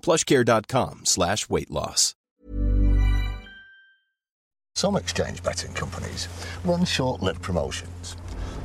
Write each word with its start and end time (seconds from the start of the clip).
plushcare.com 0.00 1.00
slash 1.04 1.48
weight 1.48 1.70
loss. 1.70 2.14
Some 4.74 4.96
exchange 4.96 5.42
betting 5.42 5.72
companies 5.74 6.28
run 6.64 6.84
short-lived 6.84 7.42
promotions, 7.42 8.16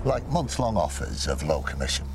like 0.05 0.25
months-long 0.29 0.77
offers 0.77 1.27
of 1.27 1.43
low 1.43 1.61
commission. 1.61 2.05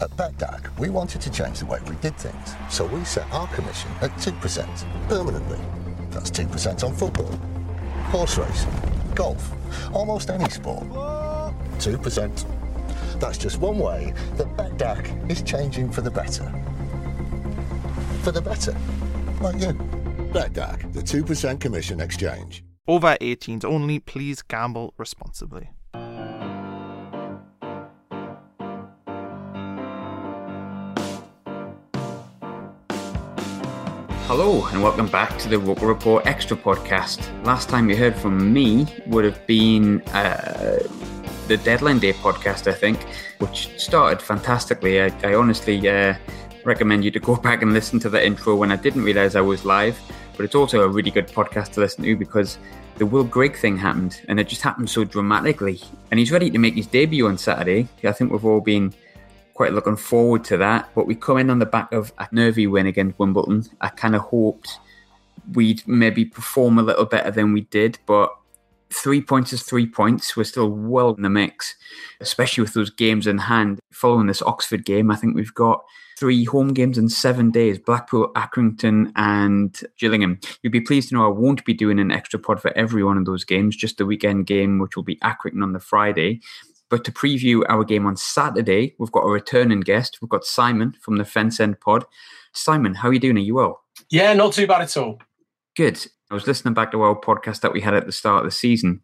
At 0.00 0.10
BETDAQ, 0.10 0.78
we 0.78 0.90
wanted 0.90 1.20
to 1.22 1.30
change 1.30 1.60
the 1.60 1.66
way 1.66 1.80
we 1.88 1.96
did 1.96 2.16
things, 2.16 2.54
so 2.68 2.86
we 2.86 3.02
set 3.04 3.30
our 3.32 3.46
commission 3.48 3.90
at 4.02 4.10
2% 4.18 5.08
permanently. 5.08 5.58
That's 6.10 6.30
2% 6.30 6.84
on 6.84 6.94
football, 6.94 7.32
horse 8.10 8.36
racing, 8.38 8.70
golf, 9.14 9.52
almost 9.94 10.30
any 10.30 10.48
sport. 10.50 10.84
2%. 11.78 12.44
That's 13.20 13.38
just 13.38 13.58
one 13.58 13.78
way 13.78 14.12
that 14.36 14.56
BETDAQ 14.56 15.30
is 15.30 15.42
changing 15.42 15.90
for 15.90 16.02
the 16.02 16.10
better. 16.10 16.63
For 18.24 18.32
the 18.32 18.40
better. 18.40 18.74
Like 19.42 19.60
you. 19.60 19.74
BETDAQ, 20.32 20.94
the 20.94 21.02
2% 21.02 21.60
commission 21.60 22.00
exchange. 22.00 22.64
Over 22.88 23.18
18s 23.20 23.66
only, 23.66 23.98
please 23.98 24.40
gamble 24.40 24.94
responsibly. 24.96 25.68
Hello, 34.26 34.64
and 34.68 34.82
welcome 34.82 35.08
back 35.08 35.38
to 35.40 35.50
the 35.50 35.58
Roker 35.58 35.86
Report 35.86 36.26
Extra 36.26 36.56
podcast. 36.56 37.28
Last 37.44 37.68
time 37.68 37.90
you 37.90 37.96
heard 37.96 38.16
from 38.16 38.54
me 38.54 38.86
would 39.06 39.26
have 39.26 39.46
been 39.46 40.00
uh, 40.14 40.78
the 41.46 41.58
Deadline 41.58 41.98
Day 41.98 42.14
podcast, 42.14 42.68
I 42.68 42.72
think, 42.72 43.02
which 43.38 43.68
started 43.78 44.22
fantastically. 44.22 45.02
I, 45.02 45.08
I 45.22 45.34
honestly 45.34 45.86
uh, 45.86 46.14
recommend 46.64 47.04
you 47.04 47.10
to 47.10 47.20
go 47.20 47.36
back 47.36 47.62
and 47.62 47.72
listen 47.72 47.98
to 48.00 48.08
the 48.08 48.24
intro 48.24 48.56
when 48.56 48.72
I 48.72 48.76
didn't 48.76 49.04
realize 49.04 49.36
I 49.36 49.40
was 49.40 49.64
live. 49.64 50.00
But 50.36 50.44
it's 50.44 50.54
also 50.54 50.82
a 50.82 50.88
really 50.88 51.10
good 51.10 51.28
podcast 51.28 51.72
to 51.72 51.80
listen 51.80 52.04
to 52.04 52.16
because 52.16 52.58
the 52.96 53.06
Will 53.06 53.24
Grigg 53.24 53.56
thing 53.56 53.76
happened, 53.76 54.20
and 54.28 54.40
it 54.40 54.48
just 54.48 54.62
happened 54.62 54.90
so 54.90 55.04
dramatically. 55.04 55.80
And 56.10 56.18
he's 56.18 56.32
ready 56.32 56.50
to 56.50 56.58
make 56.58 56.74
his 56.74 56.86
debut 56.86 57.26
on 57.26 57.38
Saturday. 57.38 57.88
I 58.04 58.12
think 58.12 58.32
we've 58.32 58.44
all 58.44 58.60
been 58.60 58.94
quite 59.54 59.72
looking 59.72 59.96
forward 59.96 60.44
to 60.44 60.56
that. 60.58 60.90
But 60.94 61.06
we 61.06 61.14
come 61.14 61.38
in 61.38 61.50
on 61.50 61.58
the 61.58 61.66
back 61.66 61.92
of 61.92 62.12
a 62.18 62.28
nervy 62.32 62.66
win 62.66 62.86
against 62.86 63.18
Wimbledon. 63.18 63.64
I 63.80 63.88
kind 63.88 64.14
of 64.14 64.22
hoped 64.22 64.78
we'd 65.52 65.86
maybe 65.86 66.24
perform 66.24 66.78
a 66.78 66.82
little 66.82 67.04
better 67.04 67.30
than 67.30 67.52
we 67.52 67.62
did, 67.62 67.98
but 68.06 68.34
three 68.90 69.20
points 69.20 69.52
is 69.52 69.62
three 69.62 69.86
points. 69.86 70.36
We're 70.36 70.44
still 70.44 70.70
well 70.70 71.14
in 71.14 71.22
the 71.22 71.30
mix, 71.30 71.74
especially 72.20 72.62
with 72.62 72.74
those 72.74 72.90
games 72.90 73.26
in 73.26 73.38
hand. 73.38 73.80
Following 73.92 74.26
this 74.26 74.42
Oxford 74.42 74.84
game, 74.84 75.10
I 75.10 75.16
think 75.16 75.34
we've 75.34 75.54
got 75.54 75.84
three 76.18 76.44
home 76.44 76.72
games 76.72 76.98
in 76.98 77.08
seven 77.08 77.50
days 77.50 77.78
Blackpool, 77.78 78.32
Accrington, 78.34 79.12
and 79.16 79.80
Gillingham. 79.98 80.38
You'll 80.62 80.70
be 80.70 80.80
pleased 80.80 81.08
to 81.08 81.14
know 81.14 81.26
I 81.26 81.28
won't 81.28 81.64
be 81.64 81.74
doing 81.74 81.98
an 81.98 82.10
extra 82.10 82.38
pod 82.38 82.60
for 82.60 82.76
every 82.76 83.02
one 83.02 83.18
of 83.18 83.24
those 83.24 83.44
games, 83.44 83.76
just 83.76 83.98
the 83.98 84.06
weekend 84.06 84.46
game, 84.46 84.78
which 84.78 84.96
will 84.96 85.02
be 85.02 85.16
Accrington 85.16 85.62
on 85.62 85.72
the 85.72 85.80
Friday. 85.80 86.40
But 86.90 87.04
to 87.04 87.12
preview 87.12 87.62
our 87.68 87.82
game 87.82 88.06
on 88.06 88.16
Saturday, 88.16 88.94
we've 88.98 89.12
got 89.12 89.24
a 89.24 89.30
returning 89.30 89.80
guest. 89.80 90.18
We've 90.20 90.28
got 90.28 90.44
Simon 90.44 90.94
from 91.00 91.16
the 91.16 91.24
Fence 91.24 91.58
End 91.58 91.80
Pod. 91.80 92.04
Simon, 92.52 92.94
how 92.94 93.08
are 93.08 93.12
you 93.12 93.18
doing? 93.18 93.36
Are 93.36 93.40
you 93.40 93.54
well? 93.54 93.82
Yeah, 94.10 94.32
not 94.34 94.52
too 94.52 94.66
bad 94.66 94.82
at 94.82 94.96
all. 94.96 95.20
Good. 95.76 96.06
I 96.30 96.34
was 96.34 96.46
listening 96.46 96.74
back 96.74 96.92
to 96.92 97.02
our 97.02 97.18
podcast 97.18 97.60
that 97.60 97.72
we 97.72 97.80
had 97.80 97.94
at 97.94 98.06
the 98.06 98.12
start 98.12 98.44
of 98.44 98.50
the 98.50 98.56
season, 98.56 99.00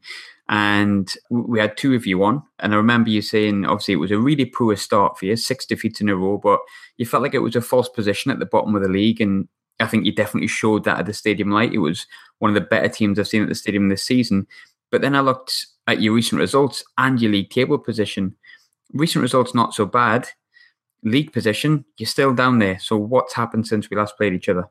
and 0.51 1.15
we 1.31 1.61
had 1.61 1.77
two 1.77 1.95
of 1.95 2.07
you 2.07 2.25
on. 2.25 2.43
And 2.59 2.75
I 2.75 2.77
remember 2.77 3.09
you 3.09 3.23
saying, 3.23 3.65
obviously, 3.65 3.95
it 3.95 3.99
was 3.99 4.11
a 4.11 4.19
really 4.19 4.45
poor 4.45 4.75
start 4.75 5.17
for 5.17 5.27
you, 5.27 5.37
six 5.37 5.65
defeats 5.65 6.01
in 6.01 6.09
a 6.09 6.17
row, 6.17 6.39
but 6.39 6.59
you 6.97 7.07
felt 7.07 7.23
like 7.23 7.35
it 7.35 7.39
was 7.39 7.55
a 7.55 7.61
false 7.61 7.89
position 7.89 8.33
at 8.33 8.41
the 8.41 8.47
bottom 8.47 8.75
of 8.75 8.83
the 8.83 8.89
league. 8.89 9.21
And 9.21 9.47
I 9.79 9.87
think 9.87 10.05
you 10.05 10.13
definitely 10.13 10.49
showed 10.49 10.83
that 10.85 10.99
at 10.99 11.07
the 11.07 11.13
Stadium 11.13 11.53
Light. 11.53 11.73
It 11.73 11.79
was 11.79 12.05
one 12.41 12.51
of 12.51 12.57
the 12.57 12.69
better 12.69 12.89
teams 12.89 13.17
I've 13.17 13.29
seen 13.29 13.43
at 13.43 13.49
the 13.49 13.55
stadium 13.55 13.89
this 13.89 14.03
season. 14.03 14.49
But 14.91 15.03
then 15.03 15.15
I 15.15 15.21
looked 15.21 15.69
at 15.87 16.03
your 16.03 16.15
recent 16.15 16.41
results 16.41 16.83
and 16.99 17.23
your 17.23 17.31
league 17.31 17.51
table 17.51 17.79
position. 17.79 18.35
Recent 18.93 19.23
results 19.23 19.55
not 19.55 19.73
so 19.73 19.87
bad. 19.87 20.31
League 21.05 21.33
position, 21.33 21.85
you're 21.97 22.09
still 22.09 22.35
down 22.35 22.59
there. 22.59 22.81
So 22.81 22.97
what's 22.97 23.35
happened 23.35 23.69
since 23.69 23.89
we 23.89 23.97
last 23.97 24.17
played 24.17 24.33
each 24.33 24.49
other? 24.49 24.69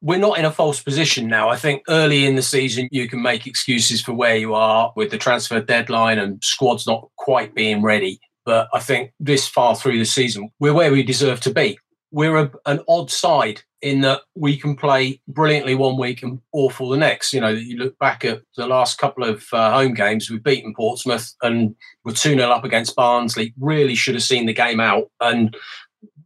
We're 0.00 0.18
not 0.18 0.38
in 0.38 0.44
a 0.44 0.52
false 0.52 0.82
position 0.82 1.28
now. 1.28 1.48
I 1.48 1.56
think 1.56 1.82
early 1.88 2.26
in 2.26 2.36
the 2.36 2.42
season, 2.42 2.88
you 2.90 3.08
can 3.08 3.22
make 3.22 3.46
excuses 3.46 4.00
for 4.00 4.12
where 4.12 4.36
you 4.36 4.54
are 4.54 4.92
with 4.96 5.10
the 5.10 5.18
transfer 5.18 5.60
deadline 5.60 6.18
and 6.18 6.42
squads 6.42 6.86
not 6.86 7.08
quite 7.16 7.54
being 7.54 7.82
ready. 7.82 8.20
But 8.44 8.68
I 8.72 8.80
think 8.80 9.12
this 9.20 9.46
far 9.46 9.76
through 9.76 9.98
the 9.98 10.04
season, 10.04 10.50
we're 10.58 10.72
where 10.72 10.92
we 10.92 11.02
deserve 11.02 11.40
to 11.42 11.52
be. 11.52 11.78
We're 12.10 12.38
a, 12.38 12.50
an 12.64 12.80
odd 12.88 13.10
side 13.10 13.62
in 13.82 14.00
that 14.00 14.22
we 14.34 14.56
can 14.56 14.74
play 14.74 15.20
brilliantly 15.28 15.74
one 15.74 15.98
week 15.98 16.22
and 16.22 16.40
awful 16.52 16.88
the 16.88 16.96
next. 16.96 17.32
You 17.32 17.40
know, 17.40 17.48
you 17.48 17.76
look 17.76 17.98
back 17.98 18.24
at 18.24 18.40
the 18.56 18.66
last 18.66 18.98
couple 18.98 19.24
of 19.24 19.44
uh, 19.52 19.72
home 19.72 19.94
games, 19.94 20.30
we've 20.30 20.42
beaten 20.42 20.74
Portsmouth 20.74 21.32
and 21.42 21.76
we're 22.04 22.14
2 22.14 22.34
0 22.34 22.48
up 22.48 22.64
against 22.64 22.96
Barnsley. 22.96 23.54
Really 23.60 23.94
should 23.94 24.14
have 24.14 24.24
seen 24.24 24.46
the 24.46 24.52
game 24.52 24.80
out. 24.80 25.10
And 25.20 25.54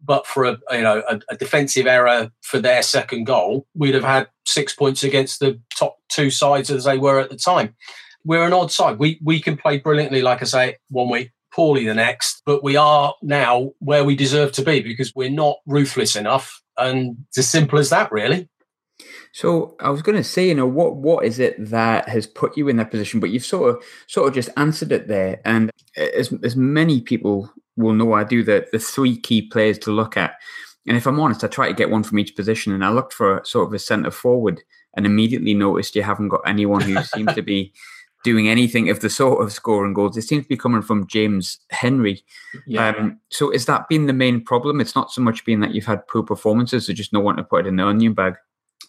but 0.04 0.26
for 0.26 0.44
a 0.44 0.58
you 0.70 0.82
know 0.82 1.02
a, 1.08 1.20
a, 1.30 1.36
defensive 1.36 1.86
error 1.86 2.30
for 2.42 2.58
their 2.58 2.82
second 2.82 3.24
goal, 3.24 3.66
we'd 3.74 3.94
have 3.94 4.04
had 4.04 4.28
six 4.44 4.74
points 4.74 5.04
against 5.04 5.40
the 5.40 5.60
top 5.76 5.96
two 6.08 6.30
sides 6.30 6.70
as 6.70 6.84
they 6.84 6.98
were 6.98 7.20
at 7.20 7.30
the 7.30 7.36
time. 7.36 7.74
We're 8.24 8.46
an 8.46 8.52
odd 8.52 8.70
side. 8.70 8.98
We 8.98 9.18
we 9.22 9.40
can 9.40 9.56
play 9.56 9.78
brilliantly, 9.78 10.22
like 10.22 10.42
I 10.42 10.46
say, 10.46 10.76
one 10.90 11.10
week, 11.10 11.30
poorly 11.52 11.84
the 11.84 11.94
next, 11.94 12.42
but 12.46 12.62
we 12.62 12.76
are 12.76 13.14
now 13.22 13.72
where 13.78 14.04
we 14.04 14.16
deserve 14.16 14.52
to 14.52 14.62
be 14.62 14.80
because 14.80 15.12
we're 15.14 15.30
not 15.30 15.56
ruthless 15.66 16.16
enough, 16.16 16.62
and 16.76 17.16
it's 17.28 17.38
as 17.38 17.48
simple 17.48 17.78
as 17.78 17.90
that, 17.90 18.12
really. 18.12 18.48
So 19.32 19.76
I 19.80 19.88
was 19.88 20.02
going 20.02 20.18
to 20.18 20.24
say, 20.24 20.48
you 20.48 20.54
know, 20.54 20.66
what 20.66 20.96
what 20.96 21.24
is 21.24 21.38
it 21.38 21.56
that 21.70 22.08
has 22.08 22.26
put 22.26 22.56
you 22.56 22.68
in 22.68 22.76
that 22.76 22.90
position? 22.90 23.18
But 23.18 23.30
you've 23.30 23.44
sort 23.44 23.74
of 23.74 23.82
sort 24.06 24.28
of 24.28 24.34
just 24.34 24.50
answered 24.56 24.92
it 24.92 25.08
there. 25.08 25.40
And 25.44 25.70
as 25.96 26.32
as 26.42 26.54
many 26.54 27.00
people 27.00 27.50
will 27.76 27.92
know, 27.92 28.12
I 28.12 28.24
do 28.24 28.42
the 28.42 28.66
the 28.72 28.78
three 28.78 29.16
key 29.16 29.42
players 29.42 29.78
to 29.80 29.92
look 29.92 30.16
at. 30.16 30.34
And 30.86 30.96
if 30.96 31.06
I'm 31.06 31.20
honest, 31.20 31.44
I 31.44 31.46
try 31.46 31.68
to 31.68 31.74
get 31.74 31.90
one 31.90 32.02
from 32.02 32.18
each 32.18 32.34
position. 32.34 32.72
And 32.72 32.84
I 32.84 32.90
looked 32.90 33.12
for 33.12 33.40
sort 33.44 33.68
of 33.68 33.72
a 33.72 33.78
centre 33.78 34.10
forward, 34.10 34.60
and 34.96 35.06
immediately 35.06 35.54
noticed 35.54 35.96
you 35.96 36.02
haven't 36.02 36.28
got 36.28 36.42
anyone 36.46 36.82
who 36.82 37.02
seems 37.02 37.34
to 37.34 37.42
be 37.42 37.72
doing 38.24 38.48
anything 38.48 38.88
of 38.88 39.00
the 39.00 39.10
sort 39.10 39.42
of 39.42 39.52
scoring 39.52 39.94
goals. 39.94 40.16
It 40.16 40.22
seems 40.22 40.44
to 40.44 40.48
be 40.48 40.56
coming 40.56 40.82
from 40.82 41.06
James 41.08 41.58
Henry. 41.70 42.24
Yeah. 42.66 42.88
Um, 42.90 43.18
so 43.30 43.50
is 43.50 43.66
that 43.66 43.88
been 43.88 44.06
the 44.06 44.12
main 44.12 44.44
problem? 44.44 44.80
It's 44.80 44.94
not 44.94 45.10
so 45.10 45.20
much 45.20 45.44
being 45.44 45.60
that 45.60 45.74
you've 45.74 45.86
had 45.86 46.06
poor 46.06 46.22
performances, 46.22 46.88
or 46.88 46.92
just 46.92 47.12
no 47.12 47.20
one 47.20 47.36
to 47.36 47.44
put 47.44 47.66
it 47.66 47.68
in 47.68 47.76
the 47.76 47.86
onion 47.86 48.14
bag. 48.14 48.34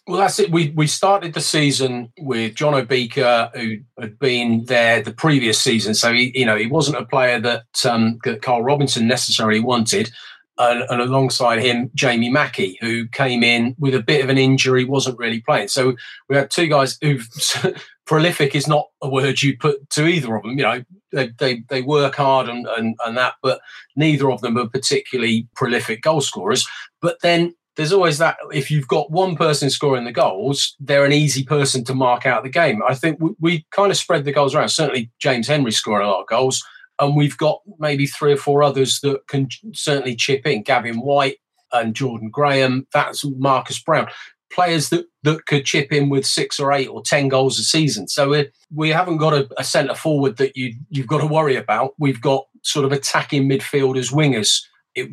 Well, 0.06 0.18
that's 0.18 0.38
it. 0.38 0.50
We 0.50 0.70
we 0.76 0.86
started 0.86 1.32
the 1.32 1.40
season 1.40 2.12
with 2.18 2.54
John 2.54 2.74
Obika, 2.74 3.50
who 3.56 3.78
had 3.98 4.18
been 4.18 4.64
there 4.66 5.00
the 5.00 5.14
previous 5.14 5.58
season. 5.58 5.94
So 5.94 6.12
he, 6.12 6.30
you 6.38 6.44
know, 6.44 6.56
he 6.56 6.66
wasn't 6.66 6.98
a 6.98 7.06
player 7.06 7.40
that 7.40 7.86
um, 7.86 8.18
that 8.24 8.42
Karl 8.42 8.62
Robinson 8.62 9.08
necessarily 9.08 9.60
wanted. 9.60 10.10
And, 10.56 10.84
and, 10.88 11.00
alongside 11.00 11.58
him, 11.58 11.90
Jamie 11.96 12.30
Mackie, 12.30 12.78
who 12.80 13.08
came 13.08 13.42
in 13.42 13.74
with 13.76 13.92
a 13.92 14.00
bit 14.00 14.22
of 14.22 14.30
an 14.30 14.38
injury, 14.38 14.84
wasn't 14.84 15.18
really 15.18 15.40
playing. 15.40 15.66
So 15.66 15.96
we 16.28 16.36
had 16.36 16.48
two 16.48 16.68
guys 16.68 16.96
who 17.02 17.18
prolific 18.06 18.54
is 18.54 18.68
not 18.68 18.86
a 19.02 19.08
word 19.08 19.42
you 19.42 19.58
put 19.58 19.90
to 19.90 20.06
either 20.06 20.36
of 20.36 20.44
them. 20.44 20.56
You 20.56 20.64
know, 20.64 20.84
they 21.10 21.30
they, 21.38 21.64
they 21.70 21.82
work 21.82 22.14
hard 22.14 22.48
and, 22.48 22.68
and 22.68 22.94
and 23.04 23.16
that, 23.16 23.34
but 23.42 23.62
neither 23.96 24.30
of 24.30 24.42
them 24.42 24.56
are 24.56 24.68
particularly 24.68 25.48
prolific 25.56 26.02
goal 26.02 26.20
scorers. 26.20 26.68
But 27.00 27.20
then 27.22 27.56
there's 27.76 27.92
always 27.92 28.18
that 28.18 28.36
if 28.52 28.70
you've 28.70 28.88
got 28.88 29.10
one 29.10 29.36
person 29.36 29.70
scoring 29.70 30.04
the 30.04 30.12
goals, 30.12 30.76
they're 30.78 31.04
an 31.04 31.12
easy 31.12 31.44
person 31.44 31.84
to 31.84 31.94
mark 31.94 32.24
out 32.26 32.42
the 32.42 32.48
game. 32.48 32.82
I 32.88 32.94
think 32.94 33.20
we, 33.20 33.30
we 33.40 33.66
kind 33.70 33.90
of 33.90 33.96
spread 33.96 34.24
the 34.24 34.32
goals 34.32 34.54
around. 34.54 34.68
Certainly, 34.68 35.10
James 35.18 35.48
Henry 35.48 35.72
scoring 35.72 36.06
a 36.06 36.10
lot 36.10 36.22
of 36.22 36.28
goals, 36.28 36.64
and 37.00 37.16
we've 37.16 37.36
got 37.36 37.60
maybe 37.78 38.06
three 38.06 38.32
or 38.32 38.36
four 38.36 38.62
others 38.62 39.00
that 39.00 39.26
can 39.28 39.48
certainly 39.72 40.14
chip 40.14 40.46
in. 40.46 40.62
Gavin 40.62 41.00
Whyte 41.00 41.38
and 41.72 41.94
Jordan 41.94 42.30
Graham. 42.30 42.86
That's 42.92 43.24
Marcus 43.24 43.82
Browne, 43.82 44.08
Players 44.52 44.90
that, 44.90 45.06
that 45.24 45.46
could 45.46 45.64
chip 45.64 45.90
in 45.90 46.10
with 46.10 46.24
six 46.24 46.60
or 46.60 46.70
eight 46.70 46.86
or 46.86 47.02
ten 47.02 47.28
goals 47.28 47.58
a 47.58 47.64
season. 47.64 48.06
So 48.06 48.28
we, 48.28 48.50
we 48.72 48.90
haven't 48.90 49.16
got 49.16 49.34
a, 49.34 49.48
a 49.58 49.64
centre 49.64 49.96
forward 49.96 50.36
that 50.36 50.56
you 50.56 50.74
you've 50.90 51.08
got 51.08 51.22
to 51.22 51.26
worry 51.26 51.56
about. 51.56 51.94
We've 51.98 52.20
got 52.20 52.46
sort 52.62 52.84
of 52.84 52.92
attacking 52.92 53.48
midfielders, 53.48 54.12
wingers, 54.12 54.62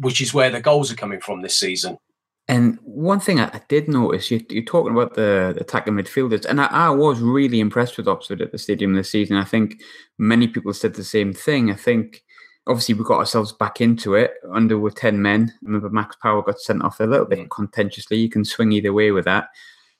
which 0.02 0.22
is 0.22 0.31
where 0.31 0.52
the 0.52 0.62
goals 0.62 0.92
are 0.92 0.96
coming 0.96 1.22
from 1.22 1.42
this 1.42 1.57
season. 1.57 1.98
And 2.51 2.77
one 2.83 3.21
thing 3.21 3.39
I, 3.39 3.62
did 3.69 3.88
notice, 3.88 4.30
you, 4.30 4.45
are 4.57 4.62
talking 4.63 4.92
about 4.92 5.13
the, 5.13 5.53
the 5.56 5.62
attacking 5.62 5.94
midfielders, 5.94 6.44
and 6.44 6.59
I, 6.59 6.65
I, 6.65 6.89
was 6.89 7.21
really 7.21 7.62
impressed 7.62 7.95
with 7.95 8.09
Oxford 8.09 8.42
at 8.42 8.51
the 8.51 8.57
stadium 8.57 8.94
this 8.94 9.09
season. 9.09 9.38
I 9.38 9.45
think 9.45 9.81
many 10.18 10.50
people 10.50 10.74
said 10.74 10.95
the 10.95 11.03
same 11.06 11.31
thing. 11.31 11.71
I 11.71 11.75
think 11.75 12.21
obviously 12.68 12.95
we 12.95 13.06
got 13.06 13.19
ourselves 13.19 13.53
back 13.53 13.80
into 13.80 14.15
it 14.15 14.33
under 14.53 14.77
with 14.77 14.95
10 14.95 15.21
men. 15.21 15.50
I 15.50 15.65
remember 15.65 15.89
Max 15.92 16.18
Power 16.18 16.42
got 16.42 16.59
sent 16.59 16.83
off 16.83 17.00
a 17.00 17.06
little 17.06 17.25
bit 17.25 17.50
contentiously. 17.50 18.18
You 18.18 18.30
can 18.30 18.44
swing 18.44 18.74
either 18.74 18.92
way 18.92 19.12
with 19.12 19.24
that. 19.24 19.47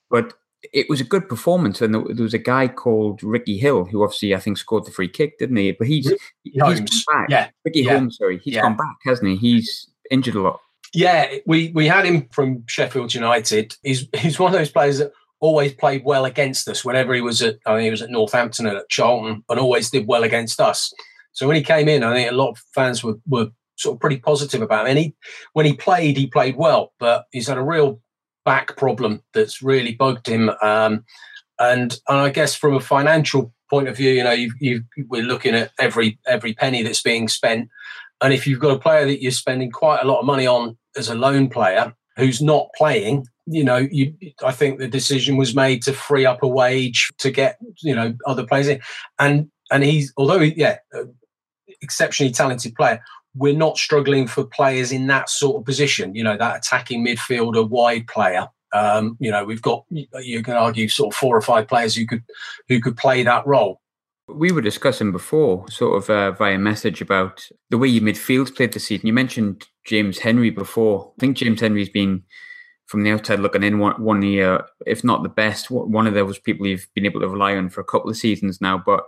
But 0.10 0.34
it 0.74 0.90
was 0.90 1.00
a 1.00 1.06
good 1.06 1.30
performance. 1.30 1.82
And 1.82 1.96
there 1.96 2.02
was 2.02 2.34
a 2.34 2.38
guy 2.38 2.68
called 2.68 3.24
Ricky 3.24 3.60
Hill, 3.60 3.86
who 3.86 4.04
obviously 4.04 4.36
I 4.36 4.40
think 4.42 4.58
scored 4.58 4.84
the 4.84 4.92
free 4.92 5.08
kick, 5.08 5.40
didn't 5.40 5.56
he? 5.56 5.72
But 5.72 5.88
he's, 5.88 6.12
he's 6.44 7.06
back. 7.06 7.30
Yeah. 7.30 7.50
Ricky 7.64 7.84
yeah. 7.84 7.94
Holmes, 7.94 8.18
sorry. 8.18 8.40
He's 8.40 8.56
yeah. 8.56 8.64
gone 8.64 8.76
back, 8.76 8.98
hasn't 9.06 9.30
he? 9.30 9.38
He's 9.38 9.90
injured 10.12 10.36
a 10.36 10.42
lot. 10.42 10.60
Yeah, 10.94 11.36
we 11.46 11.72
we 11.74 11.88
had 11.88 12.06
him 12.06 12.28
from 12.32 12.64
Sheffield 12.68 13.14
United. 13.14 13.76
He's 13.84 14.08
he's 14.18 14.40
one 14.40 14.54
of 14.54 14.60
those 14.60 14.72
players 14.72 14.98
that 15.00 15.12
always 15.40 15.74
played 15.74 16.04
well 16.04 16.26
against 16.26 16.68
us. 16.68 16.84
Whenever 16.84 17.14
he 17.14 17.22
was 17.22 17.42
at, 17.42 17.58
I 17.66 17.76
mean, 17.76 17.86
he 17.86 17.92
was 17.92 18.02
at 18.02 18.10
Northampton 18.10 18.68
and 18.68 18.78
at 18.78 18.90
Charlton, 18.90 19.44
and 19.48 19.60
always 19.60 19.90
did 19.90 20.08
well 20.08 20.24
against 20.24 20.60
us. 20.60 20.94
So 21.34 21.48
when 21.48 21.56
he 21.56 21.64
came 21.64 21.88
in, 21.88 22.04
I 22.04 22.14
think 22.14 22.32
a 22.32 22.36
lot 22.36 22.50
of 22.50 22.58
fans 22.74 23.04
were 23.04 23.16
were 23.28 23.50
sort 23.82 23.96
of 23.96 24.00
pretty 24.00 24.18
positive 24.18 24.62
about 24.62 24.86
him. 24.86 24.92
And 24.92 25.00
he, 25.00 25.16
when 25.54 25.66
he 25.66 25.74
played, 25.74 26.18
he 26.18 26.28
played 26.28 26.56
well, 26.56 26.94
but 27.00 27.26
he's 27.32 27.48
had 27.48 27.58
a 27.58 27.64
real 27.64 28.00
back 28.46 28.78
problem 28.78 29.24
that's 29.34 29.62
really 29.62 29.96
bugged 29.96 30.28
him. 30.28 30.50
Um, 30.62 31.04
and, 31.60 31.98
and 32.08 32.20
I 32.20 32.30
guess 32.30 32.56
from 32.56 32.76
a 32.76 32.80
financial 32.80 33.54
point 33.70 33.88
of 33.88 33.98
view, 33.98 34.12
you 34.12 34.24
know, 34.24 34.32
you, 34.32 34.54
you, 34.60 34.84
we're 35.08 35.24
looking 35.24 35.56
at 35.56 35.72
every 35.80 36.20
every 36.28 36.54
penny 36.54 36.84
that's 36.84 37.02
being 37.02 37.28
spent. 37.28 37.70
And 38.22 38.34
if 38.34 38.46
you've 38.46 38.60
got 38.60 38.76
a 38.76 38.80
player 38.80 39.06
that 39.06 39.22
you're 39.22 39.32
spending 39.32 39.72
quite 39.72 40.04
a 40.04 40.08
lot 40.08 40.20
of 40.20 40.26
money 40.26 40.46
on 40.46 40.78
as 40.98 41.10
a 41.10 41.16
loan 41.16 41.50
player 41.50 41.94
who's 42.18 42.42
not 42.42 42.70
playing, 42.76 43.26
you 43.46 43.64
know, 43.64 43.88
you, 43.92 44.14
I 44.44 44.52
think 44.52 44.80
the 44.80 44.88
decision 44.88 45.38
was 45.38 45.56
made 45.56 45.82
to 45.84 45.94
free 45.94 46.26
up 46.26 46.44
a 46.44 46.48
wage 46.48 47.10
to 47.20 47.32
get, 47.32 47.58
you 47.82 47.96
know, 47.96 48.14
other 48.26 48.46
players 48.46 48.68
in. 48.68 48.82
And 49.20 49.50
and 49.72 49.84
he's 49.84 50.14
although 50.18 50.40
he, 50.40 50.54
yeah, 50.56 50.78
exceptionally 51.82 52.32
talented 52.32 52.76
player, 52.76 53.02
we're 53.36 53.56
not 53.56 53.78
struggling 53.78 54.28
for 54.28 54.44
players 54.44 54.92
in 54.92 55.08
that 55.08 55.30
sort 55.30 55.58
of 55.58 55.66
position. 55.66 56.14
You 56.16 56.24
know, 56.24 56.38
that 56.38 56.58
attacking 56.58 57.06
midfielder, 57.06 57.68
wide 57.68 58.08
player. 58.08 58.48
Um, 58.74 59.18
you 59.20 59.32
know, 59.32 59.44
we've 59.44 59.62
got 59.62 59.86
you 59.90 60.44
can 60.44 60.54
argue 60.54 60.88
sort 60.88 61.14
of 61.14 61.18
four 61.18 61.36
or 61.36 61.42
five 61.42 61.68
players 61.68 61.96
who 61.96 62.06
could 62.06 62.24
who 62.68 62.80
could 62.80 62.98
play 62.98 63.24
that 63.24 63.46
role. 63.46 63.82
We 64.28 64.52
were 64.52 64.62
discussing 64.62 65.12
before, 65.12 65.70
sort 65.70 65.98
of 65.98 66.10
uh, 66.10 66.32
via 66.32 66.58
message, 66.58 67.02
about 67.02 67.46
the 67.70 67.78
way 67.78 67.88
your 67.88 68.04
midfield 68.04 68.56
played 68.56 68.74
this 68.74 68.88
season. 68.88 69.08
You 69.08 69.14
mentioned 69.14 69.68
James 69.86 70.20
Henry 70.20 70.50
before. 70.50 71.14
I 71.18 71.20
think 71.20 71.38
James 71.38 71.60
Henry's 71.60 71.90
been, 71.90 72.24
from 72.86 73.04
the 73.04 73.12
outside 73.12 73.40
looking 73.40 73.64
in, 73.64 73.80
one, 73.80 74.02
one 74.02 74.22
year, 74.22 74.66
if 74.86 75.04
not 75.04 75.24
the 75.24 75.30
best, 75.30 75.70
one 75.70 76.08
of 76.08 76.14
those 76.14 76.40
people 76.40 76.68
you've 76.68 76.88
been 76.96 77.06
able 77.06 77.20
to 77.22 77.28
rely 77.28 77.56
on 77.56 77.70
for 77.70 77.82
a 77.82 77.86
couple 77.86 78.10
of 78.10 78.18
seasons 78.18 78.62
now. 78.62 78.82
But 78.86 79.04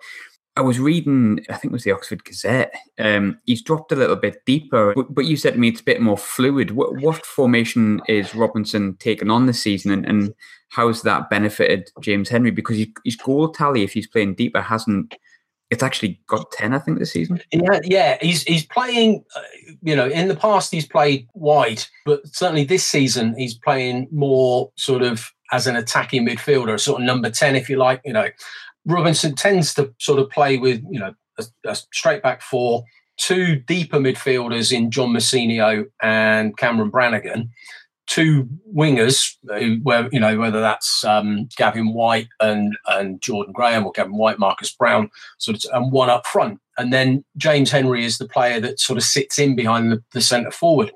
I 0.56 0.62
was 0.62 0.80
reading, 0.80 1.44
I 1.50 1.54
think 1.54 1.72
it 1.72 1.74
was 1.74 1.84
the 1.84 1.92
Oxford 1.92 2.24
Gazette. 2.24 2.76
Um, 3.00 3.40
he's 3.46 3.64
dropped 3.64 3.92
a 3.92 3.96
little 3.96 4.16
bit 4.16 4.46
deeper, 4.46 4.94
but, 4.94 5.14
but, 5.14 5.26
you 5.26 5.36
said 5.36 5.54
to 5.54 5.60
me 5.60 5.70
it's 5.70 5.82
a 5.82 5.86
bit 5.86 6.02
more 6.02 6.18
fluid. 6.18 6.72
What, 6.72 6.98
what 7.02 7.26
formation 7.26 8.02
is 8.08 8.36
Robinson 8.36 8.96
taking 9.00 9.32
on 9.32 9.48
this 9.48 9.62
season, 9.62 9.92
and, 9.92 10.06
and 10.06 10.34
how's 10.70 11.02
that 11.04 11.30
benefited 11.32 11.90
James 12.02 12.30
Henry? 12.30 12.52
Because 12.52 12.78
he, 12.78 12.94
his 13.04 13.16
goal 13.16 13.50
tally, 13.50 13.82
if 13.82 13.94
he's 13.94 14.08
playing 14.08 14.36
deeper, 14.36 14.62
hasn't. 14.62 15.16
It's 15.72 15.82
actually 15.82 16.22
got 16.28 16.52
ten, 16.52 16.76
I 16.76 16.78
think, 16.78 17.00
this 17.00 17.14
season. 17.14 17.42
Yeah, 17.52 17.80
yeah, 17.84 18.18
he's 18.22 18.44
he's 18.44 18.64
playing. 18.64 19.24
Uh, 19.36 19.42
you 19.82 19.96
know, 19.96 20.08
in 20.08 20.28
the 20.28 20.36
past 20.36 20.72
he's 20.72 20.86
played 20.86 21.28
wide, 21.34 21.84
but 22.06 22.22
certainly 22.28 22.64
this 22.64 22.86
season 22.86 23.34
he's 23.36 23.56
playing 23.56 24.08
more 24.12 24.72
sort 24.76 25.02
of 25.02 25.32
as 25.52 25.66
an 25.66 25.76
attacking 25.76 26.28
midfielder, 26.28 26.80
sort 26.80 27.02
of 27.02 27.08
number 27.08 27.32
ten, 27.32 27.56
if 27.56 27.70
you 27.70 27.78
like. 27.78 28.02
You 28.06 28.14
know, 28.14 28.28
Robinson 28.86 29.36
tends 29.36 29.74
to 29.76 29.94
sort 30.00 30.20
of 30.20 30.30
play 30.30 30.58
with, 30.58 30.84
you 30.90 31.00
know, 31.00 31.14
a, 31.38 31.46
a 31.66 31.76
straight 31.76 32.22
back 32.22 32.42
four, 32.42 32.84
two 33.18 33.56
deeper 33.56 33.98
midfielders 33.98 34.72
in 34.72 34.92
John 34.92 35.10
Mousinho 35.10 35.86
and 36.02 36.58
Cameron 36.58 36.92
Brannagan, 36.92 37.50
two 38.08 38.48
wingers 38.76 39.36
who, 39.48 39.78
where 39.84 40.10
you 40.12 40.20
know 40.20 40.38
whether 40.38 40.60
that's 40.60 41.04
um, 41.04 41.48
Gavin 41.58 41.94
Whyte 41.94 42.28
and 42.40 42.76
and 42.88 43.22
Jordan 43.22 43.54
Graham 43.54 43.86
or 43.86 43.92
Gavin 43.92 44.18
Whyte, 44.18 44.40
Marcus 44.40 44.72
Browne, 44.72 45.10
sort 45.38 45.64
of, 45.64 45.72
and 45.74 45.92
one 45.92 46.10
up 46.10 46.26
front, 46.26 46.60
and 46.78 46.92
then 46.92 47.24
James 47.38 47.72
Henry 47.72 48.06
is 48.06 48.18
the 48.18 48.28
player 48.28 48.60
that 48.60 48.80
sort 48.80 48.98
of 48.98 49.04
sits 49.04 49.40
in 49.40 49.56
behind 49.56 49.92
the, 49.92 50.04
the 50.12 50.22
centre 50.22 50.52
forward, 50.52 50.92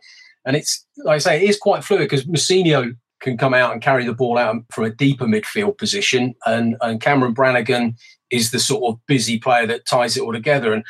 and 0.45 0.55
it's 0.55 0.85
like 0.97 1.15
I 1.15 1.19
say, 1.19 1.43
it 1.43 1.49
is 1.49 1.57
quite 1.57 1.83
fluid 1.83 2.09
because 2.09 2.25
Mousinho 2.25 2.95
can 3.19 3.37
come 3.37 3.53
out 3.53 3.71
and 3.73 3.81
carry 3.81 4.05
the 4.05 4.13
ball 4.13 4.37
out 4.37 4.55
from 4.71 4.85
a 4.85 4.89
deeper 4.89 5.25
midfield 5.25 5.77
position. 5.77 6.35
And, 6.45 6.75
and 6.81 7.01
Cameron 7.01 7.33
Brannagan 7.33 7.95
is 8.29 8.51
the 8.51 8.59
sort 8.59 8.83
of 8.83 8.99
busy 9.07 9.39
player 9.39 9.65
that 9.67 9.85
ties 9.85 10.17
it 10.17 10.21
all 10.21 10.33
together. 10.33 10.73
And 10.73 10.83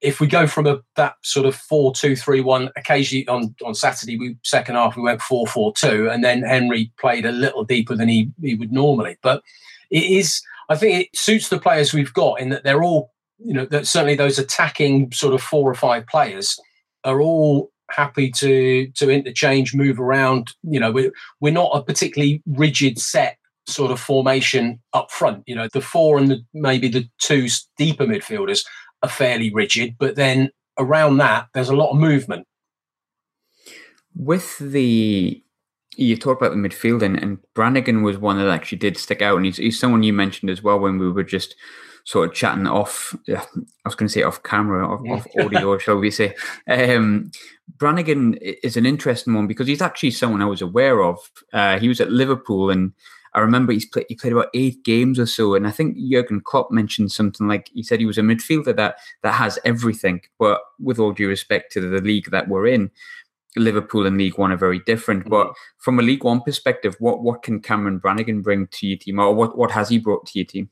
if 0.00 0.20
we 0.20 0.26
go 0.26 0.46
from 0.46 0.66
a 0.66 0.80
that 0.96 1.14
sort 1.22 1.46
of 1.46 1.54
four 1.54 1.94
two 1.94 2.16
three 2.16 2.40
one, 2.40 2.70
occasionally 2.76 3.26
on 3.28 3.54
on 3.64 3.74
Saturday, 3.74 4.18
we 4.18 4.36
second 4.42 4.74
half 4.74 4.96
we 4.96 5.02
went 5.02 5.22
four 5.22 5.46
four 5.46 5.72
two, 5.72 6.10
and 6.10 6.24
then 6.24 6.42
Henry 6.42 6.92
played 6.98 7.24
a 7.24 7.30
little 7.30 7.62
deeper 7.62 7.94
than 7.94 8.08
he 8.08 8.28
he 8.42 8.56
would 8.56 8.72
normally. 8.72 9.16
But 9.22 9.42
it 9.90 10.02
is, 10.02 10.42
I 10.68 10.76
think, 10.76 11.06
it 11.06 11.16
suits 11.16 11.48
the 11.50 11.60
players 11.60 11.92
we've 11.92 12.12
got 12.12 12.40
in 12.40 12.48
that 12.48 12.64
they're 12.64 12.82
all, 12.82 13.12
you 13.38 13.54
know, 13.54 13.66
that 13.66 13.86
certainly 13.86 14.16
those 14.16 14.40
attacking 14.40 15.12
sort 15.12 15.34
of 15.34 15.40
four 15.40 15.70
or 15.70 15.74
five 15.74 16.04
players 16.08 16.58
are 17.04 17.20
all 17.20 17.70
happy 17.92 18.30
to 18.32 18.88
to 18.88 19.10
interchange, 19.10 19.74
move 19.74 20.00
around. 20.00 20.52
You 20.62 20.80
know, 20.80 20.90
we're 20.90 21.12
we're 21.40 21.52
not 21.52 21.70
a 21.74 21.82
particularly 21.82 22.42
rigid 22.46 22.98
set 22.98 23.38
sort 23.66 23.92
of 23.92 24.00
formation 24.00 24.80
up 24.92 25.10
front. 25.10 25.44
You 25.46 25.54
know, 25.54 25.68
the 25.72 25.80
four 25.80 26.18
and 26.18 26.30
the, 26.30 26.44
maybe 26.52 26.88
the 26.88 27.08
two 27.18 27.48
deeper 27.76 28.06
midfielders 28.06 28.64
are 29.02 29.08
fairly 29.08 29.52
rigid, 29.52 29.96
but 29.98 30.16
then 30.16 30.50
around 30.78 31.18
that 31.18 31.46
there's 31.54 31.68
a 31.68 31.76
lot 31.76 31.90
of 31.90 31.98
movement. 31.98 32.46
With 34.14 34.58
the 34.58 35.42
you 35.96 36.16
talked 36.16 36.40
about 36.40 36.54
the 36.54 36.68
midfield 36.68 37.02
and, 37.02 37.22
and 37.22 37.38
Brannagan 37.54 38.02
was 38.02 38.16
one 38.16 38.38
that 38.38 38.48
actually 38.48 38.78
did 38.78 38.96
stick 38.96 39.20
out, 39.22 39.36
and 39.36 39.44
he's, 39.44 39.58
he's 39.58 39.78
someone 39.78 40.02
you 40.02 40.12
mentioned 40.12 40.50
as 40.50 40.62
well 40.62 40.78
when 40.78 40.98
we 40.98 41.10
were 41.10 41.22
just 41.22 41.54
sort 42.04 42.28
of 42.28 42.34
chatting 42.34 42.66
off. 42.66 43.14
I 43.28 43.42
was 43.84 43.94
going 43.94 44.08
to 44.08 44.12
say 44.12 44.22
off 44.22 44.42
camera, 44.42 44.86
off, 44.86 45.00
yeah. 45.04 45.12
off 45.12 45.26
audio, 45.40 45.78
shall 45.78 45.98
we 45.98 46.10
say? 46.10 46.34
Um, 46.68 47.30
Brannagan 47.76 48.38
is 48.62 48.76
an 48.76 48.86
interesting 48.86 49.34
one 49.34 49.46
because 49.46 49.66
he's 49.66 49.82
actually 49.82 50.10
someone 50.10 50.42
I 50.42 50.46
was 50.46 50.62
aware 50.62 51.02
of. 51.02 51.18
Uh, 51.52 51.78
he 51.78 51.88
was 51.88 52.00
at 52.00 52.10
Liverpool, 52.10 52.70
and 52.70 52.92
I 53.34 53.40
remember 53.40 53.72
he's 53.72 53.86
played. 53.86 54.06
He 54.08 54.14
played 54.14 54.32
about 54.32 54.50
eight 54.54 54.84
games 54.84 55.18
or 55.18 55.26
so, 55.26 55.54
and 55.54 55.66
I 55.66 55.70
think 55.70 55.96
Jurgen 55.96 56.40
Klopp 56.40 56.70
mentioned 56.70 57.12
something 57.12 57.48
like 57.48 57.70
he 57.72 57.82
said 57.82 58.00
he 58.00 58.06
was 58.06 58.18
a 58.18 58.22
midfielder 58.22 58.76
that 58.76 58.96
that 59.22 59.32
has 59.32 59.58
everything. 59.64 60.20
But 60.38 60.60
with 60.78 60.98
all 60.98 61.12
due 61.12 61.28
respect 61.28 61.72
to 61.72 61.80
the 61.80 62.00
league 62.00 62.30
that 62.30 62.48
we're 62.48 62.66
in, 62.66 62.90
Liverpool 63.56 64.06
and 64.06 64.18
League 64.18 64.38
One 64.38 64.52
are 64.52 64.56
very 64.56 64.80
different. 64.80 65.22
Mm-hmm. 65.22 65.30
But 65.30 65.54
from 65.78 65.98
a 65.98 66.02
League 66.02 66.24
One 66.24 66.40
perspective, 66.40 66.96
what 66.98 67.22
what 67.22 67.42
can 67.42 67.60
Cameron 67.60 68.00
Brannagan 68.00 68.42
bring 68.42 68.66
to 68.68 68.86
your 68.86 68.98
team, 68.98 69.18
or 69.18 69.34
what 69.34 69.56
what 69.56 69.70
has 69.70 69.88
he 69.88 69.98
brought 69.98 70.26
to 70.26 70.38
your 70.38 70.46
team? 70.46 70.70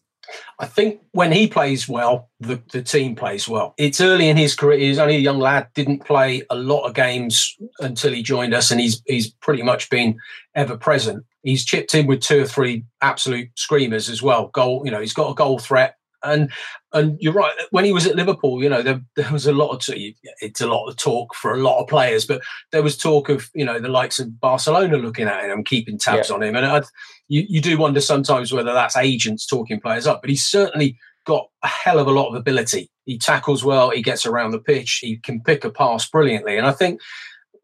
I 0.58 0.66
think 0.66 1.00
when 1.12 1.32
he 1.32 1.46
plays 1.46 1.88
well, 1.88 2.30
the, 2.40 2.62
the 2.72 2.82
team 2.82 3.14
plays 3.14 3.48
well. 3.48 3.74
It's 3.76 4.00
early 4.00 4.28
in 4.28 4.36
his 4.36 4.54
career. 4.54 4.78
He's 4.78 4.98
only 4.98 5.16
a 5.16 5.20
young 5.20 5.38
lad, 5.38 5.68
didn't 5.74 6.04
play 6.04 6.42
a 6.50 6.54
lot 6.54 6.86
of 6.86 6.94
games 6.94 7.56
until 7.80 8.12
he 8.12 8.22
joined 8.22 8.54
us, 8.54 8.70
and 8.70 8.80
he's 8.80 9.02
he's 9.06 9.30
pretty 9.30 9.62
much 9.62 9.90
been 9.90 10.18
ever 10.54 10.76
present. 10.76 11.24
He's 11.42 11.64
chipped 11.64 11.94
in 11.94 12.06
with 12.06 12.20
two 12.20 12.42
or 12.42 12.46
three 12.46 12.84
absolute 13.00 13.48
screamers 13.56 14.08
as 14.08 14.22
well. 14.22 14.48
Goal, 14.48 14.82
you 14.84 14.90
know, 14.90 15.00
he's 15.00 15.14
got 15.14 15.30
a 15.30 15.34
goal 15.34 15.58
threat 15.58 15.96
and 16.22 16.50
and 16.92 17.16
you're 17.20 17.32
right. 17.32 17.52
When 17.70 17.84
he 17.84 17.92
was 17.92 18.06
at 18.06 18.16
Liverpool, 18.16 18.62
you 18.62 18.68
know, 18.68 18.82
there, 18.82 19.00
there 19.14 19.30
was 19.30 19.46
a 19.46 19.52
lot 19.52 19.70
of 19.70 19.94
it's 20.40 20.60
a 20.60 20.66
lot 20.66 20.88
of 20.88 20.96
talk 20.96 21.34
for 21.34 21.54
a 21.54 21.58
lot 21.58 21.80
of 21.80 21.88
players, 21.88 22.26
but 22.26 22.42
there 22.72 22.82
was 22.82 22.96
talk 22.96 23.28
of 23.28 23.48
you 23.54 23.64
know 23.64 23.78
the 23.78 23.88
likes 23.88 24.18
of 24.18 24.40
Barcelona 24.40 24.96
looking 24.96 25.28
at 25.28 25.44
him 25.44 25.50
and 25.50 25.66
keeping 25.66 25.98
tabs 25.98 26.28
yeah. 26.28 26.34
on 26.34 26.42
him, 26.42 26.56
and 26.56 26.66
i 26.66 26.82
you 27.30 27.46
you 27.48 27.60
do 27.62 27.78
wonder 27.78 28.00
sometimes 28.00 28.52
whether 28.52 28.74
that's 28.74 28.96
agents 28.96 29.46
talking 29.46 29.80
players 29.80 30.06
up. 30.06 30.20
But 30.20 30.30
he's 30.30 30.44
certainly 30.44 30.98
got 31.24 31.48
a 31.62 31.68
hell 31.68 31.98
of 31.98 32.08
a 32.08 32.10
lot 32.10 32.28
of 32.28 32.34
ability. 32.34 32.90
He 33.06 33.18
tackles 33.18 33.64
well, 33.64 33.90
he 33.90 34.02
gets 34.02 34.26
around 34.26 34.50
the 34.50 34.58
pitch, 34.58 34.98
he 35.00 35.16
can 35.16 35.40
pick 35.40 35.64
a 35.64 35.70
pass 35.70 36.08
brilliantly, 36.08 36.58
and 36.58 36.66
I 36.66 36.72
think 36.72 37.00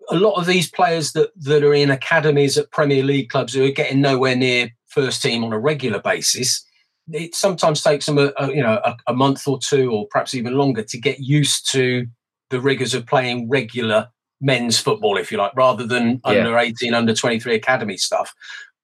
a 0.08 0.16
lot 0.16 0.34
of 0.34 0.46
these 0.46 0.70
players 0.70 1.12
that 1.12 1.30
that 1.42 1.64
are 1.64 1.74
in 1.74 1.90
academies 1.90 2.56
at 2.56 2.70
Premier 2.70 3.02
League 3.02 3.28
clubs 3.28 3.52
who 3.52 3.64
are 3.64 3.70
getting 3.72 4.00
nowhere 4.00 4.36
near 4.36 4.70
first 4.86 5.20
team 5.20 5.42
on 5.42 5.52
a 5.52 5.58
regular 5.58 6.00
basis, 6.00 6.64
it 7.12 7.34
sometimes 7.34 7.82
takes 7.82 8.06
them 8.06 8.18
a, 8.18 8.32
a 8.38 8.48
you 8.54 8.62
know 8.62 8.80
a, 8.84 8.96
a, 9.08 9.14
month 9.14 9.48
or 9.48 9.58
two 9.58 9.90
or 9.90 10.06
perhaps 10.10 10.32
even 10.34 10.54
longer 10.54 10.82
to 10.84 10.98
get 10.98 11.18
used 11.18 11.70
to 11.72 12.06
the 12.50 12.60
rigors 12.60 12.94
of 12.94 13.04
playing 13.04 13.48
regular 13.48 14.08
men's 14.40 14.78
football, 14.78 15.16
if 15.16 15.32
you 15.32 15.38
like, 15.38 15.52
rather 15.56 15.84
than 15.86 16.20
yeah. 16.24 16.30
under 16.30 16.58
18, 16.58 16.94
under 16.94 17.14
23 17.14 17.54
academy 17.54 17.96
stuff 17.96 18.32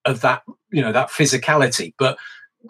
of 0.04 0.20
that, 0.22 0.42
you 0.70 0.82
know, 0.82 0.92
that 0.92 1.10
physicality. 1.10 1.94
But 1.98 2.18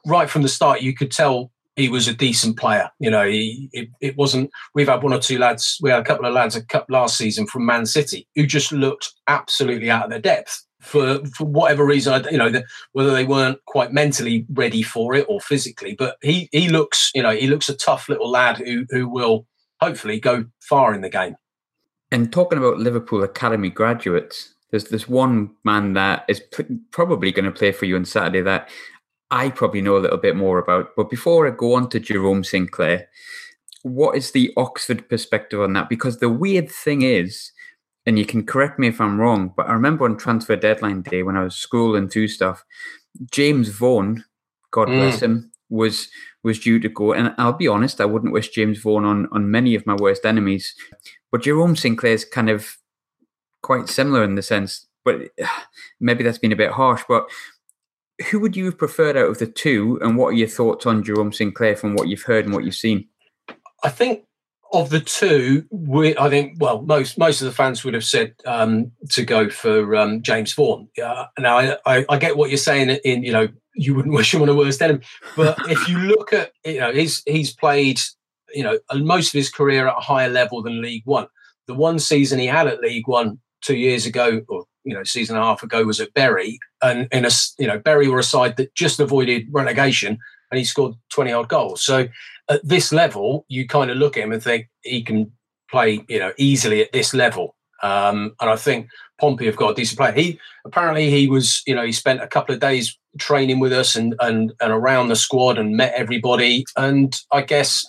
right 0.06 0.28
from 0.28 0.42
the 0.42 0.48
start, 0.48 0.82
you 0.82 0.94
could 0.94 1.10
tell 1.10 1.50
he 1.76 1.88
was 1.88 2.06
a 2.06 2.14
decent 2.14 2.58
player. 2.58 2.90
You 2.98 3.10
know, 3.10 3.26
he 3.26 3.70
it, 3.72 3.88
it, 4.00 4.16
wasn't. 4.16 4.50
We've 4.74 4.88
had 4.88 5.02
one 5.02 5.12
or 5.12 5.18
two 5.18 5.38
lads. 5.38 5.78
We 5.80 5.90
had 5.90 6.00
a 6.00 6.04
couple 6.04 6.26
of 6.26 6.34
lads 6.34 6.56
a 6.56 6.64
cup 6.64 6.86
last 6.88 7.16
season 7.16 7.46
from 7.46 7.66
Man 7.66 7.86
City 7.86 8.28
who 8.34 8.46
just 8.46 8.72
looked 8.72 9.12
absolutely 9.26 9.90
out 9.90 10.04
of 10.04 10.10
their 10.10 10.20
depth 10.20 10.64
for 10.80 11.24
for 11.34 11.44
whatever 11.44 11.84
reason. 11.84 12.26
You 12.30 12.38
know, 12.38 12.50
the, 12.50 12.64
whether 12.92 13.10
they 13.10 13.24
weren't 13.24 13.64
quite 13.66 13.92
mentally 13.92 14.46
ready 14.52 14.82
for 14.82 15.14
it 15.14 15.26
or 15.28 15.40
physically. 15.40 15.94
But 15.98 16.16
he 16.22 16.48
he 16.52 16.68
looks. 16.68 17.10
You 17.14 17.22
know, 17.22 17.34
he 17.34 17.46
looks 17.46 17.68
a 17.68 17.76
tough 17.76 18.08
little 18.08 18.30
lad 18.30 18.58
who 18.58 18.84
who 18.90 19.08
will 19.08 19.46
hopefully 19.80 20.20
go 20.20 20.44
far 20.60 20.94
in 20.94 21.00
the 21.00 21.08
game. 21.10 21.36
And 22.10 22.30
talking 22.30 22.58
about 22.58 22.78
Liverpool 22.78 23.22
Academy 23.24 23.70
graduates, 23.70 24.54
there's 24.72 24.84
this 24.84 25.06
one 25.06 25.50
man 25.64 25.92
that 25.92 26.24
is 26.28 26.42
probably 26.90 27.30
going 27.30 27.44
to 27.44 27.52
play 27.52 27.70
for 27.70 27.84
you 27.84 27.94
on 27.94 28.04
Saturday 28.04 28.40
that 28.40 28.70
I 29.30 29.50
probably 29.50 29.82
know 29.82 29.96
a 29.96 30.00
little 30.00 30.18
bit 30.18 30.34
more 30.34 30.58
about. 30.58 30.88
But 30.96 31.10
before 31.10 31.46
I 31.46 31.50
go 31.50 31.74
on 31.74 31.88
to 31.90 32.00
Jerome 32.00 32.42
Sinclair, 32.42 33.08
what 33.82 34.16
is 34.16 34.32
the 34.32 34.52
Oxford 34.56 35.08
perspective 35.08 35.60
on 35.60 35.74
that? 35.74 35.88
Because 35.88 36.18
the 36.18 36.30
weird 36.30 36.70
thing 36.70 37.02
is, 37.02 37.52
and 38.06 38.18
you 38.18 38.24
can 38.24 38.44
correct 38.44 38.78
me 38.78 38.88
if 38.88 39.00
I'm 39.00 39.20
wrong, 39.20 39.52
but 39.56 39.68
I 39.68 39.74
remember 39.74 40.06
on 40.06 40.16
transfer 40.16 40.56
deadline 40.56 41.02
day 41.02 41.22
when 41.22 41.36
I 41.36 41.44
was 41.44 41.54
scrolling 41.54 42.10
through 42.10 42.28
stuff, 42.28 42.64
James 43.30 43.68
Vaughan, 43.68 44.24
God 44.70 44.88
mm. 44.88 44.98
bless 44.98 45.20
him, 45.20 45.52
was 45.68 46.08
was 46.42 46.58
due 46.58 46.80
to 46.80 46.88
go. 46.88 47.12
And 47.12 47.34
I'll 47.38 47.52
be 47.52 47.68
honest, 47.68 48.00
I 48.00 48.04
wouldn't 48.04 48.32
wish 48.32 48.48
James 48.48 48.78
Vaughan 48.78 49.04
on 49.04 49.28
on 49.32 49.50
many 49.50 49.74
of 49.74 49.86
my 49.86 49.94
worst 49.94 50.24
enemies. 50.24 50.74
But 51.30 51.42
Jerome 51.42 51.76
Sinclair's 51.76 52.24
kind 52.24 52.50
of 52.50 52.76
quite 53.62 53.88
similar 53.88 54.23
in 54.25 54.35
the 54.35 54.42
sense, 54.42 54.87
but 55.04 55.21
maybe 56.00 56.25
that's 56.25 56.38
been 56.38 56.52
a 56.52 56.57
bit 56.57 56.73
harsh. 56.73 57.02
But 57.09 57.26
who 58.31 58.40
would 58.40 58.57
you 58.57 58.66
have 58.66 58.78
preferred 58.78 59.16
out 59.16 59.28
of 59.28 59.38
the 59.38 59.47
two, 59.47 59.99
and 60.02 60.16
what 60.16 60.28
are 60.28 60.37
your 60.37 60.49
thoughts 60.49 60.87
on 60.87 61.02
Jerome 61.02 61.33
Sinclair 61.33 61.76
from 61.76 61.95
what 61.95 62.09
you've 62.09 62.23
heard 62.23 62.45
and 62.45 62.54
what 62.54 62.64
you've 62.64 62.75
seen? 62.75 63.09
I 63.83 63.88
think 63.88 64.25
of 64.73 64.88
the 64.90 65.00
two, 65.00 65.66
we, 65.71 66.16
I 66.16 66.31
think 66.31 66.57
well, 66.59 66.83
most 66.83 67.19
most 67.19 67.40
of 67.40 67.47
the 67.47 67.52
fans 67.52 67.85
would 67.85 67.95
have 67.95 68.04
said 68.04 68.35
um, 68.47 68.90
to 69.11 69.25
go 69.25 69.50
for 69.50 69.95
um, 69.97 70.23
James 70.23 70.52
Vaughan. 70.52 70.88
Uh, 71.02 71.26
now, 71.38 71.59
I, 71.59 71.76
I, 71.85 72.07
I, 72.09 72.19
get 72.19 72.37
what 72.37 72.49
you're 72.50 72.57
saying. 72.57 72.88
In 73.04 73.23
you 73.23 73.33
know, 73.33 73.49
you 73.75 73.95
wouldn't 73.95 74.14
wish 74.16 74.33
him 74.33 74.42
on 74.42 74.49
a 74.49 74.54
worst 74.54 74.81
enemy, 74.81 75.00
but 75.37 75.59
if 75.71 75.88
you 75.88 75.99
look 75.99 76.33
at 76.33 76.52
you 76.64 76.81
know, 76.81 76.92
he's 76.92 77.23
he's 77.26 77.52
played 77.54 78.00
you 78.54 78.62
know 78.62 78.78
most 78.95 79.28
of 79.28 79.35
his 79.35 79.50
career 79.50 79.88
at 79.88 79.97
a 79.97 80.00
higher 80.00 80.31
level 80.31 80.62
than 80.62 80.83
League 80.83 81.04
One. 81.04 81.26
The 81.66 81.75
one 81.75 81.99
season 81.99 82.38
he 82.38 82.47
had 82.47 82.66
at 82.66 82.81
League 82.81 83.07
One 83.07 83.38
two 83.62 83.76
years 83.76 84.07
ago, 84.07 84.42
or 84.49 84.64
you 84.85 84.95
know, 84.95 85.04
season 85.04 85.37
and 85.37 85.42
a 85.45 85.47
half 85.47 85.62
ago, 85.62 85.85
was 85.85 86.00
at 86.00 86.12
Bury, 86.14 86.59
and 86.83 87.09
in 87.12 87.25
a 87.25 87.31
you 87.59 87.66
know 87.66 87.78
Bury 87.78 88.09
were 88.09 88.19
a 88.19 88.25
side 88.25 88.57
that 88.57 88.75
just 88.75 89.00
avoided 89.00 89.47
relegation, 89.50 90.19
and 90.50 90.59
he 90.59 90.64
scored 90.64 90.95
twenty 91.09 91.33
odd 91.33 91.49
goals. 91.49 91.83
So 91.83 92.09
at 92.50 92.66
this 92.66 92.92
level, 92.92 93.47
you 93.49 93.66
kind 93.66 93.90
of 93.90 93.97
look 93.97 94.16
at 94.16 94.25
him 94.25 94.33
and 94.33 94.42
think 94.42 94.69
he 94.83 95.02
can 95.02 95.33
play 95.71 96.04
you 96.09 96.19
know 96.19 96.33
easily 96.37 96.83
at 96.83 96.92
this 96.92 97.14
level. 97.14 97.57
Um, 97.83 98.37
and 98.40 98.49
I 98.49 98.57
think 98.57 98.88
Pompey 99.21 99.47
have 99.47 99.57
got 99.57 99.71
a 99.71 99.75
decent 99.75 99.99
player. 99.99 100.12
He 100.12 100.38
apparently 100.64 101.11
he 101.11 101.28
was 101.28 101.62
you 101.66 101.75
know 101.75 101.85
he 101.85 101.92
spent 101.92 102.23
a 102.23 102.28
couple 102.28 102.54
of 102.54 102.61
days 102.61 102.99
training 103.19 103.61
with 103.61 103.73
us 103.73 103.97
and 103.97 104.14
and 104.21 104.52
and 104.61 104.73
around 104.73 105.09
the 105.09 105.16
squad 105.16 105.59
and 105.59 105.76
met 105.76 105.95
everybody. 105.95 106.64
And 106.76 107.19
I 107.31 107.42
guess 107.42 107.85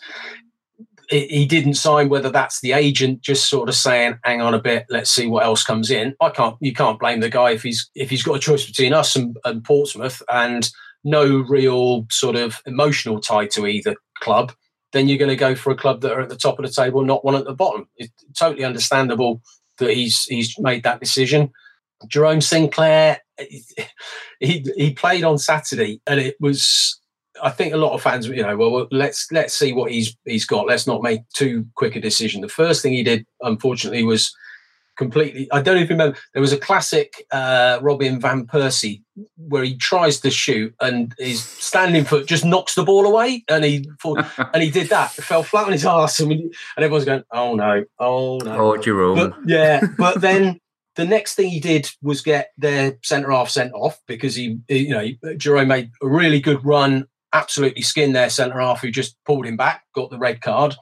he 1.10 1.46
didn't 1.46 1.76
sign. 1.76 2.10
Whether 2.10 2.30
that's 2.30 2.62
the 2.62 2.74
agent 2.74 3.22
just 3.22 3.50
sort 3.50 3.70
of 3.70 3.76
saying, 3.76 4.18
"Hang 4.24 4.42
on 4.42 4.54
a 4.54 4.62
bit, 4.62 4.86
let's 4.90 5.12
see 5.12 5.28
what 5.28 5.44
else 5.44 5.64
comes 5.64 5.92
in." 5.92 6.16
I 6.22 6.30
can't. 6.30 6.56
You 6.60 6.74
can't 6.74 7.00
blame 7.00 7.20
the 7.20 7.30
guy 7.30 7.52
if 7.52 7.64
he's 7.64 7.90
if 7.96 8.10
he's 8.10 8.24
got 8.24 8.36
a 8.36 8.40
choice 8.40 8.66
between 8.66 8.94
us 8.94 9.16
and, 9.16 9.38
and 9.46 9.64
Portsmouth 9.64 10.22
and 10.32 10.70
no 11.04 11.40
real 11.50 12.06
sort 12.10 12.36
of 12.36 12.62
emotional 12.66 13.20
tie 13.20 13.48
to 13.48 13.68
either 13.68 13.96
club. 14.22 14.54
Then 14.94 15.08
you're 15.08 15.18
going 15.18 15.30
to 15.30 15.36
go 15.36 15.56
for 15.56 15.72
a 15.72 15.76
club 15.76 16.02
that 16.02 16.14
are 16.14 16.22
at 16.22 16.30
the 16.30 16.36
top 16.36 16.60
of 16.60 16.66
the 16.66 16.72
table, 16.72 17.04
not 17.04 17.26
one 17.26 17.36
at 17.36 17.46
the 17.46 17.54
bottom. 17.54 17.88
It's 17.98 18.14
totally 18.38 18.64
understandable 18.64 19.42
that 19.80 19.92
he's 19.92 20.24
he's 20.24 20.58
made 20.60 20.84
that 20.84 21.00
decision. 21.00 21.52
Jerome 22.08 22.42
Sinclair, 22.42 23.20
he 24.40 24.66
he 24.76 24.94
played 24.94 25.24
on 25.24 25.38
Saturday, 25.38 26.02
and 26.08 26.20
it 26.20 26.36
was 26.40 27.00
I 27.44 27.50
think 27.50 27.74
a 27.74 27.78
lot 27.78 27.92
of 27.92 28.02
fans, 28.02 28.28
you 28.28 28.42
know, 28.42 28.56
well, 28.56 28.88
let's 28.90 29.30
let's 29.32 29.54
see 29.54 29.74
what 29.74 29.92
he's 29.92 30.16
he's 30.26 30.46
got. 30.46 30.66
Let's 30.66 30.88
not 30.88 31.04
make 31.04 31.28
too 31.34 31.68
quick 31.76 31.96
a 31.96 32.02
decision. 32.02 32.42
The 32.42 32.48
first 32.48 32.82
thing 32.82 32.94
he 32.94 33.04
did, 33.04 33.26
unfortunately, 33.42 34.04
was 34.04 34.34
completely. 34.98 35.50
I 35.52 35.62
don't 35.62 35.78
even 35.78 35.98
remember. 35.98 36.18
There 36.34 36.42
was 36.42 36.54
a 36.54 36.58
classic 36.58 37.26
uh, 37.32 37.80
Robin 37.82 38.20
van 38.22 38.48
Persie 38.48 39.02
where 39.36 39.64
he 39.64 39.76
tries 39.76 40.22
to 40.22 40.32
shoot 40.32 40.74
and 40.80 41.14
his 41.20 41.44
standing 41.44 42.06
foot 42.06 42.28
just 42.28 42.46
knocks 42.46 42.76
the 42.76 42.84
ball 42.84 43.06
away, 43.06 43.44
and 43.50 43.66
he 43.66 43.90
and 44.06 44.64
he 44.64 44.72
did 44.72 44.88
that. 44.90 45.18
It 45.18 45.24
fell 45.24 45.44
flat 45.44 45.66
on 45.66 45.74
his 45.74 45.86
ass, 45.86 46.22
and, 46.22 46.32
and 46.32 46.54
everyone's 46.78 47.06
going, 47.06 47.24
"Oh 47.32 47.56
no, 47.56 47.84
oh 48.00 48.38
no." 48.38 48.58
Oh, 48.58 48.78
Jerome. 48.78 49.16
But, 49.16 49.34
yeah, 49.46 49.82
but 49.98 50.22
then. 50.22 50.60
The 50.96 51.06
next 51.06 51.34
thing 51.34 51.50
he 51.50 51.60
did 51.60 51.90
was 52.04 52.22
get 52.22 52.52
their 52.56 53.00
centre 53.02 53.32
half 53.32 53.50
sent 53.50 53.74
off 53.74 54.00
because 54.06 54.36
he, 54.36 54.60
you 54.70 54.90
know, 54.90 55.34
Jerome 55.38 55.70
made 55.70 55.90
a 56.04 56.08
really 56.08 56.40
good 56.40 56.64
run 56.64 57.08
absolutely 57.34 57.82
skinned 57.82 58.16
their 58.16 58.30
centre 58.30 58.60
half 58.60 58.82
who 58.82 58.92
just 58.92 59.16
pulled 59.26 59.46
him 59.46 59.58
back, 59.58 59.84
got 59.94 60.10
the 60.10 60.18
red 60.18 60.42
card. 60.42 60.76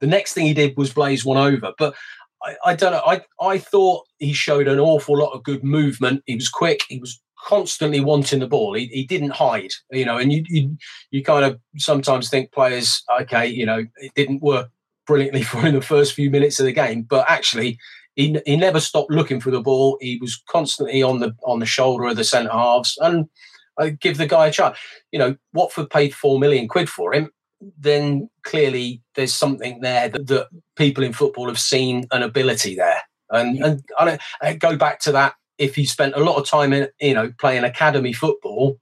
The 0.00 0.06
next 0.06 0.34
thing 0.34 0.46
he 0.46 0.54
did 0.54 0.76
was 0.76 0.92
blaze 0.92 1.24
one 1.24 1.38
over. 1.38 1.72
But 1.78 1.94
I, 2.42 2.56
I 2.64 2.74
don't 2.74 2.92
know. 2.92 3.02
I, 3.06 3.22
I 3.40 3.58
thought 3.58 4.04
he 4.18 4.32
showed 4.32 4.68
an 4.68 4.78
awful 4.78 5.18
lot 5.18 5.32
of 5.32 5.44
good 5.44 5.64
movement. 5.64 6.22
He 6.26 6.34
was 6.34 6.48
quick. 6.48 6.82
He 6.88 6.98
was 6.98 7.20
constantly 7.44 8.00
wanting 8.00 8.40
the 8.40 8.46
ball. 8.46 8.74
He, 8.74 8.86
he 8.86 9.04
didn't 9.04 9.30
hide, 9.30 9.72
you 9.90 10.04
know, 10.04 10.16
and 10.16 10.32
you, 10.32 10.44
you 10.48 10.76
you 11.10 11.22
kind 11.22 11.44
of 11.44 11.60
sometimes 11.76 12.28
think 12.28 12.52
players, 12.52 13.02
okay, 13.20 13.46
you 13.46 13.66
know, 13.66 13.84
it 13.96 14.12
didn't 14.14 14.42
work 14.42 14.70
brilliantly 15.06 15.42
for 15.44 15.66
in 15.66 15.74
the 15.74 15.82
first 15.82 16.14
few 16.14 16.30
minutes 16.30 16.58
of 16.58 16.66
the 16.66 16.72
game, 16.72 17.02
but 17.02 17.24
actually 17.28 17.78
he, 18.16 18.38
he 18.46 18.56
never 18.56 18.80
stopped 18.80 19.10
looking 19.10 19.40
for 19.40 19.50
the 19.50 19.60
ball. 19.60 19.98
He 20.00 20.18
was 20.20 20.42
constantly 20.48 21.02
on 21.02 21.20
the 21.20 21.34
on 21.44 21.60
the 21.60 21.66
shoulder 21.66 22.04
of 22.04 22.16
the 22.16 22.24
centre 22.24 22.50
halves 22.50 22.96
and 23.00 23.28
I 23.78 23.90
give 23.90 24.18
the 24.18 24.26
guy 24.26 24.48
a 24.48 24.52
chance. 24.52 24.78
You 25.12 25.18
know, 25.18 25.36
Watford 25.52 25.90
paid 25.90 26.14
four 26.14 26.38
million 26.38 26.68
quid 26.68 26.88
for 26.88 27.12
him. 27.12 27.30
Then 27.78 28.28
clearly 28.42 29.02
there's 29.14 29.34
something 29.34 29.80
there 29.80 30.08
that, 30.08 30.26
that 30.26 30.48
people 30.76 31.02
in 31.02 31.12
football 31.12 31.48
have 31.48 31.58
seen 31.58 32.06
an 32.10 32.22
ability 32.22 32.74
there. 32.74 33.00
And 33.30 33.58
and 33.64 33.82
I, 33.98 34.18
I 34.42 34.54
go 34.54 34.76
back 34.76 35.00
to 35.00 35.12
that. 35.12 35.34
If 35.56 35.76
he 35.76 35.84
spent 35.84 36.16
a 36.16 36.24
lot 36.24 36.36
of 36.36 36.46
time 36.46 36.72
in, 36.72 36.88
you 37.00 37.14
know, 37.14 37.32
playing 37.38 37.64
academy 37.64 38.12
football, 38.12 38.78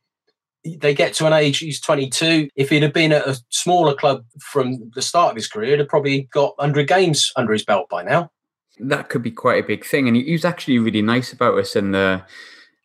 they 0.64 0.94
get 0.94 1.12
to 1.14 1.26
an 1.26 1.32
age 1.32 1.58
he's 1.58 1.80
22 1.80 2.48
if 2.54 2.70
he'd 2.70 2.82
have 2.82 2.92
been 2.92 3.12
at 3.12 3.26
a 3.26 3.40
smaller 3.50 3.94
club 3.94 4.24
from 4.40 4.90
the 4.94 5.02
start 5.02 5.30
of 5.30 5.36
his 5.36 5.48
career 5.48 5.70
he'd 5.70 5.80
have 5.80 5.88
probably 5.88 6.28
got 6.32 6.56
100 6.58 6.86
games 6.86 7.32
under 7.36 7.52
his 7.52 7.64
belt 7.64 7.88
by 7.88 8.02
now 8.02 8.30
that 8.78 9.08
could 9.08 9.22
be 9.22 9.30
quite 9.30 9.62
a 9.62 9.66
big 9.66 9.84
thing 9.84 10.06
and 10.06 10.16
he 10.16 10.32
was 10.32 10.44
actually 10.44 10.78
really 10.78 11.02
nice 11.02 11.32
about 11.32 11.58
us 11.58 11.74
in 11.74 11.92
the 11.92 12.22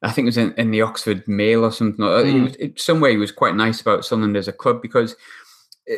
I 0.07 0.11
think 0.11 0.25
it 0.25 0.29
was 0.29 0.37
in, 0.37 0.53
in 0.57 0.71
the 0.71 0.81
Oxford 0.81 1.27
Mail 1.27 1.65
or 1.65 1.71
something. 1.71 2.03
Mm. 2.03 2.25
It 2.25 2.43
was, 2.43 2.55
it, 2.55 2.79
some 2.79 2.99
way 3.01 3.11
he 3.11 3.17
was 3.17 3.31
quite 3.31 3.55
nice 3.55 3.81
about 3.81 4.05
Sunderland 4.05 4.37
as 4.37 4.47
a 4.47 4.53
club 4.53 4.81
because 4.81 5.15
eh, 5.87 5.97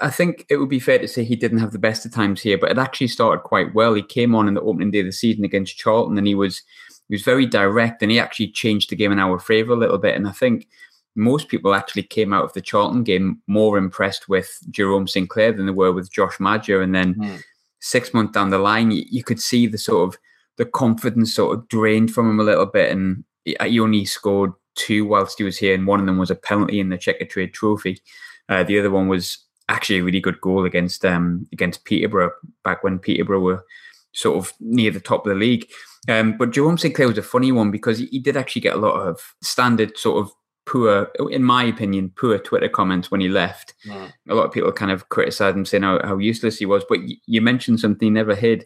I 0.00 0.10
think 0.10 0.44
it 0.48 0.56
would 0.56 0.68
be 0.68 0.80
fair 0.80 0.98
to 0.98 1.08
say 1.08 1.24
he 1.24 1.36
didn't 1.36 1.58
have 1.58 1.72
the 1.72 1.78
best 1.78 2.04
of 2.04 2.12
times 2.12 2.42
here, 2.42 2.58
but 2.58 2.70
it 2.70 2.78
actually 2.78 3.08
started 3.08 3.42
quite 3.42 3.74
well. 3.74 3.94
He 3.94 4.02
came 4.02 4.34
on 4.34 4.46
in 4.46 4.54
the 4.54 4.60
opening 4.60 4.90
day 4.90 5.00
of 5.00 5.06
the 5.06 5.12
season 5.12 5.44
against 5.44 5.78
Charlton, 5.78 6.18
and 6.18 6.26
he 6.26 6.34
was 6.34 6.62
he 7.08 7.14
was 7.14 7.22
very 7.22 7.46
direct, 7.46 8.02
and 8.02 8.10
he 8.10 8.20
actually 8.20 8.48
changed 8.48 8.90
the 8.90 8.96
game 8.96 9.10
in 9.10 9.18
our 9.18 9.38
favour 9.38 9.72
a 9.72 9.76
little 9.76 9.98
bit. 9.98 10.16
And 10.16 10.28
I 10.28 10.32
think 10.32 10.68
most 11.16 11.48
people 11.48 11.74
actually 11.74 12.04
came 12.04 12.32
out 12.32 12.44
of 12.44 12.52
the 12.52 12.60
Charlton 12.60 13.02
game 13.02 13.42
more 13.46 13.78
impressed 13.78 14.28
with 14.28 14.60
Jerome 14.70 15.08
Sinclair 15.08 15.52
than 15.52 15.66
they 15.66 15.72
were 15.72 15.92
with 15.92 16.12
Josh 16.12 16.38
Maja. 16.38 16.80
And 16.80 16.94
then 16.94 17.14
mm. 17.14 17.42
six 17.80 18.14
months 18.14 18.32
down 18.32 18.50
the 18.50 18.58
line, 18.58 18.90
you, 18.90 19.04
you 19.10 19.24
could 19.24 19.40
see 19.40 19.66
the 19.66 19.78
sort 19.78 20.08
of 20.08 20.20
the 20.56 20.66
confidence 20.66 21.34
sort 21.34 21.56
of 21.56 21.66
drained 21.68 22.12
from 22.12 22.28
him 22.28 22.38
a 22.38 22.44
little 22.44 22.66
bit, 22.66 22.92
and 22.92 23.24
he 23.44 23.80
only 23.80 24.04
scored 24.04 24.52
two 24.74 25.04
whilst 25.04 25.38
he 25.38 25.44
was 25.44 25.58
here, 25.58 25.74
and 25.74 25.86
one 25.86 26.00
of 26.00 26.06
them 26.06 26.18
was 26.18 26.30
a 26.30 26.36
penalty 26.36 26.80
in 26.80 26.88
the 26.88 26.98
Checkatrade 26.98 27.52
Trophy. 27.52 28.00
Uh, 28.48 28.62
the 28.62 28.78
other 28.78 28.90
one 28.90 29.08
was 29.08 29.38
actually 29.68 29.98
a 29.98 30.04
really 30.04 30.20
good 30.20 30.40
goal 30.40 30.64
against 30.64 31.04
um, 31.04 31.46
against 31.52 31.84
Peterborough 31.84 32.32
back 32.64 32.82
when 32.82 32.98
Peterborough 32.98 33.40
were 33.40 33.64
sort 34.12 34.38
of 34.38 34.52
near 34.60 34.90
the 34.90 35.00
top 35.00 35.26
of 35.26 35.30
the 35.30 35.38
league. 35.38 35.66
Um, 36.08 36.36
but 36.36 36.50
Jerome 36.50 36.78
Sinclair 36.78 37.08
was 37.08 37.18
a 37.18 37.22
funny 37.22 37.52
one 37.52 37.70
because 37.70 37.98
he, 37.98 38.06
he, 38.06 38.18
did 38.18 38.36
actually 38.36 38.62
get 38.62 38.74
a 38.74 38.80
lot 38.80 38.94
of 38.94 39.34
standard 39.42 39.96
sort 39.98 40.24
of 40.24 40.32
poor, 40.64 41.10
in 41.30 41.44
my 41.44 41.62
opinion, 41.64 42.10
poor 42.16 42.38
Twitter 42.38 42.70
comments 42.70 43.10
when 43.10 43.20
he 43.20 43.28
left. 43.28 43.74
Mm. 43.86 44.10
A 44.30 44.34
lot 44.34 44.46
of 44.46 44.52
people 44.52 44.72
kind 44.72 44.90
of 44.90 45.10
criticised 45.10 45.56
him, 45.56 45.66
saying 45.66 45.82
how, 45.82 46.00
how, 46.02 46.16
useless 46.16 46.58
he 46.58 46.66
was. 46.66 46.84
But 46.88 47.00
you 47.26 47.40
mentioned 47.42 47.80
something 47.80 48.06
he 48.06 48.10
never 48.10 48.34
hid 48.34 48.64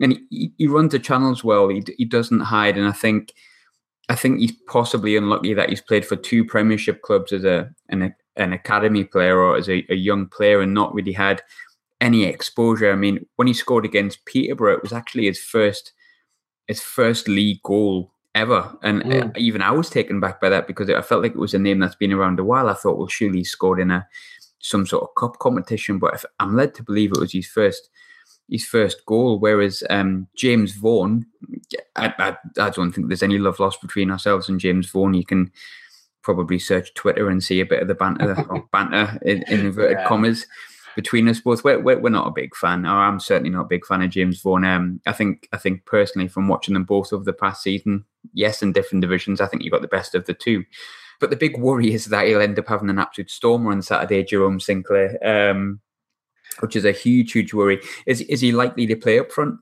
and 0.00 0.18
he, 0.30 0.52
he 0.58 0.66
runs 0.66 0.92
the 0.92 0.98
channels 0.98 1.42
well. 1.42 1.68
He 1.68 1.82
he 1.96 2.04
doesn't 2.04 2.40
hide, 2.40 2.76
and 2.76 2.86
I 2.86 2.92
think 2.92 3.32
I 4.08 4.14
think 4.14 4.38
he's 4.38 4.52
possibly 4.68 5.16
unlucky 5.16 5.54
that 5.54 5.68
he's 5.68 5.80
played 5.80 6.06
for 6.06 6.16
two 6.16 6.44
Premiership 6.44 7.02
clubs 7.02 7.32
as 7.32 7.44
a 7.44 7.70
an, 7.88 8.14
an 8.36 8.52
academy 8.52 9.04
player 9.04 9.38
or 9.38 9.56
as 9.56 9.68
a, 9.68 9.84
a 9.90 9.96
young 9.96 10.26
player 10.26 10.60
and 10.60 10.74
not 10.74 10.94
really 10.94 11.12
had 11.12 11.42
any 12.00 12.24
exposure. 12.24 12.92
I 12.92 12.96
mean, 12.96 13.26
when 13.36 13.48
he 13.48 13.54
scored 13.54 13.84
against 13.84 14.24
Peterborough, 14.24 14.74
it 14.74 14.82
was 14.82 14.92
actually 14.92 15.26
his 15.26 15.40
first 15.40 15.92
his 16.68 16.80
first 16.80 17.28
league 17.28 17.62
goal 17.62 18.12
ever. 18.34 18.76
And 18.82 19.02
mm. 19.02 19.36
even 19.36 19.62
I 19.62 19.70
was 19.70 19.88
taken 19.88 20.20
back 20.20 20.40
by 20.40 20.50
that 20.50 20.66
because 20.66 20.90
I 20.90 21.00
felt 21.02 21.22
like 21.22 21.32
it 21.32 21.38
was 21.38 21.54
a 21.54 21.58
name 21.58 21.78
that's 21.78 21.94
been 21.94 22.12
around 22.12 22.38
a 22.38 22.44
while. 22.44 22.68
I 22.68 22.74
thought, 22.74 22.98
well, 22.98 23.08
surely 23.08 23.38
he 23.38 23.44
scored 23.44 23.80
in 23.80 23.90
a 23.90 24.06
some 24.60 24.86
sort 24.86 25.02
of 25.04 25.14
cup 25.16 25.38
competition, 25.38 25.98
but 25.98 26.24
I'm 26.40 26.56
led 26.56 26.74
to 26.74 26.82
believe 26.82 27.12
it 27.12 27.20
was 27.20 27.32
his 27.32 27.46
first 27.46 27.88
his 28.48 28.64
first 28.64 29.04
goal. 29.06 29.38
Whereas 29.38 29.82
um, 29.90 30.28
James 30.36 30.72
Vaughan, 30.72 31.26
I, 31.96 32.12
I, 32.18 32.36
I, 32.58 32.70
don't 32.70 32.92
think 32.92 33.08
there's 33.08 33.22
any 33.22 33.38
love 33.38 33.60
lost 33.60 33.80
between 33.80 34.10
ourselves 34.10 34.48
and 34.48 34.60
James 34.60 34.88
Vaughan. 34.90 35.14
You 35.14 35.24
can 35.24 35.50
probably 36.22 36.58
search 36.58 36.92
Twitter 36.94 37.28
and 37.28 37.42
see 37.42 37.60
a 37.60 37.66
bit 37.66 37.82
of 37.82 37.88
the 37.88 37.94
banter, 37.94 38.44
or 38.50 38.66
banter 38.72 39.18
in, 39.22 39.42
in 39.48 39.60
inverted 39.60 39.98
yeah. 39.98 40.08
commas 40.08 40.46
between 40.96 41.28
us 41.28 41.40
both. 41.40 41.62
We're, 41.62 41.80
we're, 41.80 42.00
we're, 42.00 42.10
not 42.10 42.26
a 42.26 42.32
big 42.32 42.56
fan, 42.56 42.86
or 42.86 42.96
I'm 42.96 43.20
certainly 43.20 43.50
not 43.50 43.66
a 43.66 43.68
big 43.68 43.86
fan 43.86 44.02
of 44.02 44.10
James 44.10 44.40
Vaughan. 44.40 44.64
Um, 44.64 45.00
I 45.06 45.12
think 45.12 45.48
I 45.52 45.58
think 45.58 45.84
personally, 45.84 46.28
from 46.28 46.48
watching 46.48 46.74
them 46.74 46.84
both 46.84 47.12
over 47.12 47.24
the 47.24 47.32
past 47.32 47.62
season, 47.62 48.04
yes, 48.32 48.62
in 48.62 48.72
different 48.72 49.02
divisions, 49.02 49.40
I 49.40 49.46
think 49.46 49.62
you 49.62 49.70
got 49.70 49.82
the 49.82 49.88
best 49.88 50.14
of 50.14 50.26
the 50.26 50.34
two. 50.34 50.64
But 51.20 51.30
the 51.30 51.36
big 51.36 51.58
worry 51.58 51.94
is 51.94 52.06
that 52.06 52.26
he'll 52.26 52.40
end 52.40 52.58
up 52.58 52.68
having 52.68 52.90
an 52.90 52.98
absolute 52.98 53.30
stormer 53.30 53.70
on 53.70 53.82
Saturday, 53.82 54.22
Jerome 54.22 54.60
Sinclair. 54.60 55.18
Um, 55.24 55.80
which 56.60 56.76
is 56.76 56.84
a 56.84 56.92
huge, 56.92 57.32
huge 57.32 57.52
worry. 57.54 57.80
Is 58.06 58.20
is 58.22 58.40
he 58.40 58.52
likely 58.52 58.86
to 58.86 58.96
play 58.96 59.18
up 59.18 59.32
front? 59.32 59.58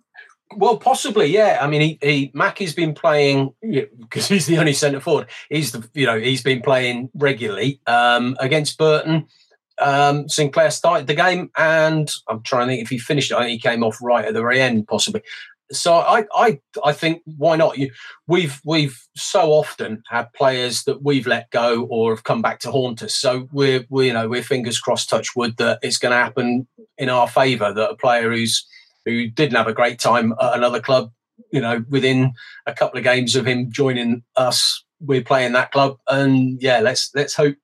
Well, 0.57 0.77
possibly, 0.77 1.27
yeah. 1.27 1.59
I 1.61 1.67
mean, 1.67 1.81
he, 1.81 1.99
he 2.03 2.31
Mackie's 2.35 2.75
been 2.75 2.95
playing 2.95 3.55
because 3.63 4.29
he's 4.29 4.47
the 4.47 4.59
only 4.59 4.73
centre 4.73 5.01
forward. 5.01 5.29
He's 5.51 5.73
the 5.73 5.89
you 5.95 6.07
know 6.07 6.19
he's 6.19 6.43
been 6.43 6.63
playing 6.63 7.11
regularly 7.15 7.81
um, 7.87 8.37
against 8.41 8.79
Burton. 8.79 9.27
Um, 9.79 10.29
Sinclair 10.29 10.71
started 10.71 11.09
the 11.09 11.15
game, 11.15 11.51
and 11.57 12.09
I'm 12.29 12.43
trying 12.43 12.69
to 12.69 12.73
think 12.73 12.83
if 12.83 12.91
he 12.91 12.99
finished 12.99 13.33
it. 13.33 13.37
I 13.37 13.45
think 13.45 13.63
he 13.63 13.69
came 13.69 13.83
off 13.83 13.99
right 14.01 14.25
at 14.25 14.35
the 14.35 14.41
very 14.41 14.61
end, 14.61 14.87
possibly 14.87 15.23
so 15.73 15.95
I, 15.95 16.25
I 16.35 16.61
I 16.85 16.93
think 16.93 17.23
why 17.25 17.57
not? 17.57 17.79
You, 17.79 17.91
we've 18.27 18.61
we've 18.65 18.99
so 19.17 19.53
often 19.53 20.03
had 20.09 20.33
players 20.33 20.85
that 20.85 21.03
we've 21.03 21.27
let 21.27 21.51
go 21.51 21.85
or 21.85 22.15
have 22.15 22.25
come 22.25 22.43
back 22.43 22.61
to 22.61 22.71
haunt 22.71 23.03
us. 23.03 23.15
So 23.15 23.49
we're 23.53 23.85
we 23.89 24.09
you 24.09 24.13
know 24.13 24.29
we're 24.29 24.43
fingers 24.43 24.79
crossed, 24.79 25.09
touch 25.09 25.35
wood, 25.35 25.57
that 25.59 25.79
it's 25.83 25.99
going 25.99 26.13
to 26.13 26.19
happen 26.19 26.67
in 26.99 27.09
our 27.09 27.29
favour. 27.29 27.73
That 27.73 27.91
a 27.91 27.97
player 27.97 28.31
who's 28.31 28.67
who 29.05 29.29
didn't 29.29 29.57
have 29.57 29.69
a 29.69 29.75
great 29.75 30.01
time 30.01 30.33
at 30.41 30.55
another 30.55 30.81
club, 30.81 31.11
you 31.51 31.61
know, 31.61 31.85
within 31.89 32.33
a 32.67 32.73
couple 32.73 32.99
of 32.99 33.05
games 33.05 33.37
of 33.37 33.47
him 33.47 33.71
joining 33.71 34.23
us, 34.37 34.85
we're 35.01 35.23
playing 35.23 35.53
that 35.53 35.73
club, 35.73 35.99
and 36.09 36.61
yeah, 36.63 36.81
let's 36.81 37.11
let's 37.15 37.35
hope 37.35 37.57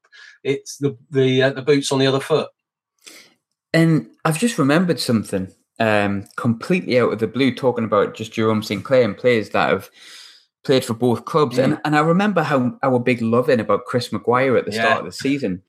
it's 0.43 0.79
the 0.79 0.97
the 1.11 1.43
uh, 1.43 1.51
the 1.51 1.63
boots 1.63 1.93
on 1.93 1.99
the 1.99 2.07
other 2.07 2.21
foot. 2.21 2.49
And 3.73 4.11
I've 4.25 4.39
just 4.39 4.59
remembered 4.59 4.99
something 4.99 5.53
um, 5.79 6.27
completely 6.37 6.99
out 6.99 7.13
of 7.13 7.21
the 7.21 7.29
blue 7.29 7.55
talking 7.55 7.85
about 7.85 8.15
just 8.15 8.33
Jerome 8.33 8.63
Sinclair 8.63 9.05
and 9.05 9.17
players 9.17 9.51
that 9.51 9.71
have 9.71 9.91
played 10.65 10.85
for 10.85 10.95
both 10.95 11.25
clubs. 11.25 11.57
Mm. 11.57 11.65
And 11.65 11.81
and 11.85 11.97
I 11.97 12.01
remember 12.01 12.43
how 12.43 12.79
our 12.83 12.99
big 12.99 13.23
loving 13.23 13.61
about 13.61 13.87
Chris 13.87 14.13
Maguire 14.13 14.57
at 14.57 14.67
the 14.67 14.73
yeah. 14.73 14.83
start 14.83 15.01
of 15.01 15.07
the 15.07 15.13
season. 15.13 15.63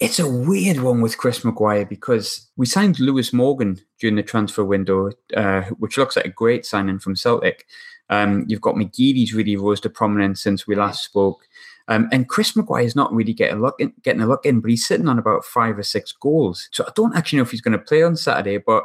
It's 0.00 0.18
a 0.18 0.30
weird 0.30 0.80
one 0.80 1.00
with 1.00 1.18
Chris 1.18 1.44
Maguire 1.44 1.84
because 1.84 2.48
we 2.56 2.66
signed 2.66 3.00
Lewis 3.00 3.32
Morgan 3.32 3.80
during 3.98 4.16
the 4.16 4.22
transfer 4.22 4.64
window, 4.64 5.10
uh, 5.36 5.62
which 5.78 5.98
looks 5.98 6.16
like 6.16 6.26
a 6.26 6.30
great 6.30 6.64
signing 6.66 6.98
from 6.98 7.16
Celtic. 7.16 7.66
Um, 8.08 8.44
you've 8.48 8.60
got 8.60 8.74
McGeady's 8.74 9.34
really 9.34 9.56
rose 9.56 9.80
to 9.80 9.90
prominence 9.90 10.42
since 10.42 10.66
we 10.66 10.74
last 10.74 11.04
spoke. 11.04 11.46
Um, 11.88 12.08
and 12.12 12.28
Chris 12.28 12.54
Maguire 12.54 12.84
is 12.84 12.94
not 12.94 13.12
really 13.12 13.32
getting 13.32 13.58
a 13.58 13.60
look 13.60 13.76
in, 13.80 13.92
getting 14.02 14.22
a 14.22 14.26
look 14.26 14.46
in, 14.46 14.60
but 14.60 14.70
he's 14.70 14.86
sitting 14.86 15.08
on 15.08 15.18
about 15.18 15.44
five 15.44 15.78
or 15.78 15.82
six 15.82 16.12
goals. 16.12 16.68
So 16.72 16.84
I 16.84 16.92
don't 16.94 17.16
actually 17.16 17.38
know 17.38 17.42
if 17.42 17.50
he's 17.50 17.60
going 17.60 17.78
to 17.78 17.84
play 17.84 18.02
on 18.02 18.16
Saturday. 18.16 18.58
But 18.58 18.84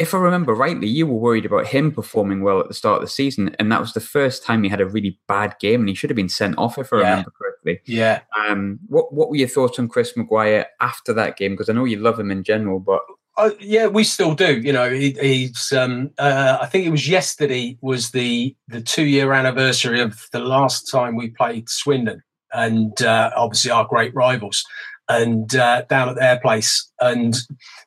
if 0.00 0.14
I 0.14 0.18
remember 0.18 0.54
rightly, 0.54 0.88
you 0.88 1.06
were 1.06 1.18
worried 1.18 1.44
about 1.44 1.66
him 1.66 1.92
performing 1.92 2.42
well 2.42 2.60
at 2.60 2.68
the 2.68 2.74
start 2.74 2.96
of 2.96 3.02
the 3.02 3.10
season, 3.10 3.54
and 3.58 3.70
that 3.70 3.80
was 3.80 3.92
the 3.92 4.00
first 4.00 4.44
time 4.44 4.62
he 4.62 4.68
had 4.70 4.80
a 4.80 4.86
really 4.86 5.18
bad 5.28 5.54
game, 5.60 5.80
and 5.80 5.88
he 5.88 5.94
should 5.94 6.10
have 6.10 6.16
been 6.16 6.28
sent 6.28 6.56
off 6.58 6.78
if 6.78 6.92
I 6.92 7.00
yeah. 7.00 7.10
remember 7.10 7.32
correctly. 7.36 7.80
Yeah. 7.84 8.20
Um. 8.38 8.78
What 8.88 9.12
What 9.12 9.28
were 9.28 9.36
your 9.36 9.48
thoughts 9.48 9.78
on 9.78 9.88
Chris 9.88 10.16
Maguire 10.16 10.66
after 10.80 11.12
that 11.12 11.36
game? 11.36 11.52
Because 11.52 11.68
I 11.68 11.74
know 11.74 11.84
you 11.84 11.98
love 11.98 12.18
him 12.18 12.30
in 12.30 12.42
general, 12.42 12.80
but 12.80 13.02
uh, 13.36 13.50
yeah, 13.60 13.86
we 13.86 14.04
still 14.04 14.34
do. 14.34 14.60
You 14.60 14.72
know, 14.72 14.90
he, 14.90 15.16
he's. 15.20 15.72
Um, 15.72 16.10
uh, 16.18 16.58
I 16.60 16.66
think 16.66 16.86
it 16.86 16.90
was 16.90 17.08
yesterday 17.08 17.78
was 17.80 18.10
the 18.10 18.54
the 18.68 18.80
two 18.80 19.04
year 19.04 19.32
anniversary 19.32 20.00
of 20.00 20.26
the 20.32 20.40
last 20.40 20.90
time 20.90 21.16
we 21.16 21.30
played 21.30 21.68
Swindon, 21.68 22.22
and 22.52 23.00
uh, 23.02 23.30
obviously 23.36 23.70
our 23.70 23.86
great 23.86 24.14
rivals, 24.14 24.64
and 25.12 25.54
uh, 25.54 25.82
down 25.88 26.08
at 26.08 26.16
their 26.16 26.38
place. 26.40 26.90
And 27.00 27.36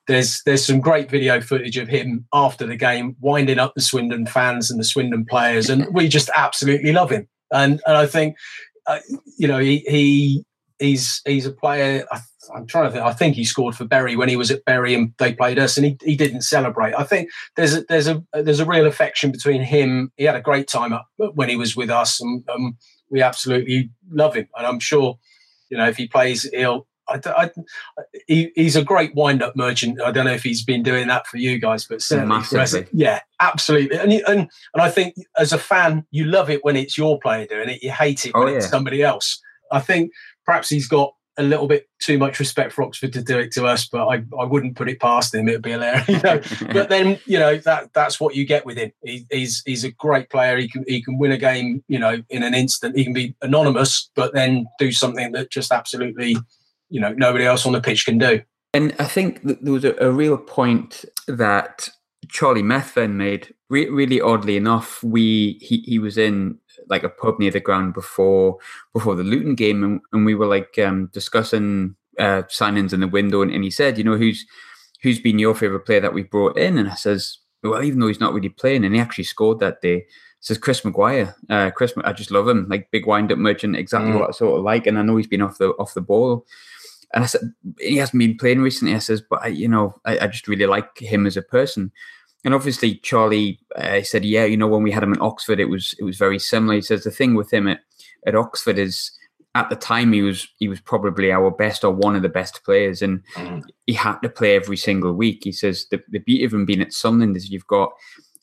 there's 0.08 0.42
there's 0.46 0.66
some 0.66 0.80
great 0.80 1.10
video 1.10 1.42
footage 1.42 1.78
of 1.78 1.88
him 1.88 2.26
after 2.34 2.66
the 2.66 2.76
game 2.76 3.16
winding 3.20 3.60
up 3.60 3.74
the 3.76 3.82
Swindon 3.82 4.26
fans 4.26 4.70
and 4.70 4.80
the 4.80 4.84
Swindon 4.84 5.26
players, 5.26 5.70
and 5.70 5.88
we 5.94 6.08
just 6.08 6.30
absolutely 6.36 6.92
love 6.92 7.10
him. 7.10 7.28
And 7.52 7.82
and 7.86 7.98
I 7.98 8.06
think, 8.08 8.36
uh, 8.88 9.00
you 9.38 9.48
know, 9.48 9.60
he 9.60 9.80
he 9.80 10.46
he's 10.80 11.22
he's 11.26 11.46
a 11.46 11.52
player. 11.52 12.06
I, 12.12 12.20
am 12.56 12.68
trying 12.68 12.86
to 12.86 12.92
think. 12.92 13.04
I 13.04 13.14
think 13.14 13.36
he 13.36 13.44
scored 13.44 13.76
for 13.76 13.86
Bury 13.86 14.16
when 14.16 14.30
he 14.30 14.36
was 14.36 14.52
at 14.52 14.66
Bury 14.66 14.94
and 14.94 15.14
they 15.18 15.34
played 15.34 15.60
us, 15.60 15.78
and 15.78 15.86
he, 15.86 15.98
he 16.04 16.16
didn't 16.16 16.42
celebrate. 16.42 16.94
I 16.94 17.04
think 17.04 17.30
there's 17.56 17.76
a, 17.76 17.82
there's 17.84 18.08
a 18.08 18.24
there's 18.34 18.60
a 18.60 18.66
real 18.66 18.86
affection 18.86 19.32
between 19.32 19.62
him. 19.62 20.12
He 20.18 20.26
had 20.26 20.36
a 20.36 20.42
great 20.42 20.68
time 20.68 20.94
when 21.18 21.50
he 21.50 21.56
was 21.56 21.76
with 21.76 21.90
us, 21.90 22.22
and 22.22 22.48
um, 22.50 22.78
we 23.10 23.22
absolutely 23.22 23.90
love 24.10 24.36
him. 24.36 24.48
And 24.58 24.68
I'm 24.68 24.80
sure, 24.80 25.18
you 25.70 25.78
know, 25.78 25.88
if 25.88 25.98
he 25.98 26.08
plays, 26.08 26.44
he'll. 26.54 26.88
I, 27.08 27.20
I, 27.26 27.52
he, 28.28 28.52
he's 28.56 28.76
a 28.76 28.84
great 28.84 29.14
wind-up 29.16 29.56
merchant. 29.56 30.02
I 30.02 30.12
don't 30.12 30.26
know 30.26 30.34
if 30.34 30.44
he's 30.44 30.64
been 30.64 30.84
doing 30.84 31.08
that 31.08 31.28
for 31.28 31.38
you 31.38 31.60
guys, 31.60 31.86
but 31.86 32.02
certainly, 32.02 32.36
yeah, 32.94 33.22
absolutely. 33.40 33.98
And, 33.98 34.12
and 34.12 34.50
and 34.74 34.82
I 34.82 34.90
think 34.90 35.16
as 35.38 35.54
a 35.54 35.60
fan, 35.60 36.06
you 36.12 36.26
love 36.26 36.50
it 36.50 36.64
when 36.64 36.76
it's 36.76 36.98
your 36.98 37.20
player 37.20 37.46
doing 37.46 37.70
it. 37.70 37.84
You 37.84 37.92
hate 37.92 38.26
it 38.26 38.32
oh, 38.36 38.44
when 38.44 38.54
oh, 38.54 38.58
it's 38.58 38.70
somebody 38.70 39.04
else. 39.04 39.42
I 39.72 39.80
think 39.80 40.12
perhaps 40.46 40.70
he's 40.70 40.88
got 40.88 41.14
a 41.38 41.44
little 41.44 41.68
bit 41.68 41.90
too 42.00 42.18
much 42.18 42.40
respect 42.40 42.72
for 42.72 42.84
Oxford 42.84 43.12
to 43.14 43.22
do 43.22 43.38
it 43.38 43.52
to 43.54 43.66
us, 43.66 43.88
but 43.88 44.08
I, 44.08 44.24
I 44.40 44.46
wouldn't 44.46 44.78
put 44.78 44.90
it 44.90 45.02
past 45.02 45.36
him. 45.36 45.50
It'd 45.50 45.62
be 45.62 45.72
hilarious. 45.72 46.08
You 46.16 46.22
know? 46.22 46.42
but 46.74 46.90
then 46.90 47.20
you 47.26 47.40
know 47.40 47.58
that 47.58 47.92
that's 47.94 48.20
what 48.20 48.36
you 48.36 48.46
get 48.46 48.66
with 48.66 48.78
him. 48.78 48.92
He, 49.04 49.26
he's 49.30 49.62
he's 49.66 49.84
a 49.84 49.92
great 49.92 50.30
player. 50.30 50.58
He 50.58 50.70
can 50.70 50.86
he 50.88 51.02
can 51.04 51.18
win 51.18 51.32
a 51.32 51.38
game. 51.38 51.84
You 51.88 52.00
know, 52.00 52.24
in 52.30 52.44
an 52.44 52.54
instant. 52.54 52.98
He 52.98 53.04
can 53.04 53.14
be 53.14 53.36
anonymous, 53.42 54.10
but 54.16 54.34
then 54.34 54.68
do 54.80 54.92
something 54.92 55.34
that 55.34 55.52
just 55.52 55.72
absolutely, 55.72 56.38
you 56.90 57.02
know, 57.02 57.14
nobody 57.14 57.46
else 57.46 57.66
on 57.66 57.74
the 57.74 57.82
pitch 57.82 58.06
can 58.06 58.18
do. 58.18 58.42
And 58.74 58.94
I 59.00 59.06
think 59.06 59.42
there 59.44 59.74
was 59.74 59.86
a, 59.86 59.96
a 59.96 60.12
real 60.12 60.38
point 60.38 61.06
that 61.28 61.90
Charlie 62.30 62.64
Methven 62.64 63.14
made. 63.14 63.54
Re- 63.70 63.90
really 63.90 64.22
oddly 64.22 64.58
enough, 64.58 65.04
we 65.04 65.58
he 65.62 65.78
he 65.86 65.98
was 65.98 66.18
in 66.18 66.60
like 66.88 67.04
a 67.04 67.10
pub 67.10 67.40
near 67.40 67.52
the 67.52 67.60
ground 67.60 67.94
before 67.94 68.58
before 68.94 69.16
the 69.16 69.24
Luton 69.24 69.56
game, 69.56 69.84
and, 69.84 70.02
and 70.12 70.26
we 70.26 70.36
were 70.36 70.46
like 70.46 70.78
um, 70.78 71.10
discussing 71.14 71.96
uh, 72.20 72.44
signings 72.44 72.94
in 72.94 73.00
the 73.00 73.08
window, 73.08 73.42
and, 73.42 73.52
and 73.52 73.64
he 73.64 73.72
said, 73.72 73.98
you 73.98 74.04
know, 74.04 74.18
who's 74.18 74.46
who's 75.02 75.20
been 75.20 75.40
your 75.40 75.56
favorite 75.56 75.86
player 75.86 76.02
that 76.02 76.14
we 76.14 76.24
brought 76.24 76.58
in? 76.58 76.78
And 76.78 76.90
I 76.90 76.96
says, 76.96 77.40
well, 77.64 77.82
even 77.82 78.00
though 78.00 78.08
he's 78.08 78.20
not 78.20 78.34
really 78.34 78.50
playing, 78.50 78.86
and 78.86 78.94
he 78.94 79.02
actually 79.02 79.24
scored 79.24 79.60
that 79.60 79.82
day. 79.82 80.06
Says 80.42 80.60
Chris 80.60 80.86
Maguire. 80.86 81.36
Uh, 81.50 81.72
Chris, 81.72 81.94
I 82.04 82.14
just 82.14 82.30
love 82.30 82.48
him. 82.48 82.68
Like 82.70 82.92
big 82.92 83.08
wind-up 83.08 83.40
merchant, 83.40 83.76
exactly 83.76 84.12
mm. 84.12 84.20
what 84.20 84.30
I 84.30 84.32
sort 84.32 84.60
of 84.60 84.64
like. 84.64 84.86
And 84.86 85.00
I 85.00 85.02
know 85.02 85.18
he's 85.18 85.26
been 85.26 85.42
off 85.42 85.58
the 85.58 85.70
off 85.80 85.96
the 85.96 86.02
ball. 86.02 86.46
And 87.14 87.24
I 87.24 87.28
said 87.28 87.54
he 87.80 87.98
hasn't 87.98 88.20
been 88.20 88.38
playing 88.38 88.62
recently. 88.62 88.96
I 88.96 89.00
says, 89.00 89.22
but 89.22 89.42
I, 89.42 89.48
you 89.48 89.68
know, 89.68 89.96
I, 90.06 90.20
I 90.20 90.28
just 90.28 90.48
really 90.48 90.66
like 90.66 90.98
him 90.98 91.26
as 91.26 91.38
a 91.38 91.42
person. 91.42 91.92
And 92.44 92.54
obviously, 92.54 92.96
Charlie 92.96 93.60
uh, 93.76 94.04
said, 94.04 94.24
"Yeah, 94.24 94.46
you 94.46 94.56
know, 94.56 94.68
when 94.68 94.84
we 94.84 94.92
had 94.92 95.02
him 95.02 95.14
in 95.14 95.22
Oxford, 95.22 95.60
it 95.60 95.66
was 95.66 95.96
it 95.98 96.04
was 96.04 96.18
very 96.18 96.38
similar." 96.38 96.76
He 96.76 96.82
says 96.82 97.04
the 97.04 97.10
thing 97.10 97.34
with 97.34 97.52
him 97.52 97.68
at, 97.68 97.80
at 98.28 98.36
Oxford 98.36 98.78
is 98.78 99.12
at 99.56 99.70
the 99.70 99.76
time 99.76 100.14
he 100.14 100.22
was 100.22 100.48
he 100.60 100.68
was 100.68 100.80
probably 100.80 101.32
our 101.32 101.50
best 101.50 101.84
or 101.84 101.92
one 101.92 102.16
of 102.16 102.22
the 102.22 102.30
best 102.30 102.64
players, 102.64 103.02
and 103.02 103.24
mm. 103.34 103.64
he 103.88 103.94
had 103.94 104.20
to 104.20 104.30
play 104.30 104.56
every 104.56 104.78
single 104.78 105.14
week. 105.14 105.42
He 105.44 105.52
says 105.52 105.88
the, 105.90 106.04
the 106.10 106.20
beauty 106.20 106.46
of 106.46 106.54
him 106.54 106.66
being 106.66 106.82
at 106.82 106.94
Sunderland 106.94 107.36
is 107.36 107.50
you've 107.50 107.66
got 107.66 107.92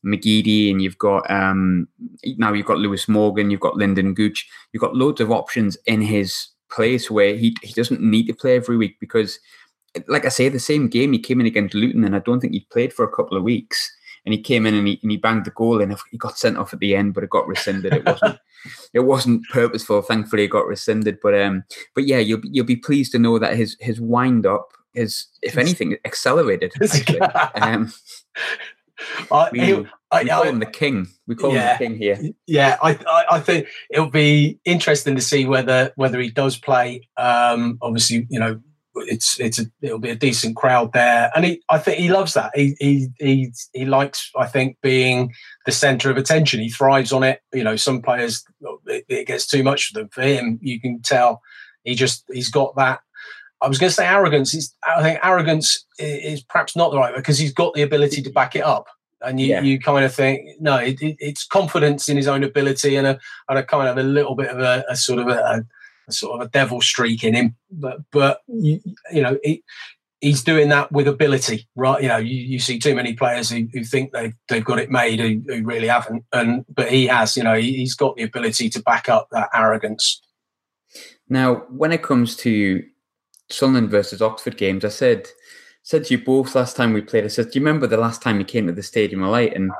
McGeady 0.04 0.70
and 0.70 0.82
you've 0.82 0.98
got 0.98 1.30
um, 1.30 1.86
now 2.24 2.52
you've 2.52 2.66
got 2.66 2.78
Lewis 2.78 3.08
Morgan, 3.08 3.50
you've 3.50 3.60
got 3.60 3.74
Lynden 3.74 4.14
Gooch, 4.14 4.48
you've 4.72 4.80
got 4.80 4.96
loads 4.96 5.20
of 5.20 5.30
options 5.30 5.76
in 5.86 6.00
his 6.00 6.48
place 6.72 7.10
where 7.10 7.36
he 7.36 7.56
he 7.62 7.72
doesn't 7.72 8.00
need 8.00 8.26
to 8.26 8.34
play 8.34 8.56
every 8.56 8.76
week 8.76 8.98
because 9.00 9.38
like 10.08 10.24
I 10.24 10.28
say, 10.28 10.48
the 10.48 10.58
same 10.58 10.88
game 10.88 11.12
he 11.12 11.18
came 11.18 11.40
in 11.40 11.46
against 11.46 11.74
Luton, 11.74 12.04
and 12.04 12.16
I 12.16 12.20
don't 12.20 12.40
think 12.40 12.52
he 12.52 12.66
played 12.70 12.92
for 12.92 13.04
a 13.04 13.10
couple 13.10 13.36
of 13.36 13.42
weeks. 13.42 13.90
And 14.24 14.32
he 14.32 14.40
came 14.40 14.66
in 14.66 14.74
and 14.74 14.86
he, 14.86 15.00
and 15.02 15.10
he 15.10 15.16
banged 15.16 15.44
the 15.46 15.50
goal, 15.50 15.82
and 15.82 15.96
he 16.12 16.16
got 16.16 16.38
sent 16.38 16.56
off 16.56 16.72
at 16.72 16.78
the 16.78 16.94
end, 16.94 17.12
but 17.12 17.24
it 17.24 17.30
got 17.30 17.48
rescinded. 17.48 17.92
It 17.92 18.06
wasn't 18.06 18.38
it 18.94 19.00
wasn't 19.00 19.42
purposeful. 19.50 20.00
Thankfully, 20.02 20.44
it 20.44 20.48
got 20.48 20.66
rescinded. 20.66 21.18
But 21.20 21.40
um, 21.40 21.64
but 21.94 22.06
yeah, 22.06 22.18
you'll 22.18 22.40
you'll 22.44 22.64
be 22.64 22.76
pleased 22.76 23.12
to 23.12 23.18
know 23.18 23.38
that 23.40 23.56
his 23.56 23.76
his 23.80 24.00
wind 24.00 24.46
up 24.46 24.68
is, 24.94 25.26
if 25.42 25.58
anything, 25.58 25.96
accelerated. 26.04 26.72
um, 27.56 27.92
I, 29.30 29.48
We, 29.52 29.60
he'll- 29.60 29.86
we 30.12 30.28
call 30.28 30.42
I- 30.44 30.48
him 30.48 30.58
the 30.58 30.66
king. 30.66 31.06
We 31.26 31.34
call 31.34 31.52
Yeah. 31.54 31.76
him 31.78 31.78
the 31.78 31.98
king 31.98 31.98
here. 31.98 32.32
yeah, 32.46 32.76
I, 32.82 32.90
I, 33.06 33.24
I 33.32 33.40
think 33.40 33.66
it'll 33.90 34.10
be 34.10 34.58
interesting 34.64 35.14
to 35.16 35.22
see 35.22 35.46
whether 35.46 35.92
whether 35.96 36.20
he 36.20 36.30
does 36.30 36.56
play. 36.58 37.08
Um, 37.16 37.78
obviously, 37.80 38.26
you 38.28 38.38
know, 38.38 38.60
it's 38.94 39.40
it's 39.40 39.58
a, 39.58 39.64
it'll 39.80 39.98
be 39.98 40.10
a 40.10 40.14
decent 40.14 40.54
crowd 40.56 40.92
there, 40.92 41.30
and 41.34 41.44
he 41.46 41.62
I 41.70 41.78
think 41.78 41.98
he 41.98 42.10
loves 42.10 42.34
that. 42.34 42.50
He 42.54 42.74
he 42.78 43.08
he 43.18 43.52
he 43.72 43.84
likes 43.86 44.30
I 44.36 44.46
think 44.46 44.76
being 44.82 45.32
the 45.64 45.72
centre 45.72 46.10
of 46.10 46.18
attention. 46.18 46.60
He 46.60 46.68
thrives 46.68 47.10
on 47.12 47.22
it. 47.22 47.40
You 47.54 47.64
know, 47.64 47.76
some 47.76 48.02
players 48.02 48.44
it, 48.86 49.04
it 49.08 49.26
gets 49.26 49.46
too 49.46 49.62
much 49.62 49.86
for 49.88 50.00
them. 50.00 50.08
For 50.10 50.20
him, 50.22 50.58
you 50.60 50.78
can 50.78 51.00
tell 51.00 51.40
he 51.84 51.94
just 51.94 52.24
he's 52.30 52.50
got 52.50 52.76
that. 52.76 53.00
I 53.62 53.68
was 53.68 53.78
going 53.78 53.90
to 53.90 53.94
say 53.94 54.06
arrogance. 54.06 54.50
He's, 54.50 54.74
I 54.84 55.02
think 55.02 55.20
arrogance 55.22 55.86
is 55.98 56.42
perhaps 56.42 56.74
not 56.74 56.90
the 56.90 56.98
right 56.98 57.12
word 57.12 57.18
because 57.20 57.38
he's 57.38 57.54
got 57.54 57.72
the 57.74 57.82
ability 57.82 58.20
to 58.22 58.30
back 58.30 58.56
it 58.56 58.64
up, 58.64 58.88
and 59.20 59.40
you, 59.40 59.46
Yeah. 59.46 59.62
you 59.62 59.78
kind 59.78 60.04
of 60.04 60.12
think 60.12 60.60
no, 60.60 60.76
it, 60.76 61.00
it, 61.00 61.16
it's 61.20 61.46
confidence 61.46 62.08
in 62.08 62.16
his 62.16 62.26
own 62.26 62.42
ability 62.42 62.96
and 62.96 63.06
a 63.06 63.20
and 63.48 63.58
a 63.58 63.62
kind 63.62 63.88
of 63.88 63.96
a 63.98 64.02
little 64.02 64.34
bit 64.34 64.48
of 64.48 64.58
a, 64.58 64.84
a 64.88 64.96
sort 64.96 65.20
of 65.20 65.28
a, 65.28 65.64
a 66.08 66.12
sort 66.12 66.40
of 66.40 66.46
a 66.46 66.50
devil 66.50 66.80
streak 66.80 67.22
in 67.22 67.34
him. 67.34 67.54
But 67.70 67.98
but 68.10 68.40
you, 68.48 68.80
you 69.12 69.22
know 69.22 69.38
he, 69.44 69.62
he's 70.20 70.42
doing 70.42 70.68
that 70.70 70.90
with 70.90 71.06
ability, 71.06 71.68
right? 71.76 72.02
You 72.02 72.08
know 72.08 72.16
you, 72.16 72.36
you 72.36 72.58
see 72.58 72.78
too 72.80 72.96
many 72.96 73.14
players 73.14 73.48
who, 73.48 73.68
who 73.72 73.84
think 73.84 74.12
they've 74.12 74.34
they've 74.48 74.64
got 74.64 74.80
it 74.80 74.90
made 74.90 75.20
who, 75.20 75.40
who 75.46 75.62
really 75.64 75.88
haven't, 75.88 76.24
and 76.32 76.64
but 76.68 76.90
he 76.90 77.06
has. 77.06 77.36
You 77.36 77.44
know 77.44 77.54
he, 77.54 77.76
he's 77.76 77.94
got 77.94 78.16
the 78.16 78.24
ability 78.24 78.70
to 78.70 78.82
back 78.82 79.08
up 79.08 79.28
that 79.30 79.50
arrogance. 79.54 80.20
Now, 81.28 81.64
when 81.70 81.92
it 81.92 82.02
comes 82.02 82.36
to 82.38 82.82
Sunderland 83.50 83.90
versus 83.90 84.22
Oxford 84.22 84.56
games, 84.56 84.84
I 84.84 84.88
said 84.88 85.28
said 85.84 86.04
to 86.04 86.14
you 86.14 86.24
both 86.24 86.54
last 86.54 86.76
time 86.76 86.92
we 86.92 87.00
played. 87.00 87.24
I 87.24 87.28
said, 87.28 87.50
"Do 87.50 87.58
you 87.58 87.64
remember 87.64 87.86
the 87.86 87.96
last 87.96 88.22
time 88.22 88.38
you 88.38 88.44
came 88.44 88.66
to 88.66 88.72
the 88.72 88.82
Stadium 88.82 89.22
of 89.22 89.30
Light?" 89.30 89.54
And 89.54 89.72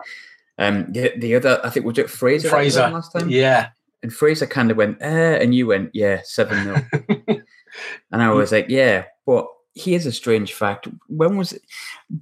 um, 0.58 0.92
the, 0.92 1.12
the 1.16 1.34
other, 1.34 1.60
I 1.64 1.70
think 1.70 1.86
was 1.86 1.98
it 1.98 2.10
Fraser. 2.10 2.48
Fraser, 2.48 2.88
last 2.90 3.12
time. 3.12 3.28
yeah, 3.28 3.70
And 4.02 4.12
Fraser 4.12 4.46
kind 4.46 4.70
of 4.70 4.76
went, 4.76 4.98
eh, 5.00 5.38
and 5.40 5.54
you 5.54 5.66
went, 5.66 5.90
yeah, 5.92 6.20
7 6.24 6.64
0. 6.64 6.86
and 8.12 8.22
I 8.22 8.30
was 8.30 8.52
like, 8.52 8.66
yeah, 8.68 9.04
but 9.26 9.46
here's 9.74 10.06
a 10.06 10.12
strange 10.12 10.52
fact. 10.52 10.88
When 11.08 11.36
was 11.36 11.52
it? 11.52 11.62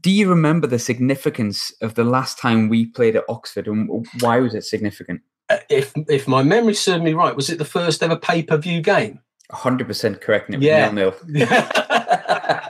Do 0.00 0.10
you 0.10 0.28
remember 0.28 0.66
the 0.66 0.78
significance 0.78 1.72
of 1.80 1.94
the 1.94 2.04
last 2.04 2.38
time 2.38 2.68
we 2.68 2.86
played 2.86 3.16
at 3.16 3.24
Oxford 3.28 3.66
and 3.66 4.06
why 4.20 4.38
was 4.38 4.54
it 4.54 4.64
significant? 4.64 5.22
Uh, 5.48 5.58
if 5.68 5.92
if 6.08 6.28
my 6.28 6.44
memory 6.44 6.74
serves 6.74 7.02
me 7.02 7.12
right, 7.12 7.34
was 7.34 7.50
it 7.50 7.58
the 7.58 7.64
first 7.64 8.02
ever 8.02 8.16
pay 8.16 8.42
per 8.42 8.56
view 8.56 8.80
game? 8.80 9.20
100% 9.52 10.20
correct. 10.20 10.48
And 10.48 10.62
it 10.62 10.66
Yeah. 10.66 10.90
nil 10.90 11.14
nil. 11.28 11.46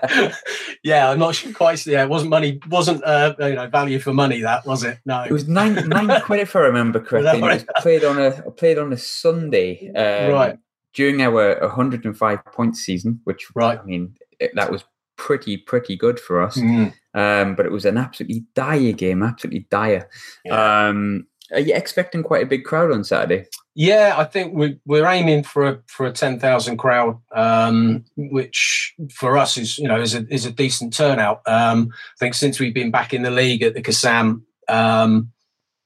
yeah, 0.82 1.10
I'm 1.10 1.18
not 1.18 1.34
sure 1.34 1.52
quite. 1.52 1.84
Yeah, 1.86 2.02
it 2.04 2.08
wasn't 2.08 2.30
money. 2.30 2.60
Wasn't 2.68 3.02
uh, 3.04 3.34
you 3.38 3.54
know 3.54 3.68
value 3.68 3.98
for 3.98 4.12
money? 4.12 4.40
That 4.40 4.66
was 4.66 4.84
it. 4.84 4.98
No, 5.04 5.22
It 5.22 5.30
was 5.32 5.48
nine 5.48 5.74
nine 5.88 6.20
quid 6.24 6.40
if 6.40 6.56
I 6.56 6.60
remember 6.60 7.00
correctly. 7.00 7.40
and 7.42 7.44
It 7.44 7.54
was 7.54 7.64
played 7.82 8.04
on 8.04 8.18
a 8.18 8.50
played 8.52 8.78
on 8.78 8.92
a 8.92 8.96
Sunday, 8.96 9.90
um, 9.94 10.32
Right. 10.32 10.58
During 10.92 11.22
our 11.22 11.60
105 11.60 12.44
point 12.46 12.76
season, 12.76 13.20
which 13.24 13.46
Right. 13.54 13.78
I 13.78 13.84
mean 13.84 14.16
it, 14.38 14.52
that 14.54 14.70
was 14.72 14.84
pretty 15.16 15.56
pretty 15.56 15.96
good 15.96 16.18
for 16.18 16.42
us. 16.42 16.56
Mm. 16.56 16.92
Um, 17.14 17.54
but 17.54 17.66
it 17.66 17.72
was 17.72 17.84
an 17.84 17.98
absolutely 17.98 18.44
dire 18.54 18.92
game, 18.92 19.22
absolutely 19.22 19.66
dire. 19.70 20.08
Um, 20.50 21.26
are 21.52 21.60
you 21.60 21.74
expecting 21.74 22.22
quite 22.22 22.42
a 22.42 22.46
big 22.46 22.64
crowd 22.64 22.92
on 22.92 23.02
Saturday? 23.04 23.46
Yeah, 23.80 24.14
I 24.18 24.24
think 24.24 24.52
we, 24.52 24.78
we're 24.84 25.06
aiming 25.06 25.42
for 25.42 25.66
a 25.66 25.78
for 25.86 26.04
a 26.04 26.12
ten 26.12 26.38
thousand 26.38 26.76
crowd, 26.76 27.18
um, 27.34 28.04
which 28.14 28.92
for 29.10 29.38
us 29.38 29.56
is 29.56 29.78
you 29.78 29.88
know 29.88 29.98
is 29.98 30.14
a 30.14 30.26
is 30.28 30.44
a 30.44 30.50
decent 30.50 30.92
turnout. 30.92 31.40
Um, 31.46 31.90
I 31.90 32.18
think 32.18 32.34
since 32.34 32.60
we've 32.60 32.74
been 32.74 32.90
back 32.90 33.14
in 33.14 33.22
the 33.22 33.30
league 33.30 33.62
at 33.62 33.72
the 33.72 33.80
Kassam, 33.80 34.42
um, 34.68 35.32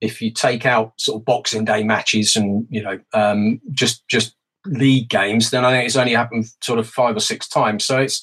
if 0.00 0.20
you 0.20 0.32
take 0.32 0.66
out 0.66 0.94
sort 0.96 1.20
of 1.20 1.24
Boxing 1.24 1.64
Day 1.64 1.84
matches 1.84 2.34
and 2.34 2.66
you 2.68 2.82
know 2.82 2.98
um, 3.12 3.60
just 3.70 4.08
just 4.08 4.34
league 4.66 5.08
games, 5.08 5.50
then 5.50 5.64
I 5.64 5.70
think 5.70 5.86
it's 5.86 5.94
only 5.94 6.14
happened 6.14 6.46
sort 6.64 6.80
of 6.80 6.88
five 6.88 7.14
or 7.14 7.20
six 7.20 7.46
times. 7.46 7.84
So 7.84 8.00
it's 8.00 8.20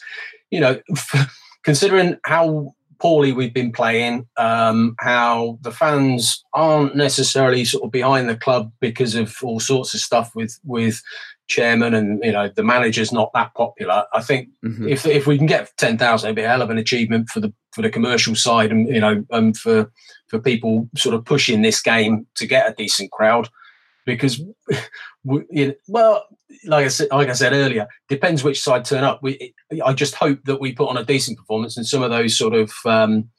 you 0.50 0.60
know 0.60 0.82
considering 1.64 2.18
how 2.26 2.76
poorly 3.02 3.32
we've 3.34 3.54
been 3.54 3.72
playing, 3.72 4.28
um, 4.38 4.96
how 5.00 5.58
the 5.62 5.72
fans 5.72 6.44
aren't 6.54 6.96
necessarily 6.96 7.66
sort 7.66 7.84
of 7.84 7.92
behind 7.92 8.30
the 8.30 8.38
club 8.38 8.72
because 8.80 9.16
of 9.16 9.36
all 9.42 9.60
sorts 9.60 9.94
of 9.94 10.00
stuff 10.00 10.32
with 10.36 10.60
with 10.64 11.02
chairman 11.48 11.94
and 11.94 12.24
you 12.24 12.32
know 12.32 12.50
the 12.56 12.64
manager's 12.64 13.12
not 13.12 13.32
that 13.34 13.54
popular. 13.56 14.06
I 14.14 14.22
think 14.22 14.50
Mhm. 14.64 14.90
if 14.90 15.06
if 15.06 15.28
we 15.28 15.38
can 15.38 15.48
get 15.48 15.72
ten 15.78 15.98
thousand, 15.98 16.28
it'd 16.28 16.36
be 16.38 16.44
a 16.44 16.48
hell 16.48 16.62
of 16.62 16.70
an 16.70 16.78
achievement 16.78 17.30
for 17.30 17.40
the 17.40 17.52
for 17.74 17.82
the 17.82 17.90
commercial 17.90 18.36
side 18.36 18.72
and 18.72 18.88
you 18.88 19.02
know 19.02 19.24
um, 19.32 19.54
for 19.54 19.92
for 20.30 20.40
people 20.40 20.88
sort 20.96 21.16
of 21.16 21.26
pushing 21.26 21.62
this 21.62 21.82
game 21.82 22.26
to 22.36 22.46
get 22.46 22.70
a 22.70 22.76
decent 22.76 23.12
crowd 23.12 23.50
because 24.06 24.42
we, 25.24 25.76
well 25.88 26.26
like 26.66 26.86
I 26.86 26.90
said 26.90 27.08
like 27.12 27.30
I 27.30 27.34
said 27.34 27.54
earlier 27.54 27.88
depends 28.10 28.44
which 28.44 28.62
side 28.62 28.86
turn 28.86 29.04
up 29.04 29.20
we 29.22 29.54
I 29.84 29.94
just 29.94 30.16
hope 30.16 30.40
that 30.46 30.60
we 30.60 30.74
put 30.74 30.90
on 30.90 30.98
a 30.98 31.06
decent 31.06 31.38
performance 31.38 31.78
and 31.78 31.86
some 31.86 32.04
of 32.04 32.12
those 32.12 32.38
sort 32.38 32.54
of 32.54 32.72
um, 32.86 33.30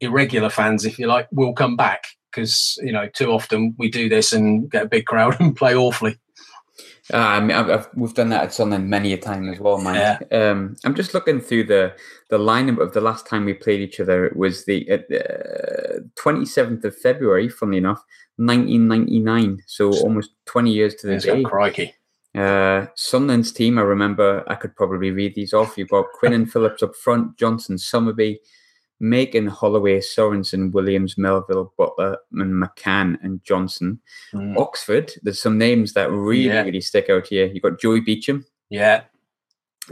irregular 0.00 0.50
fans 0.50 0.84
if 0.84 0.98
you 0.98 1.06
like 1.06 1.28
will 1.32 1.52
come 1.52 1.76
back 1.76 2.04
because 2.30 2.78
you 2.82 2.92
know 2.92 3.08
too 3.08 3.30
often 3.30 3.74
we 3.78 3.90
do 3.90 4.08
this 4.08 4.32
and 4.32 4.70
get 4.70 4.84
a 4.84 4.88
big 4.88 5.06
crowd 5.06 5.36
and 5.40 5.56
play 5.56 5.74
awfully 5.74 6.18
Uh, 7.12 7.16
I 7.16 7.40
mean, 7.40 7.56
I've, 7.56 7.70
I've, 7.70 7.88
we've 7.94 8.14
done 8.14 8.28
that 8.28 8.44
at 8.44 8.54
Sunderland 8.54 8.88
many 8.88 9.12
a 9.12 9.18
time 9.18 9.48
as 9.48 9.58
well, 9.58 9.80
man. 9.80 10.18
Um, 10.30 10.76
I'm 10.84 10.94
just 10.94 11.12
looking 11.12 11.40
through 11.40 11.64
the 11.64 11.92
the 12.28 12.38
lineup 12.38 12.80
of 12.80 12.92
the 12.92 13.00
last 13.00 13.26
time 13.26 13.44
we 13.44 13.54
played 13.54 13.80
each 13.80 13.98
other. 13.98 14.24
It 14.24 14.36
was 14.36 14.64
the 14.64 14.88
uh, 14.88 16.00
27th 16.22 16.84
of 16.84 16.96
February, 16.96 17.48
funnily 17.48 17.78
enough, 17.78 18.04
1999. 18.46 19.62
So 19.66 19.92
almost 20.00 20.30
20 20.46 20.72
years 20.72 20.94
to 20.96 21.06
the 21.06 21.10
There's 21.12 21.24
day. 21.24 21.42
crikey 21.42 21.94
Uh, 22.34 22.86
Sunderland's 22.94 23.52
team, 23.52 23.78
I 23.78 23.82
remember, 23.82 24.44
I 24.46 24.54
could 24.54 24.74
probably 24.76 25.10
read 25.10 25.34
these 25.34 25.52
off. 25.52 25.76
You've 25.76 25.88
got 25.90 26.06
Quinn 26.14 26.32
and 26.32 26.50
Phillips 26.52 26.82
up 26.82 26.94
front, 26.96 27.36
Johnson, 27.36 27.76
Summerbee, 27.76 28.38
Makin, 29.00 29.46
Holloway, 29.46 29.98
Sorensen, 30.00 30.70
Williams, 30.72 31.18
Melville, 31.18 31.72
Butler, 31.76 32.18
and 32.32 32.62
McCann 32.62 33.18
and 33.22 33.42
Johnson. 33.42 34.00
Mm. 34.32 34.56
Oxford, 34.58 35.12
there's 35.22 35.40
some 35.42 35.58
names 35.58 35.92
that 35.94 36.10
really, 36.12 36.46
Yeah. 36.48 36.62
really 36.62 36.80
stick 36.80 37.10
out 37.10 37.26
here. 37.26 37.46
You've 37.46 37.62
got 37.62 37.80
Joey 37.80 38.00
Beauchamp, 38.00 38.44
yeah 38.68 39.02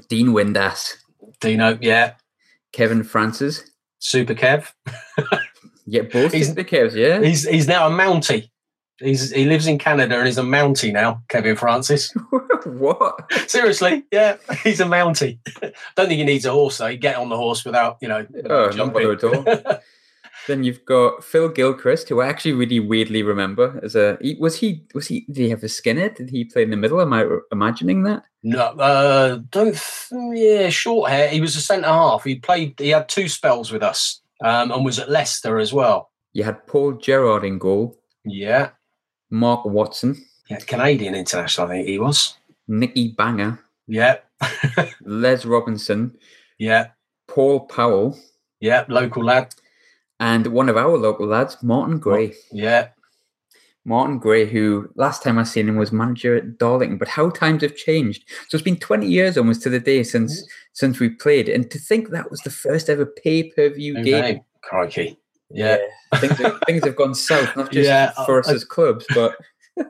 Dean 0.09 0.29
Windass, 0.29 0.95
Dino 1.41 1.77
yeah 1.81 2.15
Kevin 2.73 3.03
Francis. 3.03 3.69
Super 3.99 4.35
Kev 4.35 4.71
Yeah, 5.89 6.03
both 6.03 6.33
He's- 6.33 6.53
the 6.55 6.65
Cavs, 6.65 6.95
yeah. 6.95 7.21
He's 7.23 7.49
he's 7.49 7.67
now 7.67 7.87
a 7.87 7.91
Mountie. 7.91 8.51
He's 8.99 9.31
he 9.31 9.45
lives 9.45 9.67
in 9.67 9.79
Canada 9.79 10.17
and 10.17 10.27
he's 10.27 10.39
a 10.39 10.43
Mountie 10.43 10.93
now, 10.93 11.23
Kevin 11.29 11.57
Francis. 11.57 12.13
what? 12.65 13.33
Seriously, 13.49 14.05
yeah, 14.13 14.37
he's 14.65 14.81
a 14.81 14.85
Mountie. 14.85 15.39
Don't 15.97 16.09
think 16.09 16.19
he 16.19 16.25
needs 16.25 16.45
a 16.45 16.51
horse 16.53 16.79
though. 16.79 16.89
He 16.89 16.97
get 16.97 17.17
on 17.17 17.29
the 17.29 17.37
horse 17.37 17.65
without 17.65 17.99
you 18.01 18.09
know. 18.09 18.27
Oh, 18.51 18.71
not 18.71 18.97
at 19.01 19.25
all. 19.25 19.81
Then 20.49 20.65
you've 20.65 20.85
got 20.87 21.23
Phil 21.23 21.51
Gilchrist, 21.51 22.09
who 22.09 22.23
I 22.23 22.27
actually 22.27 22.55
really 22.55 22.81
weirdly 22.81 23.23
remember 23.23 23.79
as 23.83 23.95
a. 23.95 24.17
He, 24.19 24.35
was 24.41 24.57
he? 24.57 24.83
Was 24.95 25.07
he? 25.07 25.27
Did 25.27 25.37
he 25.37 25.51
have 25.51 25.63
a 25.63 25.67
skinhead? 25.67 26.17
Did 26.17 26.31
he 26.31 26.45
play 26.45 26.63
in 26.63 26.71
the 26.71 26.77
middle? 26.77 27.03
Am 27.03 27.13
I 27.13 27.27
imagining 27.53 28.05
that? 28.05 28.23
no, 28.43 28.59
uh, 28.59 29.41
don't. 29.51 29.79
Yeah, 30.33 30.71
short 30.71 31.11
hair. 31.11 31.29
He 31.29 31.43
was 31.43 31.55
a 31.55 31.61
centre 31.61 31.89
half. 31.89 32.25
He 32.25 32.37
played. 32.37 32.81
He 32.81 32.89
had 32.89 33.11
two 33.11 33.29
spells 33.29 33.71
with 33.71 33.83
us, 33.83 34.23
um, 34.43 34.71
and 34.73 34.85
was 34.85 34.99
at 34.99 35.11
Leicester 35.11 35.59
as 35.59 35.73
well. 35.73 36.11
You 36.33 36.45
had 36.45 36.67
Paul 36.67 36.93
Gerrard 36.95 37.45
in 37.45 37.59
goal, 37.59 37.99
Yeah, 38.25 38.71
Mark 39.31 39.65
Watson, 39.65 40.17
yeah, 40.49 40.59
Canadian 40.61 41.15
international. 41.15 41.67
I 41.67 41.71
think 41.71 41.89
he 41.89 41.99
was. 41.99 42.37
Nicky 42.69 43.13
Banger, 43.17 43.59
Yeah, 43.87 44.19
Les 45.05 45.45
Robinson, 45.45 46.17
yeah, 46.59 46.89
Paul 47.27 47.61
Powell, 47.67 48.19
yeah. 48.61 48.85
Local 48.89 49.25
lad. 49.25 49.55
and 50.21 50.47
one 50.49 50.69
of 50.69 50.77
our 50.77 50.97
local 50.99 51.27
lads, 51.27 51.57
Martin 51.63 51.99
Gray. 51.99 52.35
Yeah, 52.53 52.89
Martin 53.89 54.19
Gray, 54.19 54.45
who 54.47 54.89
last 54.97 55.23
time 55.23 55.39
I 55.39 55.45
seen 55.45 55.69
him 55.69 55.77
was 55.77 55.91
manager 55.93 56.37
at 56.37 56.59
Darlington, 56.59 56.99
but 56.99 57.09
how 57.09 57.31
times 57.31 57.63
have 57.63 57.75
changed. 57.75 58.29
So 58.49 58.57
it's 58.57 58.63
been 58.65 58.77
20 58.79 59.07
years 59.07 59.39
almost 59.39 59.63
to 59.63 59.71
the 59.71 59.81
day 59.81 60.03
since 60.03 60.45
since 60.75 61.01
we 61.01 61.09
played. 61.09 61.49
And 61.49 61.71
to 61.71 61.79
think 61.79 62.11
that 62.11 62.31
was 62.31 62.41
the 62.43 62.51
first 62.51 62.89
ever 62.91 63.07
pay-per-view 63.07 63.95
New 63.95 64.05
game. 64.05 64.21
name. 64.23 64.41
Crikey. 64.63 65.19
Yeah. 65.51 65.79
things, 66.17 66.37
have, 66.39 66.61
things 66.67 66.85
have 66.85 66.97
gone 66.97 67.15
south, 67.15 67.57
not 67.57 67.73
just 67.73 67.87
Yeah, 67.89 68.13
for 68.27 68.39
us 68.41 68.49
I- 68.49 68.53
as 68.55 68.65
clubs, 68.65 69.07
but 69.15 69.35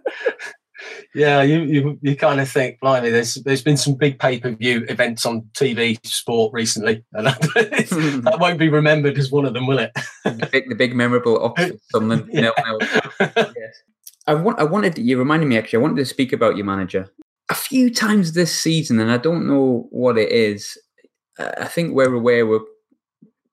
Yeah, 1.14 1.42
you 1.42 1.60
you, 1.62 1.98
you 2.02 2.16
kind 2.16 2.40
of 2.40 2.48
think, 2.48 2.78
blimey, 2.80 3.10
there's 3.10 3.34
there's 3.34 3.62
been 3.62 3.76
some 3.76 3.94
big 3.94 4.18
pay 4.18 4.38
per 4.38 4.50
view 4.50 4.84
events 4.88 5.24
on 5.26 5.42
TV 5.54 5.98
sport 6.06 6.52
recently, 6.52 7.04
and 7.12 7.28
it's- 7.28 7.90
that 7.90 8.38
won't 8.40 8.58
be 8.58 8.68
remembered 8.68 9.18
as 9.18 9.30
one 9.30 9.44
of 9.46 9.54
them, 9.54 9.66
will 9.66 9.78
it? 9.78 9.92
the 10.24 10.48
big, 10.52 10.68
the 10.68 10.74
big 10.74 10.94
memorable 10.94 11.54
Sunderland 11.90 12.28
Yeah. 12.32 12.40
nil 12.42 12.78
nil. 12.78 12.88
Yes. 13.20 13.82
I 14.26 14.34
want. 14.34 14.58
I 14.60 14.64
wanted. 14.64 14.98
You 14.98 15.18
reminded 15.18 15.46
me 15.46 15.56
actually. 15.56 15.78
I 15.78 15.82
wanted 15.82 15.96
to 15.96 16.04
speak 16.04 16.32
about 16.32 16.56
your 16.56 16.66
manager 16.66 17.08
a 17.48 17.54
few 17.54 17.92
times 17.92 18.32
this 18.32 18.54
season, 18.54 19.00
and 19.00 19.10
I 19.10 19.16
don't 19.16 19.46
know 19.48 19.86
what 19.90 20.18
it 20.18 20.30
is. 20.30 20.76
Uh, 21.38 21.52
I 21.58 21.64
think 21.64 21.94
we're 21.94 22.12
aware 22.12 22.46
we're 22.46 22.60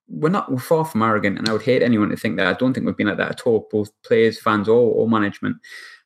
we're 0.09 0.29
not 0.29 0.51
we're 0.51 0.59
far 0.59 0.83
from 0.85 1.01
arrogant, 1.01 1.37
and 1.39 1.47
I 1.47 1.53
would 1.53 1.61
hate 1.61 1.81
anyone 1.81 2.09
to 2.09 2.17
think 2.17 2.35
that. 2.37 2.47
I 2.47 2.53
don't 2.53 2.73
think 2.73 2.85
we've 2.85 2.97
been 2.97 3.07
like 3.07 3.17
that 3.17 3.31
at 3.31 3.41
all, 3.47 3.67
both 3.71 3.89
players, 4.05 4.39
fans, 4.39 4.67
or, 4.67 4.91
or 4.93 5.07
management. 5.09 5.55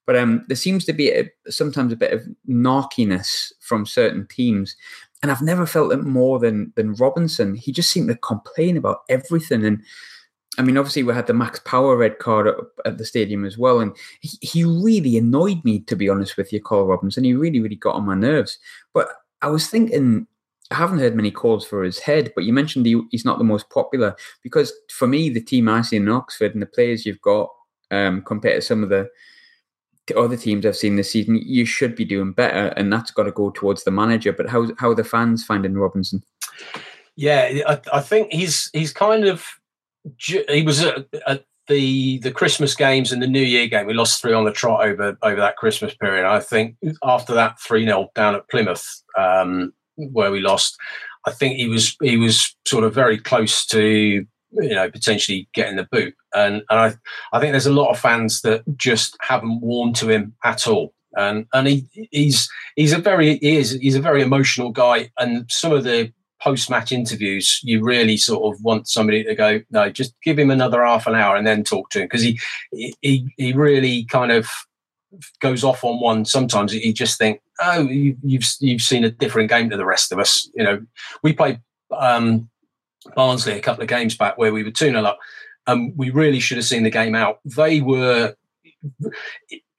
But 0.09 0.17
um, 0.17 0.43
there 0.47 0.57
seems 0.57 0.85
to 0.85 0.93
be 0.93 1.11
a, 1.11 1.29
sometimes 1.49 1.93
a 1.93 1.95
bit 1.95 2.13
of 2.13 2.27
narkiness 2.49 3.51
from 3.59 3.85
certain 3.85 4.25
teams, 4.25 4.75
and 5.21 5.31
I've 5.31 5.43
never 5.43 5.67
felt 5.67 5.93
it 5.93 6.03
more 6.03 6.39
than 6.39 6.73
than 6.75 6.95
Robinson. 6.95 7.53
He 7.53 7.71
just 7.71 7.91
seemed 7.91 8.07
to 8.07 8.15
complain 8.15 8.75
about 8.75 9.01
everything, 9.07 9.63
and 9.63 9.83
I 10.57 10.63
mean, 10.63 10.77
obviously 10.77 11.03
we 11.03 11.13
had 11.13 11.27
the 11.27 11.35
Max 11.35 11.59
Power 11.59 11.95
red 11.95 12.17
card 12.17 12.47
at, 12.47 12.55
at 12.85 12.97
the 12.97 13.05
stadium 13.05 13.45
as 13.45 13.55
well, 13.55 13.81
and 13.81 13.95
he, 14.21 14.31
he 14.41 14.63
really 14.63 15.15
annoyed 15.15 15.63
me 15.63 15.81
to 15.81 15.95
be 15.95 16.09
honest 16.09 16.37
with 16.37 16.51
you, 16.51 16.59
Karl 16.59 16.87
Robinson. 16.87 17.23
He 17.23 17.35
really, 17.35 17.59
really 17.59 17.75
got 17.75 17.93
on 17.93 18.07
my 18.07 18.15
nerves. 18.15 18.57
But 18.95 19.09
I 19.43 19.49
was 19.49 19.67
thinking 19.67 20.25
I 20.71 20.75
haven't 20.77 20.97
heard 20.97 21.15
many 21.15 21.29
calls 21.29 21.67
for 21.67 21.83
his 21.83 21.99
head, 21.99 22.31
but 22.33 22.45
you 22.45 22.51
mentioned 22.51 22.87
he, 22.87 22.99
he's 23.11 23.25
not 23.25 23.37
the 23.37 23.43
most 23.43 23.69
popular 23.69 24.15
because 24.41 24.73
for 24.89 25.07
me, 25.07 25.29
the 25.29 25.39
team 25.39 25.69
I 25.69 25.83
see 25.83 25.97
in 25.97 26.09
Oxford 26.09 26.53
and 26.53 26.63
the 26.63 26.65
players 26.65 27.05
you've 27.05 27.21
got 27.21 27.51
um, 27.91 28.23
compared 28.23 28.55
to 28.55 28.65
some 28.65 28.81
of 28.81 28.89
the 28.89 29.07
other 30.11 30.37
teams 30.37 30.65
I've 30.65 30.75
seen 30.75 30.95
this 30.95 31.11
season, 31.11 31.41
you 31.43 31.65
should 31.65 31.95
be 31.95 32.05
doing 32.05 32.31
better, 32.31 32.67
and 32.77 32.91
that's 32.91 33.11
got 33.11 33.23
to 33.23 33.31
go 33.31 33.51
towards 33.51 33.83
the 33.83 33.91
manager. 33.91 34.33
But 34.33 34.49
how 34.49 34.67
how 34.77 34.91
are 34.91 34.95
the 34.95 35.03
fans 35.03 35.43
finding 35.43 35.75
Robinson? 35.75 36.23
Yeah, 37.15 37.51
I, 37.67 37.79
I 37.93 38.01
think 38.01 38.31
he's 38.31 38.69
he's 38.73 38.93
kind 38.93 39.25
of 39.25 39.45
he 40.17 40.63
was 40.63 40.83
at, 40.83 41.05
at, 41.27 41.45
the 41.67 42.17
the 42.19 42.31
Christmas 42.31 42.73
games 42.75 43.11
and 43.11 43.21
the 43.21 43.27
New 43.27 43.43
Year 43.43 43.67
game. 43.67 43.85
We 43.85 43.93
lost 43.93 44.21
three 44.21 44.33
on 44.33 44.45
the 44.45 44.51
trot 44.51 44.87
over 44.87 45.15
over 45.21 45.39
that 45.39 45.57
Christmas 45.57 45.93
period. 45.93 46.25
I 46.25 46.39
think 46.39 46.75
after 47.03 47.35
that 47.35 47.59
three 47.59 47.85
0 47.85 48.09
down 48.15 48.33
at 48.35 48.49
Plymouth. 48.49 49.03
Um, 49.17 49.73
where 50.11 50.31
we 50.31 50.39
lost, 50.39 50.77
I 51.25 51.31
think 51.31 51.57
he 51.57 51.67
was 51.67 51.95
he 52.01 52.17
was 52.17 52.55
sort 52.65 52.83
of 52.83 52.93
very 52.93 53.17
close 53.17 53.65
to 53.67 53.81
you 53.81 54.25
know 54.51 54.89
potentially 54.89 55.47
getting 55.53 55.75
the 55.75 55.87
boot, 55.91 56.15
and 56.33 56.63
and 56.69 56.79
I 56.79 56.93
I 57.33 57.39
think 57.39 57.51
there's 57.51 57.65
a 57.65 57.73
lot 57.73 57.89
of 57.89 57.99
fans 57.99 58.41
that 58.41 58.63
just 58.77 59.17
haven't 59.21 59.61
warmed 59.61 59.95
to 59.97 60.09
him 60.09 60.35
at 60.43 60.67
all, 60.67 60.93
and 61.17 61.45
and 61.53 61.67
he 61.67 62.07
he's 62.11 62.49
he's 62.75 62.93
a 62.93 62.99
very 62.99 63.37
he 63.37 63.57
is 63.57 63.71
he's 63.71 63.95
a 63.95 64.01
very 64.01 64.21
emotional 64.21 64.71
guy, 64.71 65.11
and 65.17 65.45
some 65.49 65.71
of 65.71 65.83
the 65.83 66.11
post 66.41 66.69
match 66.69 66.91
interviews, 66.91 67.59
you 67.63 67.83
really 67.83 68.17
sort 68.17 68.55
of 68.55 68.63
want 68.63 68.87
somebody 68.87 69.23
to 69.23 69.35
go, 69.35 69.59
no, 69.71 69.89
just 69.89 70.13
give 70.23 70.39
him 70.39 70.49
another 70.49 70.85
half 70.85 71.05
an 71.05 71.15
hour 71.15 71.35
and 71.35 71.45
then 71.45 71.63
talk 71.63 71.89
to 71.89 71.99
him. 71.99 72.05
Because 72.05 72.21
he 72.21 72.39
he 73.01 73.27
he 73.37 73.53
really 73.53 74.05
kind 74.05 74.31
of 74.31 74.47
goes 75.39 75.63
off 75.63 75.83
on 75.83 75.99
one, 75.99 76.25
sometimes 76.25 76.73
you 76.73 76.93
just 76.93 77.17
think, 77.17 77.41
oh, 77.59 77.81
you, 77.81 78.15
you've, 78.23 78.45
you've 78.59 78.81
seen 78.81 79.03
a 79.03 79.11
different 79.11 79.49
game 79.49 79.69
to 79.69 79.77
the 79.77 79.85
rest 79.85 80.11
of 80.11 80.19
us. 80.19 80.49
You 80.53 80.63
know, 80.63 80.85
we 81.23 81.33
played 81.33 81.59
um, 81.91 82.49
Barnsley 83.15 83.53
a 83.53 83.61
couple 83.61 83.81
of 83.81 83.89
games 83.89 84.15
back 84.15 84.37
where 84.37 84.53
we 84.53 84.63
were 84.63 84.71
2 84.71 84.85
0 84.85 85.03
up, 85.03 85.19
and 85.69 85.93
we 85.95 86.09
really 86.09 86.39
should 86.39 86.57
have 86.57 86.65
seen 86.65 86.83
the 86.83 86.89
game 86.89 87.15
out. 87.15 87.39
They 87.45 87.81
were, 87.81 88.35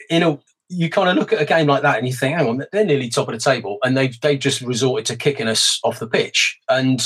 you 0.09 0.21
know, 0.21 0.41
you 0.69 0.89
kind 0.89 1.09
of 1.09 1.17
look 1.17 1.33
at 1.33 1.43
a 1.43 1.45
game 1.45 1.67
like 1.67 1.83
that 1.83 1.99
and 1.99 2.07
you 2.07 2.13
think, 2.13 2.37
hang 2.37 2.49
on, 2.49 2.65
they're 2.73 2.85
nearly 2.85 3.09
top 3.09 3.29
of 3.29 3.35
the 3.35 3.41
table, 3.41 3.79
and 3.83 3.97
they've 3.97 4.19
they've 4.21 4.39
just 4.39 4.61
resorted 4.61 5.07
to 5.07 5.17
kicking 5.17 5.49
us 5.49 5.81
off 5.83 5.99
the 5.99 6.07
pitch. 6.07 6.59
And 6.69 7.03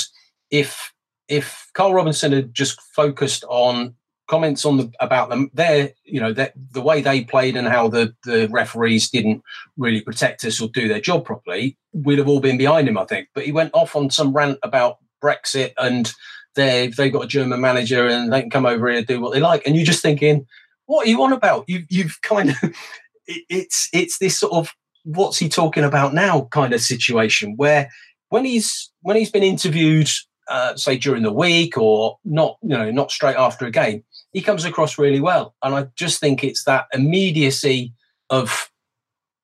if 0.51 0.93
if 1.27 1.69
Karl 1.73 1.93
Robinson 1.93 2.31
had 2.31 2.53
just 2.53 2.79
focused 2.95 3.43
on 3.49 3.95
comments 4.27 4.65
on 4.65 4.77
the 4.77 4.91
about 4.99 5.29
them 5.29 5.49
their 5.53 5.91
you 6.03 6.19
know 6.19 6.33
that 6.33 6.53
the 6.71 6.81
way 6.81 7.01
they 7.01 7.23
played 7.23 7.55
and 7.55 7.67
how 7.67 7.87
the 7.87 8.13
the 8.23 8.47
referees 8.49 9.09
didn't 9.09 9.41
really 9.77 10.01
protect 10.01 10.43
us 10.43 10.59
or 10.59 10.67
do 10.69 10.87
their 10.87 10.99
job 10.99 11.23
properly 11.23 11.77
we'd 11.93 12.17
have 12.17 12.27
all 12.27 12.39
been 12.39 12.57
behind 12.57 12.87
him 12.87 12.97
i 12.97 13.05
think 13.05 13.27
but 13.35 13.45
he 13.45 13.51
went 13.51 13.69
off 13.75 13.95
on 13.95 14.09
some 14.09 14.33
rant 14.33 14.57
about 14.63 14.97
brexit 15.23 15.73
and 15.77 16.11
they 16.55 16.87
they've 16.87 17.13
got 17.13 17.25
a 17.25 17.27
german 17.27 17.61
manager 17.61 18.07
and 18.07 18.31
they 18.31 18.41
can 18.41 18.49
come 18.49 18.65
over 18.65 18.87
here 18.87 18.97
and 18.97 19.07
do 19.07 19.21
what 19.21 19.33
they 19.33 19.39
like 19.39 19.63
and 19.65 19.75
you're 19.75 19.85
just 19.85 20.01
thinking 20.01 20.45
what 20.85 21.05
are 21.05 21.09
you 21.09 21.21
on 21.21 21.33
about 21.33 21.65
you 21.67 21.83
you've 21.89 22.21
kind 22.21 22.49
of 22.49 22.55
it's 23.27 23.89
it's 23.93 24.19
this 24.19 24.37
sort 24.37 24.53
of 24.53 24.73
what's 25.03 25.37
he 25.37 25.49
talking 25.49 25.83
about 25.83 26.13
now 26.13 26.47
kind 26.51 26.73
of 26.73 26.81
situation 26.81 27.55
where 27.57 27.89
when 28.29 28.45
he's 28.45 28.91
when 29.01 29.15
he's 29.15 29.31
been 29.31 29.43
interviewed 29.43 30.09
uh, 30.47 30.75
say 30.75 30.95
during 30.95 31.23
the 31.23 31.33
week 31.33 31.75
or 31.75 32.19
not 32.23 32.57
you 32.61 32.69
know 32.69 32.91
not 32.91 33.09
straight 33.09 33.35
after 33.35 33.65
a 33.65 33.71
game 33.71 34.03
he 34.35 34.41
comes 34.41 34.65
across 34.65 34.97
really 34.97 35.21
well. 35.21 35.55
And 35.63 35.73
I 35.73 35.87
just 35.95 36.19
think 36.19 36.43
it's 36.43 36.65
that 36.65 36.87
immediacy 36.93 37.93
of 38.29 38.69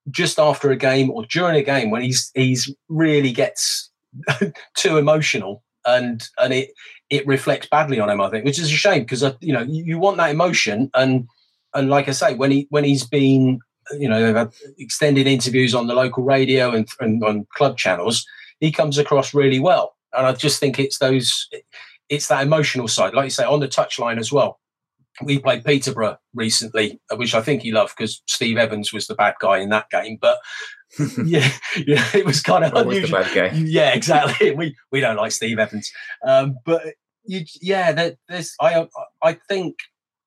just 0.10 0.38
after 0.38 0.70
a 0.70 0.76
game 0.76 1.10
or 1.10 1.26
during 1.28 1.56
a 1.56 1.64
game 1.64 1.92
when 1.92 2.02
he's 2.02 2.30
he's 2.36 2.76
really 2.90 3.32
gets 3.32 3.90
too 4.76 4.98
emotional 4.98 5.64
and 5.86 6.28
and 6.38 6.52
it 6.54 6.72
it 7.12 7.28
reflects 7.28 7.68
badly 7.68 8.00
on 8.00 8.10
him. 8.10 8.22
I 8.22 8.30
think, 8.30 8.46
which 8.46 8.58
is 8.58 8.72
a 8.72 8.76
shame 8.76 9.04
because 9.04 9.22
uh, 9.22 9.34
you 9.40 9.54
know 9.54 9.62
you, 9.62 9.84
you 9.84 10.00
want 10.00 10.18
that 10.18 10.32
emotion 10.32 10.90
and 10.96 11.28
and 11.76 11.90
like 11.90 12.08
I 12.08 12.12
say, 12.12 12.34
when 12.34 12.50
he 12.50 12.68
when 12.72 12.84
he's 12.84 13.06
been 13.06 13.60
you 14.00 14.10
know 14.10 14.50
extended 14.80 15.28
interviews 15.28 15.76
on 15.76 15.88
the 15.88 15.94
local 15.94 16.24
radio 16.24 16.72
and, 16.72 16.88
and 17.00 17.24
on 17.24 17.46
club 17.54 17.78
channels, 17.78 18.26
he 18.60 18.72
comes 18.72 18.98
across 18.98 19.34
really 19.34 19.60
well. 19.60 19.96
And 20.14 20.26
I 20.26 20.34
just 20.34 20.60
think 20.60 20.80
it's 20.80 20.98
those 20.98 21.48
it's 22.10 22.28
that 22.30 22.44
emotional 22.44 22.88
side, 22.88 23.14
like 23.14 23.26
you 23.26 23.30
say, 23.30 23.46
on 23.46 23.60
the 23.60 23.68
touchline 23.68 24.20
as 24.20 24.32
well 24.32 24.60
we 25.24 25.40
played 25.40 25.66
Peterborough 25.66 26.18
recently, 26.34 27.00
uh, 27.12 27.16
which 27.16 27.36
I 27.36 27.42
think 27.42 27.62
he 27.62 27.72
loved 27.72 27.94
because 27.98 28.22
Steve 28.28 28.58
Evans 28.58 28.94
was 28.94 29.08
the 29.08 29.16
bad 29.16 29.36
guy 29.40 29.60
in 29.60 29.70
that 29.70 29.90
game. 29.90 30.18
But 30.20 30.40
yeah, 31.26 31.52
yeah, 31.88 32.06
it 32.14 32.26
was 32.26 32.42
kind 32.42 32.64
of 32.64 32.74
unusual. 32.74 33.20
The 33.20 33.26
bad 33.26 33.52
guy. 33.52 33.58
Yeah, 33.58 33.94
exactly. 33.94 34.52
we 34.56 34.76
we 34.92 35.00
don't 35.00 35.16
like 35.16 35.32
Steve 35.32 35.60
Evans, 35.60 35.92
um, 36.26 36.58
but 36.66 36.82
you, 37.26 37.46
yeah, 37.62 37.92
there, 37.92 38.16
there's 38.28 38.54
I 38.60 38.88
I 39.22 39.34
think 39.34 39.78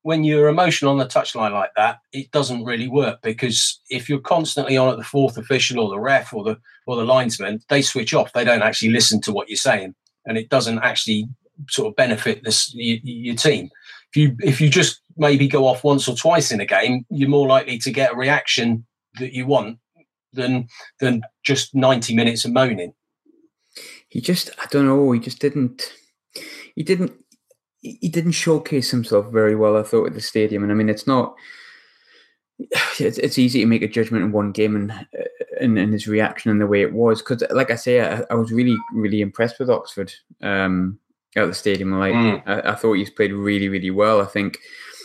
when 0.03 0.25
you're 0.25 0.49
emotional 0.49 0.91
on 0.91 0.99
the 0.99 1.07
touchline 1.07 1.53
like 1.53 1.71
that, 1.77 1.99
it 2.13 2.31
doesn't 2.31 2.65
really 2.65 2.89
work 2.89 3.21
because 3.23 3.81
if 3.89 4.09
you're 4.09 4.21
constantly 4.21 4.77
on 4.77 4.91
at 4.91 4.99
the 4.99 5.05
fourth 5.05 5.39
official 5.39 5.81
or 5.81 5.89
the 5.89 6.01
ref 6.01 6.33
or 6.33 6.45
the 6.45 6.59
or 6.87 6.97
the 6.97 7.05
linesman, 7.05 7.61
they 7.69 7.83
switch 7.83 8.15
off. 8.15 8.33
They 8.33 8.45
don't 8.45 8.63
actually 8.63 8.91
listen 8.91 9.21
to 9.23 9.33
what 9.33 9.49
you're 9.49 9.57
saying, 9.57 9.95
and 10.27 10.39
it 10.39 10.49
doesn't 10.49 10.79
actually 10.81 11.29
sort 11.69 11.89
of 11.89 11.97
benefit 11.97 12.43
this 12.43 12.75
your, 12.75 12.99
your 13.03 13.37
team 13.37 13.71
if 14.15 14.17
you 14.17 14.37
if 14.41 14.61
you 14.61 14.69
just 14.71 15.01
maybe 15.17 15.49
go 15.49 15.67
off 15.67 15.85
once 15.85 16.09
or 16.09 16.15
twice 16.15 16.51
in 16.51 16.61
a 16.61 16.67
game, 16.67 17.05
you're 17.11 17.29
more 17.29 17.47
likely 17.47 17.79
to 17.79 17.91
get 17.91 18.13
a 18.13 18.17
reaction 18.17 18.87
that 19.19 19.33
you 19.33 19.47
want 19.47 19.79
than 20.35 20.69
than 21.01 21.23
just 21.43 21.75
90 21.75 22.15
minutes 22.15 22.45
of 22.45 22.53
moaning. 22.53 22.95
He 24.09 24.21
just 24.21 24.51
I 24.63 24.67
don't 24.71 24.87
know, 24.87 25.11
he 25.13 25.21
just 25.21 25.41
didn't 25.41 25.93
he 26.75 26.83
didn't 26.83 27.13
he 27.81 28.09
didn't 28.09 28.33
showcase 28.33 28.91
himself 28.91 29.31
very 29.31 29.55
well, 29.55 29.77
I 29.77 29.83
thought, 29.83 30.07
at 30.07 30.15
the 30.15 30.21
stadium. 30.21 30.63
And 30.63 30.73
I 30.73 30.75
mean 30.75 30.89
it's 30.89 31.07
not 31.07 31.35
it's, 32.99 33.19
it's 33.19 33.39
easy 33.39 33.61
to 33.61 33.67
make 33.67 33.83
a 33.83 33.89
judgment 33.89 34.25
in 34.25 34.33
one 34.33 34.53
game 34.53 34.77
and 34.77 35.07
and, 35.61 35.79
and 35.79 35.93
his 35.93 36.09
reaction 36.09 36.51
and 36.51 36.61
the 36.61 36.67
way 36.67 36.83
it 36.83 36.93
was 36.93 37.23
because 37.23 37.43
like 37.51 37.71
I 37.71 37.77
say 37.77 38.01
I, 38.01 38.23
I 38.31 38.35
was 38.35 38.53
really 38.53 38.77
really 38.93 39.21
impressed 39.21 39.59
with 39.59 39.71
Oxford 39.71 40.13
um 40.43 40.99
at 41.37 41.47
the 41.47 41.55
stadium. 41.55 41.99
Like 41.99 42.15
mm. 42.15 42.43
I, 42.47 42.73
I, 42.73 42.75
thought 42.75 42.95
he's 42.95 43.11
played 43.11 43.33
really, 43.33 43.69
really 43.69 43.91
well. 43.91 44.21
I 44.21 44.27
think 44.27 44.59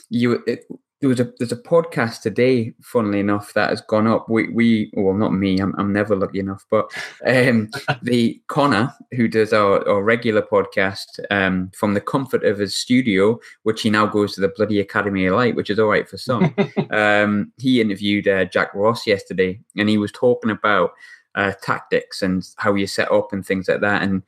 you 0.09 0.43
it, 0.45 0.65
there 1.01 1.09
was 1.09 1.19
a 1.19 1.31
there's 1.39 1.51
a 1.51 1.57
podcast 1.57 2.21
today, 2.21 2.73
funnily 2.81 3.19
enough, 3.19 3.53
that 3.53 3.69
has 3.69 3.81
gone 3.81 4.07
up. 4.07 4.29
We 4.29 4.49
we 4.49 4.91
well 4.95 5.13
not 5.13 5.33
me, 5.33 5.59
I'm 5.59 5.73
I'm 5.77 5.93
never 5.93 6.15
lucky 6.15 6.39
enough, 6.39 6.65
but 6.69 6.91
um 7.25 7.69
the 8.03 8.41
Connor 8.47 8.93
who 9.11 9.27
does 9.27 9.53
our, 9.53 9.87
our 9.87 10.03
regular 10.03 10.41
podcast 10.41 11.19
um 11.31 11.71
from 11.75 11.93
the 11.93 12.01
comfort 12.01 12.43
of 12.43 12.59
his 12.59 12.75
studio, 12.75 13.39
which 13.63 13.81
he 13.81 13.89
now 13.89 14.05
goes 14.05 14.35
to 14.35 14.41
the 14.41 14.49
bloody 14.49 14.79
Academy 14.79 15.25
of 15.25 15.35
Light, 15.35 15.55
which 15.55 15.69
is 15.69 15.79
all 15.79 15.87
right 15.87 16.09
for 16.09 16.17
some. 16.17 16.53
um 16.91 17.51
he 17.57 17.79
interviewed 17.79 18.27
uh, 18.27 18.45
Jack 18.45 18.73
Ross 18.73 19.07
yesterday 19.07 19.59
and 19.77 19.87
he 19.87 19.97
was 19.97 20.11
talking 20.11 20.51
about 20.51 20.91
uh, 21.35 21.53
tactics 21.61 22.21
and 22.21 22.43
how 22.57 22.73
you 22.73 22.87
set 22.87 23.11
up 23.11 23.31
and 23.31 23.45
things 23.45 23.67
like 23.69 23.81
that. 23.81 24.01
And 24.01 24.23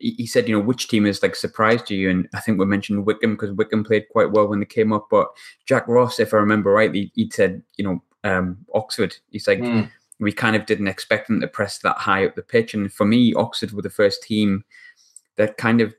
he 0.00 0.26
said, 0.26 0.48
you 0.48 0.56
know, 0.56 0.64
which 0.64 0.88
team 0.88 1.04
has 1.04 1.22
like 1.22 1.36
surprised 1.36 1.86
to 1.86 1.94
you? 1.94 2.10
And 2.10 2.28
I 2.34 2.40
think 2.40 2.58
we 2.58 2.66
mentioned 2.66 3.06
Wycombe 3.06 3.34
because 3.34 3.52
Wycombe 3.52 3.84
played 3.84 4.08
quite 4.10 4.32
well 4.32 4.48
when 4.48 4.60
they 4.60 4.66
came 4.66 4.92
up. 4.92 5.08
But 5.10 5.28
Jack 5.66 5.86
Ross, 5.86 6.18
if 6.18 6.32
I 6.34 6.38
remember 6.38 6.72
right, 6.72 6.92
he 6.92 7.30
said, 7.32 7.62
you 7.76 7.84
know, 7.84 8.02
um, 8.24 8.58
Oxford. 8.74 9.16
He's 9.30 9.46
like, 9.46 9.60
mm. 9.60 9.90
we 10.18 10.32
kind 10.32 10.56
of 10.56 10.66
didn't 10.66 10.88
expect 10.88 11.28
them 11.28 11.40
to 11.40 11.48
press 11.48 11.78
that 11.78 11.96
high 11.96 12.26
up 12.26 12.34
the 12.34 12.42
pitch. 12.42 12.74
And 12.74 12.92
for 12.92 13.04
me, 13.04 13.34
Oxford 13.34 13.72
were 13.72 13.82
the 13.82 13.90
first 13.90 14.22
team 14.22 14.64
that 15.36 15.56
kind 15.56 15.80
of 15.80 15.94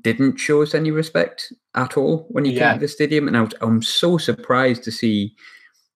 didn't 0.00 0.38
show 0.38 0.62
us 0.62 0.74
any 0.74 0.90
respect 0.90 1.52
at 1.74 1.96
all 1.96 2.26
when 2.30 2.44
you 2.44 2.52
yeah. 2.52 2.70
came 2.70 2.80
to 2.80 2.84
the 2.84 2.88
stadium. 2.88 3.28
And 3.28 3.36
I 3.36 3.42
was, 3.42 3.54
I'm 3.60 3.82
so 3.82 4.18
surprised 4.18 4.82
to 4.84 4.92
see 4.92 5.34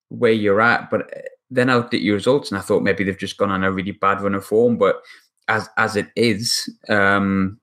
where 0.09 0.33
you're 0.33 0.61
at. 0.61 0.90
But 0.90 1.12
then 1.51 1.71
I 1.71 1.77
looked 1.77 1.95
at 1.95 2.03
your 2.03 2.14
results 2.14 2.51
and 2.51 2.59
I 2.59 2.62
thought 2.62 2.83
maybe 2.83 3.05
they've 3.05 3.19
just 3.19 3.37
gone 3.37 3.51
on 3.51 3.64
a 3.64 3.73
really 3.73 3.93
bad 3.93 4.21
run 4.21 4.35
of 4.35 4.45
form. 4.45 4.79
But 4.79 5.03
as 5.50 5.68
as 5.76 5.96
it 5.96 6.08
is, 6.16 6.72
um, 6.88 7.58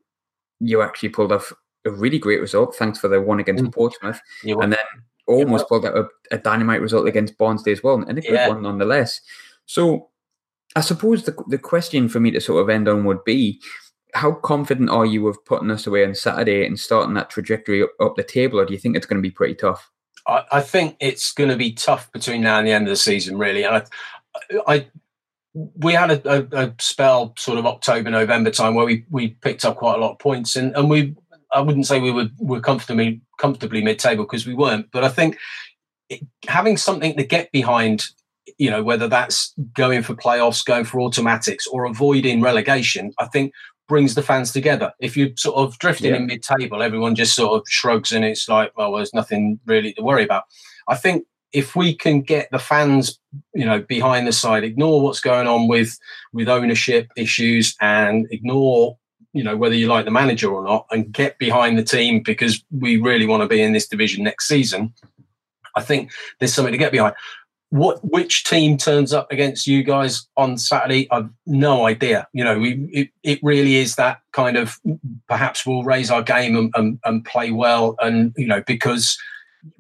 you 0.60 0.82
actually 0.82 1.10
pulled 1.10 1.32
off 1.32 1.52
a 1.86 1.92
really 1.92 2.20
great 2.20 2.42
result. 2.42 2.76
Thanks 2.76 3.00
for 3.00 3.08
the 3.08 3.20
one 3.22 3.40
against 3.40 3.64
mm. 3.64 3.74
Portsmouth, 3.74 4.20
and 4.44 4.74
then 4.74 4.80
almost 5.26 5.68
pulled 5.68 5.86
out 5.86 5.98
a, 5.98 6.08
a, 6.32 6.38
dynamite 6.38 6.82
result 6.82 7.08
against 7.08 7.38
Barnsley 7.38 7.72
as 7.72 7.82
well, 7.82 7.96
and 7.96 8.18
a 8.18 8.22
good 8.22 8.34
yeah. 8.34 8.50
one 8.50 8.62
nonetheless. 8.62 9.22
So, 9.66 10.10
I 10.76 10.82
suppose 10.82 11.24
the 11.24 11.36
the 11.48 11.58
question 11.58 12.10
for 12.10 12.20
me 12.20 12.30
to 12.32 12.42
sort 12.42 12.62
of 12.62 12.70
end 12.70 12.88
on 12.90 13.06
would 13.06 13.24
be, 13.24 13.62
how 14.14 14.34
confident 14.34 14.90
are 14.90 15.06
you 15.06 15.28
of 15.28 15.44
putting 15.46 15.72
us 15.72 15.88
away 15.88 16.06
on 16.06 16.14
Saturday 16.14 16.66
and 16.66 16.78
starting 16.78 17.14
that 17.16 17.30
trajectory 17.30 17.84
up, 17.84 17.92
up 18.02 18.16
the 18.18 18.24
table, 18.24 18.60
or 18.60 18.66
do 18.66 18.74
you 18.74 18.80
think 18.80 18.98
it's 18.98 19.06
going 19.06 19.22
to 19.22 19.28
be 19.28 19.32
pretty 19.32 19.56
tough? 19.56 19.90
I, 20.28 20.44
I 20.52 20.62
think 20.62 20.98
it's 21.00 21.32
going 21.32 21.50
to 21.50 21.56
be 21.56 21.72
tough 21.72 22.12
between 22.12 22.42
now 22.42 22.60
and 22.60 22.68
the 22.68 22.72
end 22.72 22.86
of 22.86 22.92
the 22.92 22.98
season, 22.98 23.38
really. 23.38 23.64
And 23.64 23.76
I, 23.78 24.62
I 24.68 24.88
we 25.76 25.94
had 25.94 26.12
a, 26.12 26.38
a, 26.38 26.66
a, 26.66 26.74
spell 26.80 27.34
sort 27.38 27.58
of 27.58 27.66
October, 27.66 28.10
November 28.10 28.52
time 28.52 28.76
where 28.76 28.86
we 28.86 29.06
we 29.10 29.30
picked 29.30 29.66
up 29.66 29.78
quite 29.78 29.96
a 29.96 30.02
lot 30.02 30.12
of 30.12 30.20
points, 30.20 30.56
and 30.56 30.76
and 30.76 30.90
we 30.90 31.16
I 31.54 31.62
wouldn't 31.62 31.88
say 31.88 32.00
we 32.00 32.12
were 32.12 32.30
were 32.38 32.60
comfortably 32.60 33.22
comfortably 33.40 33.84
mid 33.84 34.00
table 34.00 34.24
because 34.24 34.46
we 34.46 34.54
weren't, 34.54 34.92
but 34.92 35.04
I 35.04 35.10
think 35.10 35.38
it, 36.10 36.22
having 36.48 36.78
something 36.78 37.16
to 37.18 37.24
get 37.24 37.52
behind, 37.52 38.06
you 38.58 38.70
know, 38.70 38.84
whether 38.84 39.08
that's 39.08 39.54
going 39.74 40.04
for 40.04 40.14
playoffs, 40.16 40.66
going 40.66 40.86
for 40.86 41.02
automatics, 41.02 41.66
or 41.68 41.86
avoiding 41.86 42.42
relegation, 42.42 43.14
I 43.20 43.26
think 43.26 43.54
brings 43.88 44.16
the 44.16 44.24
fans 44.24 44.52
together. 44.52 44.94
If 45.00 45.16
you're 45.18 45.36
sort 45.38 45.56
of 45.58 45.80
drifting 45.80 46.12
yeah. 46.12 46.18
in 46.18 46.28
mid 46.28 46.44
table, 46.44 46.84
everyone 46.84 47.16
just 47.16 47.36
sort 47.36 47.60
of 47.60 47.64
shrugs 47.68 48.12
and 48.12 48.26
it's 48.26 48.48
like, 48.50 48.78
well, 48.78 48.94
there's 48.94 49.14
nothing 49.14 49.60
really 49.66 49.94
to 49.94 50.04
worry 50.04 50.24
about. 50.24 50.44
I 50.88 50.96
think 50.96 51.26
if 51.54 51.76
we 51.76 51.94
can 51.94 52.22
get 52.22 52.50
the 52.52 52.60
fans, 52.60 53.20
you 53.54 53.66
know, 53.66 53.82
behind 53.82 54.28
the 54.28 54.32
side, 54.32 54.64
ignore 54.64 55.02
what's 55.02 55.20
going 55.20 55.48
on 55.48 55.68
with 55.68 55.98
with 56.34 56.50
ownership 56.50 57.10
issues 57.16 57.76
and 57.82 58.28
ignore, 58.32 58.98
you 59.34 59.44
know, 59.44 59.56
whether 59.56 59.76
you 59.76 59.88
like 59.88 60.06
the 60.06 60.12
manager 60.12 60.52
or 60.52 60.64
not, 60.64 60.86
and 60.92 61.12
get 61.12 61.38
behind 61.38 61.78
the 61.78 61.84
team 61.84 62.22
because 62.22 62.64
we 62.72 62.98
really 62.98 63.26
want 63.26 63.42
to 63.42 63.48
be 63.48 63.62
in 63.62 63.74
this 63.74 63.88
division 63.88 64.24
next 64.24 64.48
season. 64.48 64.94
I 65.76 65.82
think 65.82 66.12
there's 66.40 66.54
something 66.54 66.72
to 66.72 66.78
get 66.78 66.92
behind. 66.92 67.16
What 67.70 68.00
which 68.02 68.46
team 68.46 68.78
turns 68.78 69.14
up 69.14 69.30
against 69.32 69.68
you 69.68 69.84
guys 69.84 70.28
on 70.38 70.58
Saturday? 70.58 71.08
I've 71.12 71.30
no 71.46 71.86
idea. 71.86 72.28
You 72.34 72.44
know, 72.44 72.60
we 72.60 72.90
it, 72.92 73.10
it 73.24 73.40
really 73.44 73.76
is 73.76 73.96
that 73.96 74.22
kind 74.32 74.58
of 74.58 74.80
perhaps 75.28 75.66
we'll 75.66 75.84
raise 75.84 76.10
our 76.10 76.24
game 76.24 76.56
and, 76.56 76.74
and, 76.76 77.00
and 77.04 77.26
play 77.26 77.52
well, 77.52 77.96
and 78.00 78.34
you 78.38 78.48
know 78.48 78.64
because 78.66 79.18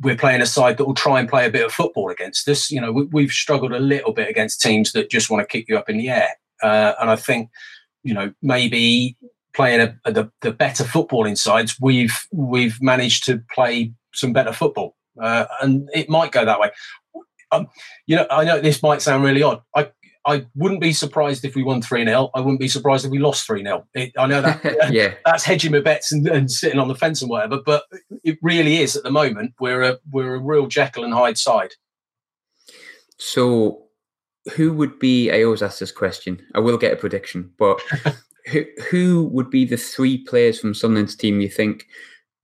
we're 0.01 0.17
playing 0.17 0.41
a 0.41 0.45
side 0.45 0.77
that 0.77 0.85
will 0.85 0.93
try 0.93 1.19
and 1.19 1.29
play 1.29 1.45
a 1.45 1.51
bit 1.51 1.65
of 1.65 1.71
football 1.71 2.09
against 2.09 2.47
us. 2.47 2.71
You 2.71 2.81
know, 2.81 2.91
we, 2.91 3.23
have 3.23 3.31
struggled 3.31 3.71
a 3.71 3.79
little 3.79 4.13
bit 4.13 4.29
against 4.29 4.61
teams 4.61 4.91
that 4.91 5.09
just 5.09 5.29
want 5.29 5.41
to 5.41 5.47
kick 5.47 5.67
you 5.67 5.77
up 5.77 5.89
in 5.89 5.97
the 5.97 6.09
air. 6.09 6.29
Uh, 6.61 6.93
and 6.99 7.09
I 7.09 7.15
think, 7.15 7.49
you 8.03 8.13
know, 8.13 8.33
maybe 8.41 9.15
playing 9.55 9.81
a, 9.81 9.99
a, 10.05 10.11
the, 10.11 10.31
the 10.41 10.51
better 10.51 10.83
footballing 10.83 11.37
sides, 11.37 11.75
we've 11.81 12.15
we've 12.31 12.81
managed 12.81 13.25
to 13.25 13.41
play 13.53 13.91
some 14.13 14.33
better 14.33 14.53
football, 14.53 14.95
uh, 15.21 15.45
and 15.61 15.89
it 15.93 16.09
might 16.09 16.31
go 16.31 16.45
that 16.45 16.59
way. 16.59 16.69
Um, 17.51 17.67
you 18.05 18.15
know, 18.15 18.27
I 18.29 18.43
know 18.43 18.59
this 18.59 18.83
might 18.83 19.01
sound 19.01 19.23
really 19.23 19.41
odd. 19.41 19.61
I 19.75 19.89
I 20.27 20.45
wouldn't 20.55 20.81
be 20.81 20.91
surprised 20.91 21.45
if 21.45 21.55
we 21.55 21.63
won 21.63 21.81
3 21.81 22.03
0. 22.03 22.29
I 22.35 22.41
wouldn't 22.41 22.59
be 22.59 22.67
surprised 22.67 23.05
if 23.05 23.11
we 23.11 23.17
lost 23.17 23.47
3 23.47 23.63
0. 23.63 23.87
I 23.95 24.27
know 24.27 24.41
that 24.41 24.61
yeah. 24.91 25.13
that's 25.25 25.45
hedging 25.45 25.71
my 25.71 25.79
bets 25.79 26.11
and, 26.11 26.27
and, 26.27 26.51
sitting 26.51 26.79
on 26.79 26.89
the 26.89 26.95
fence 26.95 27.21
and 27.21 27.31
whatever, 27.31 27.59
but 27.65 27.85
it 28.23 28.37
really 28.41 28.77
is 28.77 28.97
at 28.97 29.03
the 29.03 29.09
moment. 29.09 29.53
We're 29.59 29.81
a, 29.83 29.97
we're 30.11 30.35
a 30.35 30.39
real 30.39 30.67
Jekyll 30.67 31.05
and 31.05 31.13
Hyde 31.13 31.37
side. 31.37 31.71
So, 33.17 33.83
who 34.53 34.73
would 34.73 34.99
be? 34.99 35.31
I 35.31 35.43
always 35.43 35.63
ask 35.63 35.79
this 35.79 35.91
question. 35.91 36.45
I 36.53 36.59
will 36.59 36.77
get 36.77 36.93
a 36.93 36.97
prediction, 36.97 37.51
but 37.57 37.79
who, 38.47 38.65
who 38.91 39.23
would 39.31 39.49
be 39.49 39.63
the 39.63 39.77
three 39.77 40.17
players 40.17 40.59
from 40.59 40.73
Sunderland's 40.73 41.15
team 41.15 41.39
you 41.39 41.49
think 41.49 41.87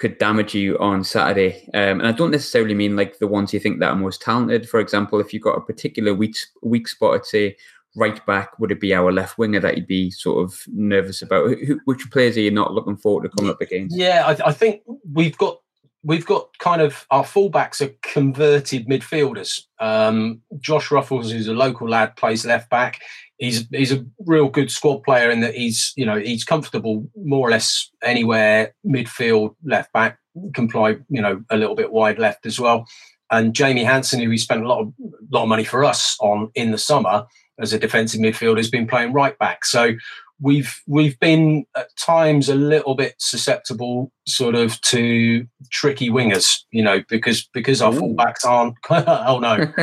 could 0.04 0.18
damage 0.18 0.54
you 0.54 0.78
on 0.80 1.02
Saturday. 1.02 1.70
Um, 1.74 2.02
and 2.02 2.08
I 2.08 2.12
don't 2.12 2.32
necessarily 2.32 2.74
mean 2.74 2.98
like 2.98 3.20
the 3.20 3.28
ones 3.28 3.54
you 3.54 3.60
think 3.62 3.80
that 3.80 3.92
are 3.92 3.96
most 3.96 4.22
talented. 4.22 4.68
For 4.68 4.82
example, 4.82 5.22
if 5.22 5.32
you've 5.32 5.44
got 5.44 5.58
a 5.58 5.62
particular 5.62 6.14
weak 6.14 6.36
weak 6.62 6.90
spot, 6.90 7.16
I'd 7.16 7.26
say 7.26 7.56
right 7.96 8.24
back, 8.26 8.60
would 8.60 8.72
it 8.72 8.82
be 8.82 8.94
our 8.94 9.14
left 9.14 9.38
winger 9.38 9.62
that 9.62 9.78
you'd 9.78 9.88
be 9.88 10.12
sort 10.12 10.44
of 10.44 10.62
nervous 10.68 11.22
about? 11.22 11.58
Who, 11.58 11.80
which 11.86 12.12
players 12.12 12.36
are 12.36 12.42
you 12.42 12.52
not 12.52 12.74
looking 12.74 12.98
forward 12.98 13.24
to 13.24 13.30
coming 13.30 13.50
up 13.50 13.62
against? 13.62 13.96
Yeah, 13.96 14.26
I, 14.28 14.50
I 14.50 14.52
think 14.52 14.82
we've 15.10 15.38
got 15.38 15.62
we've 16.04 16.26
got 16.26 16.50
kind 16.58 16.82
of 16.82 17.06
our 17.10 17.24
fullbacks 17.24 17.80
are 17.80 17.96
converted 18.02 18.90
midfielders. 18.90 19.62
Um, 19.80 20.42
Josh 20.60 20.90
Ruffels, 20.90 21.32
who's 21.32 21.48
a 21.48 21.54
local 21.54 21.88
lad, 21.88 22.18
plays 22.18 22.46
left 22.46 22.70
back. 22.70 23.00
He's 23.44 23.68
he's 23.72 23.92
a 23.92 24.06
real 24.26 24.48
good 24.48 24.72
squad 24.72 25.04
player 25.04 25.30
in 25.30 25.42
that 25.42 25.54
he's 25.54 25.92
you 25.98 26.06
know 26.06 26.18
he's 26.18 26.46
comfortable 26.46 27.06
more 27.18 27.46
or 27.46 27.52
less 27.52 27.92
anywhere 28.02 28.74
midfield 28.86 29.56
left 29.66 29.92
back 29.92 30.18
can 30.54 30.70
play 30.70 30.98
you 31.10 31.22
know 31.22 31.44
a 31.50 31.58
little 31.58 31.76
bit 31.76 31.92
wide 31.92 32.20
left 32.20 32.46
as 32.46 32.58
well. 32.58 32.86
And 33.30 33.54
Jamie 33.54 33.84
Hanson, 33.84 34.22
who 34.22 34.30
we 34.30 34.38
spent 34.38 34.64
a 34.64 34.68
lot 34.68 34.80
of 34.80 34.94
lot 35.30 35.44
of 35.44 35.50
money 35.50 35.66
for 35.66 35.84
us 35.84 36.16
on 36.22 36.52
in 36.56 36.72
the 36.72 36.78
summer, 36.78 37.26
as 37.60 37.74
a 37.74 37.80
defensive 37.80 38.22
midfielder 38.22 38.58
has 38.58 38.70
been 38.70 38.88
playing 38.88 39.12
right 39.12 39.38
back. 39.38 39.66
So 39.66 39.92
we've 40.42 40.82
we've 40.88 41.20
been 41.20 41.66
at 41.76 41.88
times 41.98 42.50
a 42.50 42.56
little 42.56 42.96
bit 42.96 43.16
susceptible 43.18 44.12
sort 44.28 44.56
of 44.56 44.80
to 44.82 45.46
tricky 45.70 46.10
wingers 46.10 46.60
you 46.72 46.82
know 46.82 47.02
because 47.10 47.48
because 47.54 47.82
our 47.82 47.94
Ooh. 47.94 48.00
fullbacks 48.00 48.46
aren't 48.46 48.76
oh 48.90 49.40
no 49.40 49.58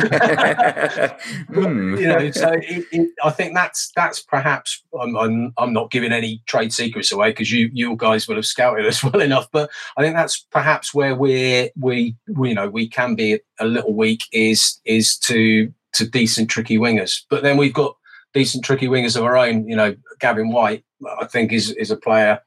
mm. 1.51 2.01
you 2.01 2.07
know 2.07 2.31
so 2.31 2.53
it, 2.53 2.85
it, 2.91 3.11
i 3.23 3.31
think 3.31 3.55
that's 3.55 3.91
that's 3.95 4.21
perhaps 4.21 4.83
I'm, 5.01 5.17
I'm 5.17 5.53
i'm 5.57 5.73
not 5.73 5.91
giving 5.91 6.13
any 6.13 6.43
trade 6.47 6.73
secrets 6.73 7.13
away 7.13 7.31
because 7.31 7.53
you 7.53 7.71
you 7.73 7.97
guys 7.97 8.27
will 8.27 8.37
have 8.37 8.47
scouted 8.47 8.87
us 8.87 9.03
well 9.05 9.21
enough 9.21 9.49
but 9.53 9.71
i 9.97 10.03
think 10.03 10.15
that's 10.15 10.47
perhaps 10.51 10.93
where 10.93 11.15
we're 11.15 11.71
we, 11.79 12.17
we 12.29 12.51
you 12.51 12.55
know 12.55 12.69
we 12.69 12.89
can 12.89 13.15
be 13.15 13.41
a 13.59 13.65
little 13.65 13.95
weak 13.95 14.23
is 14.33 14.81
is 14.85 15.17
to 15.19 15.73
to 15.93 16.09
decent 16.09 16.51
tricky 16.51 16.79
wingers. 16.79 17.23
But 17.29 17.43
then 17.43 17.57
we've 17.57 17.75
got 17.75 17.97
decent 18.35 18.65
tricky 18.65 18.89
wingers 18.89 19.17
of 19.17 19.25
our 19.25 19.37
own. 19.37 19.67
You 19.69 19.77
know, 19.77 19.95
Gavin 20.19 20.51
Whyte, 20.51 20.85
I 21.21 21.27
think, 21.27 21.53
is 21.53 21.71
is 21.73 21.91
a 21.91 21.97
player. 21.97 22.41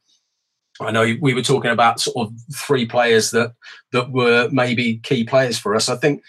I 0.82 0.92
know 0.92 1.16
we 1.22 1.34
were 1.34 1.44
talking 1.44 1.72
about 1.72 2.00
sort 2.00 2.28
of 2.28 2.34
three 2.56 2.86
players 2.86 3.32
that 3.32 3.54
that 3.92 4.12
were 4.12 4.50
maybe 4.52 4.98
key 4.98 5.24
players 5.24 5.58
for 5.58 5.76
us. 5.76 5.90
I 5.90 5.96
think 5.96 6.24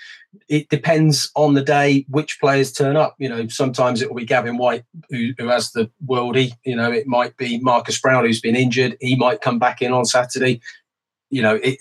it 0.49 0.69
depends 0.69 1.31
on 1.37 1.55
the 1.55 1.63
day 1.63 2.05
which 2.09 2.39
players 2.41 2.73
turn 2.73 2.97
up. 2.97 3.15
You 3.19 3.29
know, 3.29 3.49
sometimes 3.49 4.03
it 4.03 4.09
will 4.09 4.17
be 4.17 4.27
Gavin 4.27 4.57
Whyte 4.57 4.85
who, 5.11 5.33
who 5.39 5.49
has 5.49 5.73
the 5.73 5.91
worldie. 6.07 6.53
You 6.65 6.77
know, 6.77 6.91
it 6.91 7.07
might 7.07 7.37
be 7.37 7.59
Marcus 7.61 8.01
Browne 8.01 8.25
who's 8.25 8.41
been 8.41 8.57
injured. 8.57 8.97
He 9.01 9.17
might 9.17 9.41
come 9.41 9.59
back 9.59 9.81
in 9.81 9.93
on 9.93 10.05
Saturday. 10.05 10.61
You 11.31 11.43
know, 11.43 11.57
it 11.57 11.79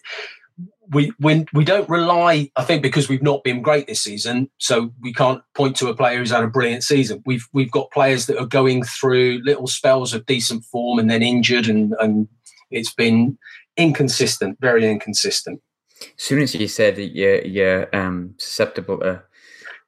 we 0.93 1.11
when 1.19 1.45
we 1.53 1.63
don't 1.63 1.89
rely, 1.89 2.49
I 2.55 2.63
think, 2.63 2.81
because 2.81 3.09
we've 3.09 3.23
not 3.23 3.43
been 3.43 3.61
great 3.61 3.87
this 3.87 4.01
season, 4.01 4.49
so 4.57 4.91
we 5.01 5.13
can't 5.13 5.41
point 5.55 5.75
to 5.77 5.89
a 5.89 5.95
player 5.95 6.17
who's 6.17 6.31
had 6.31 6.43
a 6.43 6.47
brilliant 6.47 6.83
season. 6.83 7.21
We've 7.25 7.47
we've 7.53 7.71
got 7.71 7.91
players 7.91 8.25
that 8.27 8.39
are 8.39 8.45
going 8.45 8.83
through 8.83 9.41
little 9.43 9.67
spells 9.67 10.13
of 10.13 10.25
decent 10.25 10.63
form 10.65 10.99
and 10.99 11.09
then 11.09 11.23
injured, 11.23 11.67
and 11.67 11.93
and 11.99 12.27
it's 12.71 12.93
been 12.93 13.37
inconsistent, 13.77 14.59
very 14.59 14.89
inconsistent. 14.89 15.61
As 16.01 16.23
soon 16.23 16.41
as 16.41 16.53
you 16.55 16.67
said 16.67 16.95
that 16.95 17.15
you're 17.15 17.41
you're 17.41 17.95
um, 17.95 18.35
susceptible 18.37 18.99
to 18.99 19.23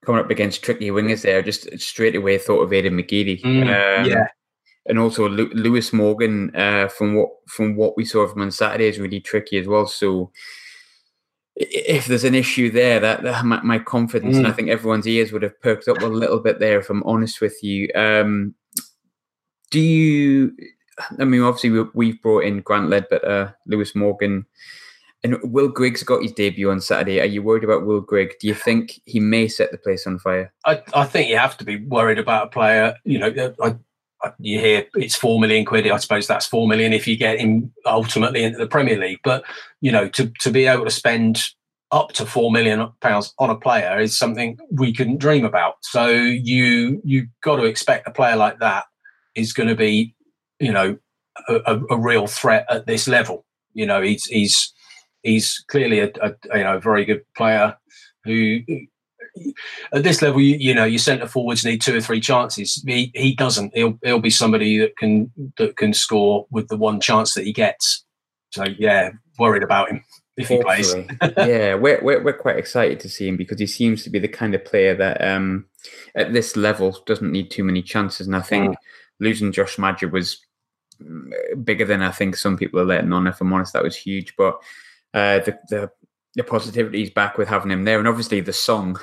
coming 0.05 0.21
up 0.21 0.29
against 0.29 0.63
tricky 0.63 0.89
wingers, 0.89 1.23
there, 1.23 1.39
I 1.39 1.41
just 1.41 1.79
straight 1.79 2.15
away 2.15 2.37
thought 2.37 2.61
of 2.61 2.73
Aidan 2.73 2.97
McGeady. 2.97 3.41
Mm, 3.41 3.63
um, 3.63 4.05
yeah. 4.05 4.27
And 4.87 4.99
also 4.99 5.27
Lewis 5.27 5.91
Morgan, 5.91 6.55
uh, 6.55 6.87
from 6.87 7.15
what 7.15 7.29
from 7.47 7.75
what 7.75 7.97
we 7.97 8.05
saw 8.05 8.27
from 8.27 8.43
on 8.43 8.51
Saturday, 8.51 8.87
is 8.87 8.99
really 8.99 9.19
tricky 9.19 9.57
as 9.57 9.67
well. 9.67 9.87
So 9.87 10.31
if 11.55 12.05
there's 12.05 12.23
an 12.23 12.35
issue 12.35 12.69
there, 12.69 12.99
that, 12.99 13.23
that 13.23 13.45
my, 13.45 13.61
my, 13.61 13.79
confidence, 13.79 14.35
mm. 14.35 14.39
and 14.39 14.47
I 14.47 14.51
mm. 14.51 14.55
think 14.55 14.69
everyone's 14.69 15.07
ears 15.07 15.31
would 15.31 15.43
have 15.43 15.59
perked 15.61 15.87
up 15.87 16.01
a 16.01 16.07
little 16.07 16.39
bit 16.39 16.59
there. 16.59 16.79
If 16.79 16.89
I'm 16.89 17.03
honest 17.03 17.39
with 17.39 17.63
you, 17.63 17.89
um, 17.95 18.53
do 19.71 19.79
you? 19.79 20.51
I 21.19 21.25
mean, 21.25 21.41
obviously 21.41 21.69
we, 21.93 22.09
have 22.09 22.21
brought 22.21 22.45
in 22.45 22.61
Grant 22.61 22.89
Leadbitter, 22.89 23.53
Lewis 23.67 23.95
Morgan, 23.95 24.45
and 25.23 25.37
Will 25.43 25.67
Griggs 25.67 26.03
got 26.03 26.21
his 26.21 26.31
debut 26.31 26.69
on 26.69 26.79
Saturday. 26.79 27.19
Are 27.19 27.25
you 27.25 27.41
worried 27.41 27.63
about 27.63 27.85
Will 27.85 28.01
Grigg? 28.01 28.33
Do 28.39 28.47
you 28.47 28.53
think 28.53 29.01
he 29.05 29.19
may 29.19 29.47
set 29.47 29.71
the 29.71 29.77
place 29.77 30.05
on 30.07 30.19
fire? 30.19 30.53
I, 30.65 30.81
I 30.93 31.05
think 31.05 31.29
you 31.29 31.37
have 31.37 31.57
to 31.57 31.65
be 31.65 31.77
worried 31.77 32.19
about 32.19 32.47
a 32.47 32.49
player. 32.49 32.95
You 33.03 33.19
know, 33.19 33.53
I, 33.61 33.75
Uh, 34.23 34.32
you 34.39 34.60
hear 34.60 34.86
it's 34.95 35.15
four 35.15 35.39
million 35.39 35.65
quid. 35.65 35.89
I 35.89 35.97
suppose 35.97 36.28
that's 36.28 36.45
four 36.45 36.67
million 36.67 36.93
if 36.93 37.08
you 37.08 37.17
get 37.17 37.39
him 37.39 37.71
ultimately 37.86 38.43
into 38.43 38.58
the 38.58 38.67
Premier 38.67 38.97
League. 38.97 39.19
But 39.23 39.43
you 39.82 39.91
know, 39.91 40.08
to 40.10 40.32
to 40.41 40.51
be 40.51 40.65
able 40.65 40.86
to 40.86 40.91
spend 40.91 41.49
up 41.91 42.12
to 42.13 42.25
four 42.25 42.51
million 42.51 42.91
pounds 43.01 43.34
on 43.39 43.49
a 43.49 43.56
player 43.56 43.99
is 43.99 44.17
something 44.17 44.58
we 44.71 44.93
couldn't 44.93 45.20
dream 45.20 45.45
about. 45.45 45.76
So 45.82 46.07
you 46.07 47.01
you've 47.03 47.30
got 47.43 47.57
to 47.57 47.66
expect 47.66 48.07
a 48.07 48.11
player 48.11 48.36
like 48.36 48.59
that 48.59 48.86
is 49.36 49.53
going 49.53 49.70
to 49.70 49.76
be, 49.76 50.16
you 50.59 50.72
know, 50.72 50.97
a, 51.47 51.80
a, 51.89 51.97
real 51.97 52.28
threat 52.28 52.66
at 52.70 52.88
this 52.88 53.07
level. 53.07 53.45
You 53.74 53.86
know, 53.86 54.01
he's 54.01 54.26
he's 54.26 54.74
he's 55.24 55.63
clearly 55.68 55.99
a, 55.99 56.11
a 56.22 56.34
you 56.57 56.63
know 56.63 56.80
very 56.80 57.05
good 57.05 57.22
player 57.36 57.76
who 58.24 58.59
at 59.93 60.03
this 60.03 60.21
level, 60.21 60.41
you, 60.41 60.55
you, 60.57 60.73
know, 60.73 60.86
your 60.86 60.99
centre 60.99 61.27
forwards 61.27 61.65
need 61.65 61.81
two 61.81 61.95
or 61.95 62.01
three 62.01 62.19
chances. 62.19 62.83
He 62.86 63.11
he 63.15 63.33
doesn't. 63.36 63.75
He'll 63.75 63.97
he'll 64.03 64.19
be 64.19 64.29
somebody 64.29 64.77
that 64.79 64.97
can 64.97 65.31
that 65.57 65.77
can 65.77 65.93
score 65.93 66.45
with 66.51 66.67
the 66.67 66.77
one 66.77 66.99
chance 66.99 67.33
that 67.33 67.45
he 67.45 67.53
gets. 67.53 68.03
So 68.51 68.65
yeah, 68.77 69.11
worried 69.38 69.63
about 69.63 69.89
him 69.89 70.03
if 70.38 70.47
he 70.47 70.61
plays. 70.61 70.93
yeah, 71.38 71.75
we're, 71.75 72.01
we're 72.01 72.23
we're 72.23 72.33
quite 72.38 72.57
excited 72.57 72.99
to 73.01 73.09
see 73.09 73.27
him 73.27 73.38
because 73.38 73.59
he 73.59 73.67
seems 73.67 74.03
to 74.03 74.09
be 74.09 74.19
the 74.19 74.27
kind 74.27 74.55
of 74.55 74.65
player 74.65 74.95
that 74.95 75.21
um 75.21 75.65
at 76.15 76.33
this 76.33 76.55
level 76.55 76.97
doesn't 77.05 77.31
need 77.31 77.51
too 77.51 77.63
many 77.63 77.81
chances. 77.81 78.27
And 78.27 78.36
I 78.36 78.41
think 78.41 78.71
mm. 78.71 78.75
losing 79.19 79.51
Josh 79.51 79.77
Maja 79.77 80.07
was 80.07 80.39
bigger 81.63 81.86
than 81.86 82.01
I 82.01 82.11
think 82.11 82.36
some 82.36 82.57
people 82.57 82.79
are 82.79 82.86
letting 82.86 83.13
on. 83.13 83.27
If 83.27 83.41
I'm 83.41 83.53
honest, 83.53 83.73
that 83.73 83.83
was 83.83 83.95
huge. 83.95 84.36
But 84.38 84.55
uh, 85.13 85.39
the 85.39 85.59
the 85.69 85.91
the 86.36 86.43
positivity 86.43 87.03
is 87.03 87.09
back 87.09 87.38
with 87.38 87.47
having 87.47 87.71
him 87.71 87.86
there, 87.86 87.99
and 87.99 88.07
obviously 88.07 88.41
the 88.41 88.53
song. 88.53 88.99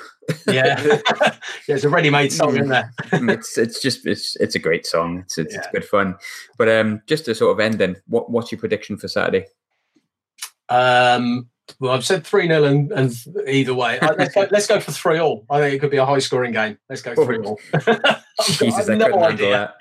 yeah, 0.46 1.00
there's 1.66 1.84
a 1.84 1.88
ready-made 1.88 2.32
song 2.32 2.56
in 2.56 2.68
there. 2.68 2.92
it's 3.12 3.56
it's 3.56 3.80
just 3.80 4.06
it's 4.06 4.36
it's 4.36 4.54
a 4.54 4.58
great 4.58 4.86
song. 4.86 5.20
It's 5.20 5.38
it's, 5.38 5.54
yeah. 5.54 5.60
it's 5.60 5.68
good 5.72 5.84
fun. 5.84 6.16
But 6.58 6.68
um, 6.68 7.00
just 7.06 7.24
to 7.24 7.34
sort 7.34 7.52
of 7.52 7.60
end, 7.60 7.78
then, 7.78 7.96
what 8.06 8.30
what's 8.30 8.52
your 8.52 8.58
prediction 8.60 8.98
for 8.98 9.08
Saturday? 9.08 9.46
Um, 10.68 11.48
well, 11.80 11.92
I've 11.92 12.04
said 12.04 12.26
three 12.26 12.46
0 12.48 12.64
and, 12.64 12.92
and, 12.92 13.14
either 13.46 13.74
way, 13.74 13.98
let's 14.00 14.34
go, 14.34 14.46
let's 14.50 14.66
go 14.66 14.80
for 14.80 14.92
three 14.92 15.18
all. 15.18 15.44
I 15.50 15.60
think 15.60 15.74
it 15.74 15.78
could 15.78 15.90
be 15.90 15.96
a 15.96 16.06
high 16.06 16.18
scoring 16.18 16.52
game. 16.52 16.78
Let's 16.88 17.02
go 17.02 17.14
three 17.14 17.38
all. 17.38 17.58
Jesus, 18.44 18.88
I 18.88 18.92
have 18.92 19.10
no 19.10 19.24
idea. 19.24 19.74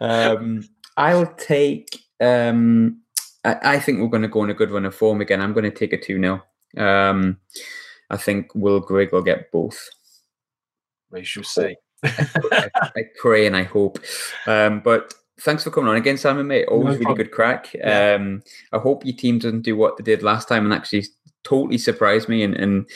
um, 0.00 0.64
I'll 0.96 1.32
take. 1.34 1.88
Um, 2.20 3.00
I, 3.44 3.56
I, 3.62 3.78
think 3.80 4.00
we're 4.00 4.08
going 4.08 4.22
to 4.22 4.28
go 4.28 4.40
on 4.40 4.50
a 4.50 4.54
good 4.54 4.70
run 4.70 4.86
of 4.86 4.94
form 4.94 5.20
again. 5.20 5.40
I'm 5.40 5.52
going 5.52 5.64
to 5.64 5.70
take 5.70 5.92
a 5.92 6.00
two 6.00 6.20
0 6.20 6.42
um, 6.76 7.38
I 8.10 8.16
think 8.16 8.54
Will 8.54 8.80
Grigg 8.80 9.12
will 9.12 9.22
get 9.22 9.50
both. 9.50 9.88
We 11.10 11.24
shall 11.24 11.44
see. 11.44 11.76
I, 12.02 12.70
I, 12.74 13.02
pray 13.18 13.46
and 13.46 13.56
I 13.56 13.62
hope. 13.62 13.98
Um, 14.46 14.80
but 14.80 15.14
thanks 15.40 15.64
for 15.64 15.70
coming 15.70 15.90
on 15.90 15.96
again, 15.96 16.18
Simon, 16.18 16.46
mate. 16.46 16.66
Always 16.68 16.98
no 16.98 17.04
really 17.04 17.16
good 17.16 17.30
crack. 17.30 17.72
Yeah. 17.74 18.14
Um, 18.14 18.42
I 18.72 18.78
hope 18.78 19.04
your 19.04 19.16
team 19.16 19.38
doesn't 19.38 19.62
do 19.62 19.76
what 19.76 19.96
they 19.96 20.04
did 20.04 20.22
last 20.22 20.48
time 20.48 20.64
and 20.64 20.74
actually 20.74 21.06
totally 21.44 21.78
surprise 21.78 22.28
me 22.28 22.42
and, 22.42 22.54
and 22.54 22.88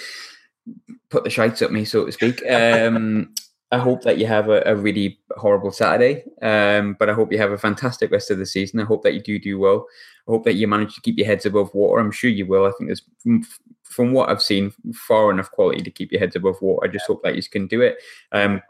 put 1.11 1.24
the 1.24 1.31
shites 1.31 1.62
at 1.62 1.72
me, 1.72 1.85
so 1.85 2.07
to 2.07 2.12
speak. 2.12 2.43
Um, 2.51 3.35
I 3.71 3.79
hope 3.79 4.03
that 4.03 4.19
you 4.19 4.27
have 4.27 4.49
a, 4.49 4.62
a 4.64 4.75
really 4.75 5.19
horrible 5.37 5.71
Saturday, 5.71 6.25
um, 6.41 6.97
but 6.99 7.11
I 7.11 7.12
hope 7.12 7.31
you 7.31 7.39
have 7.39 7.53
a 7.53 7.59
fantastic 7.59 8.11
rest 8.11 8.31
of 8.31 8.39
the 8.39 8.47
season. 8.47 8.81
I 8.81 8.85
hope 8.85 9.03
that 9.03 9.12
you 9.12 9.21
do 9.21 9.39
do 9.39 9.59
well. 9.59 9.87
I 10.27 10.31
hope 10.31 10.45
that 10.45 10.55
you 10.55 10.66
manage 10.66 10.95
to 10.95 11.03
keep 11.03 11.19
your 11.19 11.27
heads 11.27 11.45
above 11.45 11.75
water. 11.75 12.01
I'm 12.01 12.11
sure 12.11 12.31
you 12.31 12.47
will. 12.47 12.64
I 12.64 12.73
think 12.73 12.89
there's, 12.89 13.03
from, 13.19 13.45
from 13.83 14.12
what 14.12 14.31
I've 14.31 14.43
seen, 14.43 14.73
far 14.95 15.31
enough 15.31 15.51
quality 15.51 15.83
to 15.83 15.91
keep 15.91 16.12
your 16.12 16.21
heads 16.21 16.37
above 16.37 16.61
water. 16.62 16.87
I 16.87 16.93
just 16.93 17.07
hope 17.07 17.23
that 17.25 17.37
you 17.37 17.43
can 17.43 17.66
do 17.66 17.83
it. 17.83 17.99
Um, 18.33 18.62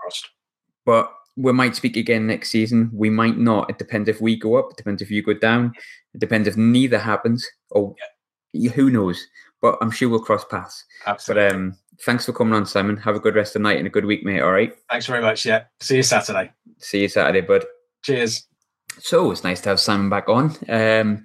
but 0.84 1.12
we 1.36 1.53
might 1.53 1.76
speak 1.76 1.96
again 1.96 2.26
next 2.26 2.51
season. 2.51 2.90
We 2.92 3.11
might 3.11 3.38
not. 3.38 3.70
It 3.70 3.78
depends 3.78 4.09
if 4.09 4.20
we 4.20 4.36
go 4.36 4.57
up. 4.57 4.72
It 4.72 4.76
depends 4.76 5.01
if 5.01 5.11
you 5.12 5.22
go 5.22 5.34
down. 5.34 5.72
It 6.12 6.18
depends 6.18 6.49
if 6.49 6.57
neither 6.57 6.99
happens. 6.99 7.46
Or 7.70 7.94
yeah. 8.53 8.72
who 8.72 8.90
knows? 8.90 9.24
But 9.61 9.78
I'm 9.80 9.92
sure 9.92 10.09
we'll 10.09 10.20
cross 10.20 10.44
paths. 10.44 10.84
Absolutely. 11.07 11.49
But 11.49 11.55
um, 11.55 11.76
thanks 12.05 12.26
for 12.26 12.32
coming 12.32 12.55
on, 12.55 12.66
Simon. 12.66 12.96
Have 12.99 13.16
a 13.16 13.20
good 13.20 13.34
rest 13.34 13.55
of 13.55 13.62
the 13.62 13.68
night 13.68 13.78
and 13.78 13.86
a 13.86 13.90
good 13.90 14.05
week, 14.05 14.24
mate. 14.24 14.40
All 14.40 14.53
right. 14.53 14.72
Thanks 14.90 15.07
very 15.07 15.22
much. 15.22 15.44
Yeah. 15.44 15.64
See 15.80 15.96
you 15.96 16.03
Saturday. 16.03 16.53
See 16.78 17.03
you 17.03 17.09
Saturday, 17.09 17.40
bud. 17.40 17.64
Cheers. 18.03 18.46
So 19.01 19.30
it's 19.30 19.44
nice 19.44 19.61
to 19.62 19.70
have 19.70 19.80
Simon 19.80 20.09
back 20.09 20.28
on. 20.28 20.57
Um, 20.68 21.24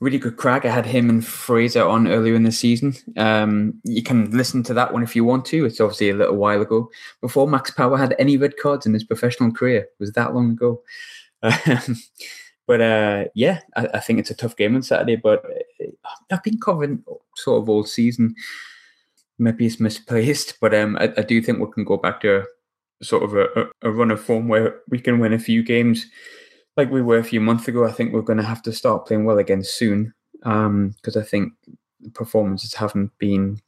really 0.00 0.18
good 0.18 0.36
crack. 0.36 0.64
I 0.64 0.70
had 0.70 0.86
him 0.86 1.08
and 1.08 1.24
Fraser 1.24 1.82
on 1.82 2.08
earlier 2.08 2.34
in 2.34 2.42
the 2.42 2.52
season. 2.52 2.94
Um, 3.16 3.80
you 3.84 4.02
can 4.02 4.30
listen 4.30 4.62
to 4.64 4.74
that 4.74 4.92
one 4.92 5.02
if 5.02 5.16
you 5.16 5.24
want 5.24 5.44
to. 5.46 5.64
It's 5.64 5.80
obviously 5.80 6.10
a 6.10 6.14
little 6.14 6.36
while 6.36 6.60
ago. 6.60 6.90
Before 7.20 7.48
Max 7.48 7.70
Power 7.70 7.96
had 7.96 8.14
any 8.18 8.36
red 8.36 8.56
cards 8.56 8.86
in 8.86 8.94
his 8.94 9.04
professional 9.04 9.52
career. 9.52 9.80
It 9.82 9.96
was 9.98 10.12
that 10.12 10.34
long 10.34 10.52
ago. 10.52 10.82
Um, 11.42 11.96
but 12.66 12.80
uh, 12.80 13.24
yeah, 13.34 13.60
I, 13.76 13.88
I, 13.94 14.00
think 14.00 14.18
it's 14.18 14.30
a 14.30 14.34
tough 14.34 14.56
game 14.56 14.74
on 14.74 14.82
Saturday. 14.82 15.16
But 15.16 15.44
uh, 15.44 15.86
I've 16.30 16.42
been 16.42 16.60
covering 16.60 17.02
sort 17.36 17.62
of 17.62 17.68
all 17.68 17.84
season. 17.84 18.34
Maybe 19.38 19.66
it's 19.66 19.80
misplaced, 19.80 20.58
but 20.60 20.74
um, 20.74 20.96
I, 20.98 21.12
I, 21.16 21.22
do 21.22 21.42
think 21.42 21.58
we 21.58 21.70
can 21.72 21.84
go 21.84 21.96
back 21.96 22.20
to 22.20 22.44
sort 23.02 23.24
of 23.24 23.34
a, 23.34 23.68
a 23.82 23.90
run 23.90 24.12
of 24.12 24.20
form 24.20 24.46
where 24.46 24.80
we 24.88 25.00
can 25.00 25.18
win 25.18 25.32
a 25.32 25.38
few 25.38 25.62
games 25.62 26.06
like 26.76 26.90
we 26.90 27.02
were 27.02 27.18
a 27.18 27.24
few 27.24 27.40
months 27.40 27.68
ago. 27.68 27.84
I 27.84 27.92
think 27.92 28.12
we're 28.12 28.22
going 28.22 28.38
to 28.38 28.44
have 28.44 28.62
to 28.62 28.72
start 28.72 29.06
playing 29.06 29.24
well 29.24 29.38
again 29.38 29.62
soon 29.62 30.12
because 30.38 30.66
um, 30.66 30.94
I 31.16 31.22
think 31.22 31.52
performances 32.12 32.74
haven't 32.74 33.16
been 33.18 33.60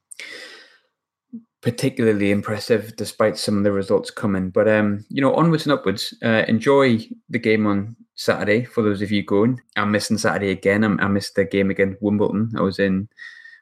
particularly 1.62 2.30
impressive 2.30 2.94
despite 2.96 3.36
some 3.36 3.58
of 3.58 3.64
the 3.64 3.72
results 3.72 4.10
coming. 4.10 4.50
But 4.50 4.68
um, 4.68 5.04
you 5.08 5.20
know, 5.20 5.34
onwards 5.34 5.66
and 5.66 5.72
upwards. 5.72 6.14
Uh, 6.22 6.44
enjoy 6.48 6.98
the 7.28 7.38
game 7.38 7.66
on 7.66 7.96
Saturday 8.14 8.64
for 8.64 8.82
those 8.82 9.02
of 9.02 9.10
you 9.10 9.22
going. 9.22 9.60
I'm 9.76 9.90
missing 9.90 10.18
Saturday 10.18 10.50
again. 10.50 10.84
I'm, 10.84 11.00
I 11.00 11.08
missed 11.08 11.34
the 11.34 11.44
game 11.44 11.70
against 11.70 12.02
Wimbledon. 12.02 12.52
I 12.56 12.60
was 12.60 12.78
in 12.78 13.08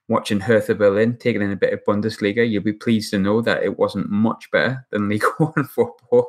watching 0.09 0.41
Hertha 0.41 0.75
Berlin 0.75 1.17
taking 1.17 1.43
in 1.43 1.51
a 1.51 1.57
bit 1.57 1.73
of 1.73 1.85
Bundesliga. 1.85 2.49
You'll 2.49 2.63
be 2.63 2.73
pleased 2.73 3.11
to 3.11 3.19
know 3.19 3.41
that 3.41 3.63
it 3.63 3.79
wasn't 3.79 4.11
much 4.11 4.51
better 4.51 4.87
than 4.91 5.09
League 5.11 5.25
One 5.39 5.65
football, 5.65 6.29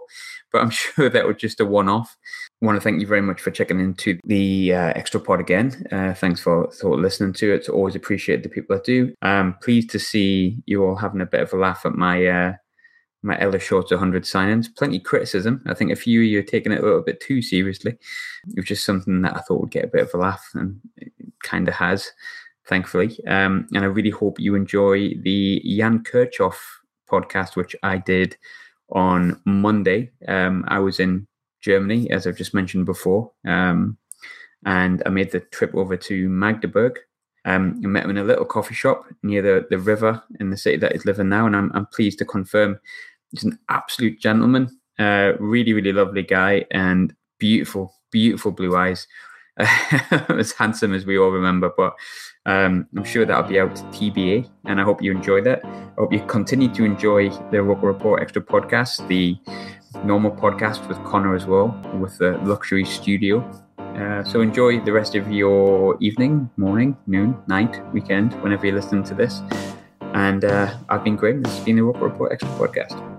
but 0.51 0.61
I'm 0.61 0.69
sure 0.71 1.09
that 1.09 1.27
was 1.27 1.37
just 1.37 1.59
a 1.59 1.65
one-off. 1.65 2.15
I 2.61 2.65
want 2.65 2.77
to 2.77 2.81
thank 2.81 3.01
you 3.01 3.07
very 3.07 3.21
much 3.21 3.41
for 3.41 3.51
checking 3.51 3.79
into 3.79 4.17
the 4.23 4.73
uh, 4.73 4.93
extra 4.95 5.19
pod 5.19 5.39
again. 5.39 5.85
Uh, 5.91 6.13
thanks 6.13 6.39
for, 6.39 6.71
for 6.71 6.97
listening 6.97 7.33
to 7.33 7.53
it. 7.53 7.69
Always 7.69 7.95
appreciate 7.95 8.43
the 8.43 8.49
people 8.49 8.75
that 8.75 8.85
do. 8.85 9.13
I'm 9.21 9.55
pleased 9.55 9.89
to 9.91 9.99
see 9.99 10.63
you 10.65 10.83
all 10.83 10.95
having 10.95 11.21
a 11.21 11.25
bit 11.25 11.41
of 11.41 11.53
a 11.53 11.57
laugh 11.57 11.85
at 11.85 11.95
my 11.95 12.25
uh, 12.25 12.53
my 13.25 13.39
Ellis 13.39 13.63
Shorts 13.63 13.91
100 13.91 14.23
signings. 14.23 14.67
Plenty 14.77 14.99
criticism. 14.99 15.61
I 15.65 15.73
think 15.73 15.91
a 15.91 15.95
few 15.95 16.21
of 16.21 16.27
you 16.27 16.39
are 16.39 16.43
taking 16.43 16.71
it 16.71 16.79
a 16.79 16.85
little 16.85 17.01
bit 17.01 17.19
too 17.19 17.41
seriously. 17.41 17.97
It 18.49 18.55
was 18.55 18.65
just 18.65 18.85
something 18.85 19.23
that 19.23 19.35
I 19.35 19.39
thought 19.39 19.61
would 19.61 19.71
get 19.71 19.85
a 19.85 19.89
bit 19.89 20.03
of 20.03 20.13
a 20.13 20.17
laugh, 20.17 20.47
and 20.53 20.79
it 20.97 21.11
kind 21.43 21.67
of 21.67 21.73
has 21.73 22.11
thankfully. 22.67 23.17
Um, 23.27 23.67
and 23.73 23.83
I 23.83 23.87
really 23.87 24.09
hope 24.09 24.39
you 24.39 24.55
enjoy 24.55 25.15
the 25.21 25.61
Jan 25.65 26.03
Kirchhoff 26.03 26.57
podcast, 27.09 27.55
which 27.55 27.75
I 27.83 27.97
did 27.97 28.37
on 28.89 29.41
Monday. 29.45 30.11
Um, 30.27 30.65
I 30.67 30.79
was 30.79 30.99
in 30.99 31.27
Germany, 31.61 32.09
as 32.11 32.27
I've 32.27 32.37
just 32.37 32.53
mentioned 32.53 32.85
before, 32.85 33.31
um, 33.47 33.97
and 34.65 35.01
I 35.05 35.09
made 35.09 35.31
the 35.31 35.39
trip 35.39 35.73
over 35.75 35.97
to 35.97 36.29
Magdeburg. 36.29 36.99
Um, 37.45 37.79
I 37.83 37.87
met 37.87 38.03
him 38.03 38.09
in 38.11 38.17
a 38.17 38.23
little 38.23 38.45
coffee 38.45 38.73
shop 38.73 39.05
near 39.21 39.41
the, 39.41 39.67
the 39.69 39.77
river 39.77 40.21
in 40.39 40.49
the 40.49 40.57
city 40.57 40.77
that 40.77 40.93
he's 40.93 41.05
living 41.05 41.29
now, 41.29 41.45
and 41.45 41.55
I'm, 41.55 41.71
I'm 41.73 41.85
pleased 41.87 42.17
to 42.19 42.25
confirm 42.25 42.79
he's 43.31 43.43
an 43.43 43.59
absolute 43.69 44.19
gentleman, 44.19 44.79
uh, 44.97 45.33
really, 45.39 45.73
really 45.73 45.93
lovely 45.93 46.23
guy, 46.23 46.65
and 46.71 47.13
beautiful, 47.37 47.93
beautiful 48.11 48.51
blue 48.51 48.75
eyes. 48.75 49.07
as 50.29 50.51
handsome 50.51 50.93
as 50.93 51.05
we 51.05 51.17
all 51.17 51.29
remember, 51.29 51.71
but 51.75 51.95
um, 52.45 52.87
I'm 52.95 53.03
sure 53.03 53.25
that'll 53.25 53.49
be 53.49 53.59
out 53.59 53.75
TBA, 53.93 54.49
and 54.65 54.79
I 54.79 54.83
hope 54.83 55.01
you 55.01 55.11
enjoy 55.11 55.41
it. 55.41 55.61
I 55.63 55.93
hope 55.97 56.13
you 56.13 56.19
continue 56.25 56.67
to 56.73 56.83
enjoy 56.83 57.29
the 57.51 57.63
Roker 57.63 57.87
Report 57.87 58.21
Extra 58.21 58.41
podcast, 58.41 59.07
the 59.07 59.37
normal 60.03 60.31
podcast 60.31 60.87
with 60.87 61.01
Connor 61.05 61.35
as 61.35 61.45
well, 61.45 61.67
with 61.99 62.17
the 62.17 62.37
luxury 62.43 62.85
studio. 62.85 63.39
Uh, 63.79 64.23
so 64.25 64.41
enjoy 64.41 64.81
the 64.81 64.91
rest 64.91 65.15
of 65.15 65.31
your 65.31 65.97
evening, 66.01 66.49
morning, 66.57 66.97
noon, 67.07 67.37
night, 67.47 67.81
weekend, 67.93 68.33
whenever 68.43 68.65
you're 68.65 68.75
listening 68.75 69.03
to 69.03 69.15
this. 69.15 69.41
And 70.01 70.43
uh, 70.43 70.77
I've 70.89 71.03
been 71.03 71.15
Graham. 71.15 71.41
This 71.41 71.55
has 71.55 71.65
been 71.65 71.77
the 71.77 71.83
Roker 71.83 72.05
Report 72.05 72.31
Extra 72.33 72.49
podcast. 72.51 73.14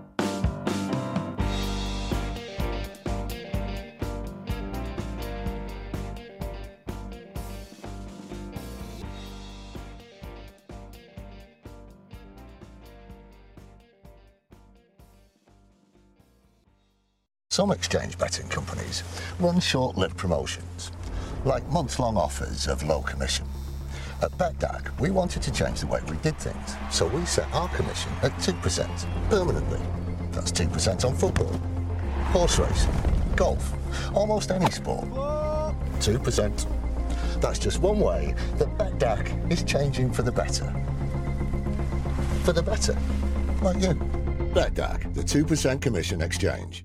Some 17.57 17.71
exchange 17.71 18.19
betting 18.19 18.49
companies 18.49 19.03
run 19.41 19.61
short-lived 19.61 20.19
promotions, 20.19 20.93
like 21.47 21.67
month-long 21.71 22.15
offers 22.15 22.69
of 22.69 22.83
low 22.83 23.01
commission. 23.01 23.47
At 24.21 24.33
Betdaq, 24.33 25.01
we 25.01 25.11
wanted 25.11 25.41
to 25.41 25.51
change 25.51 25.81
the 25.81 25.87
way 25.87 26.03
we 26.11 26.19
did 26.19 26.39
things, 26.39 26.77
so 26.91 27.07
we 27.07 27.25
set 27.25 27.51
our 27.55 27.67
commission 27.69 28.13
at 28.23 28.33
2% 28.33 29.31
permanently. 29.31 29.81
That's 30.33 30.53
2% 30.53 31.07
on 31.07 31.15
football, 31.15 31.59
horse 32.27 32.59
racing, 32.59 32.93
golf, 33.37 33.73
almost 34.15 34.51
any 34.51 34.71
sport. 34.71 35.07
2%. 35.07 37.41
That's 37.41 37.59
just 37.59 37.81
one 37.81 38.01
way 38.01 38.35
that 38.59 38.69
Betdaq 38.77 39.51
is 39.51 39.63
changing 39.63 40.13
for 40.13 40.21
the 40.21 40.33
better. 40.33 40.71
For 42.45 42.53
the 42.53 42.63
better, 42.63 42.99
like 43.63 43.83
you. 43.83 43.95
Betdaq, 44.53 45.15
the 45.15 45.23
2% 45.23 45.81
commission 45.81 46.21
exchange. 46.21 46.85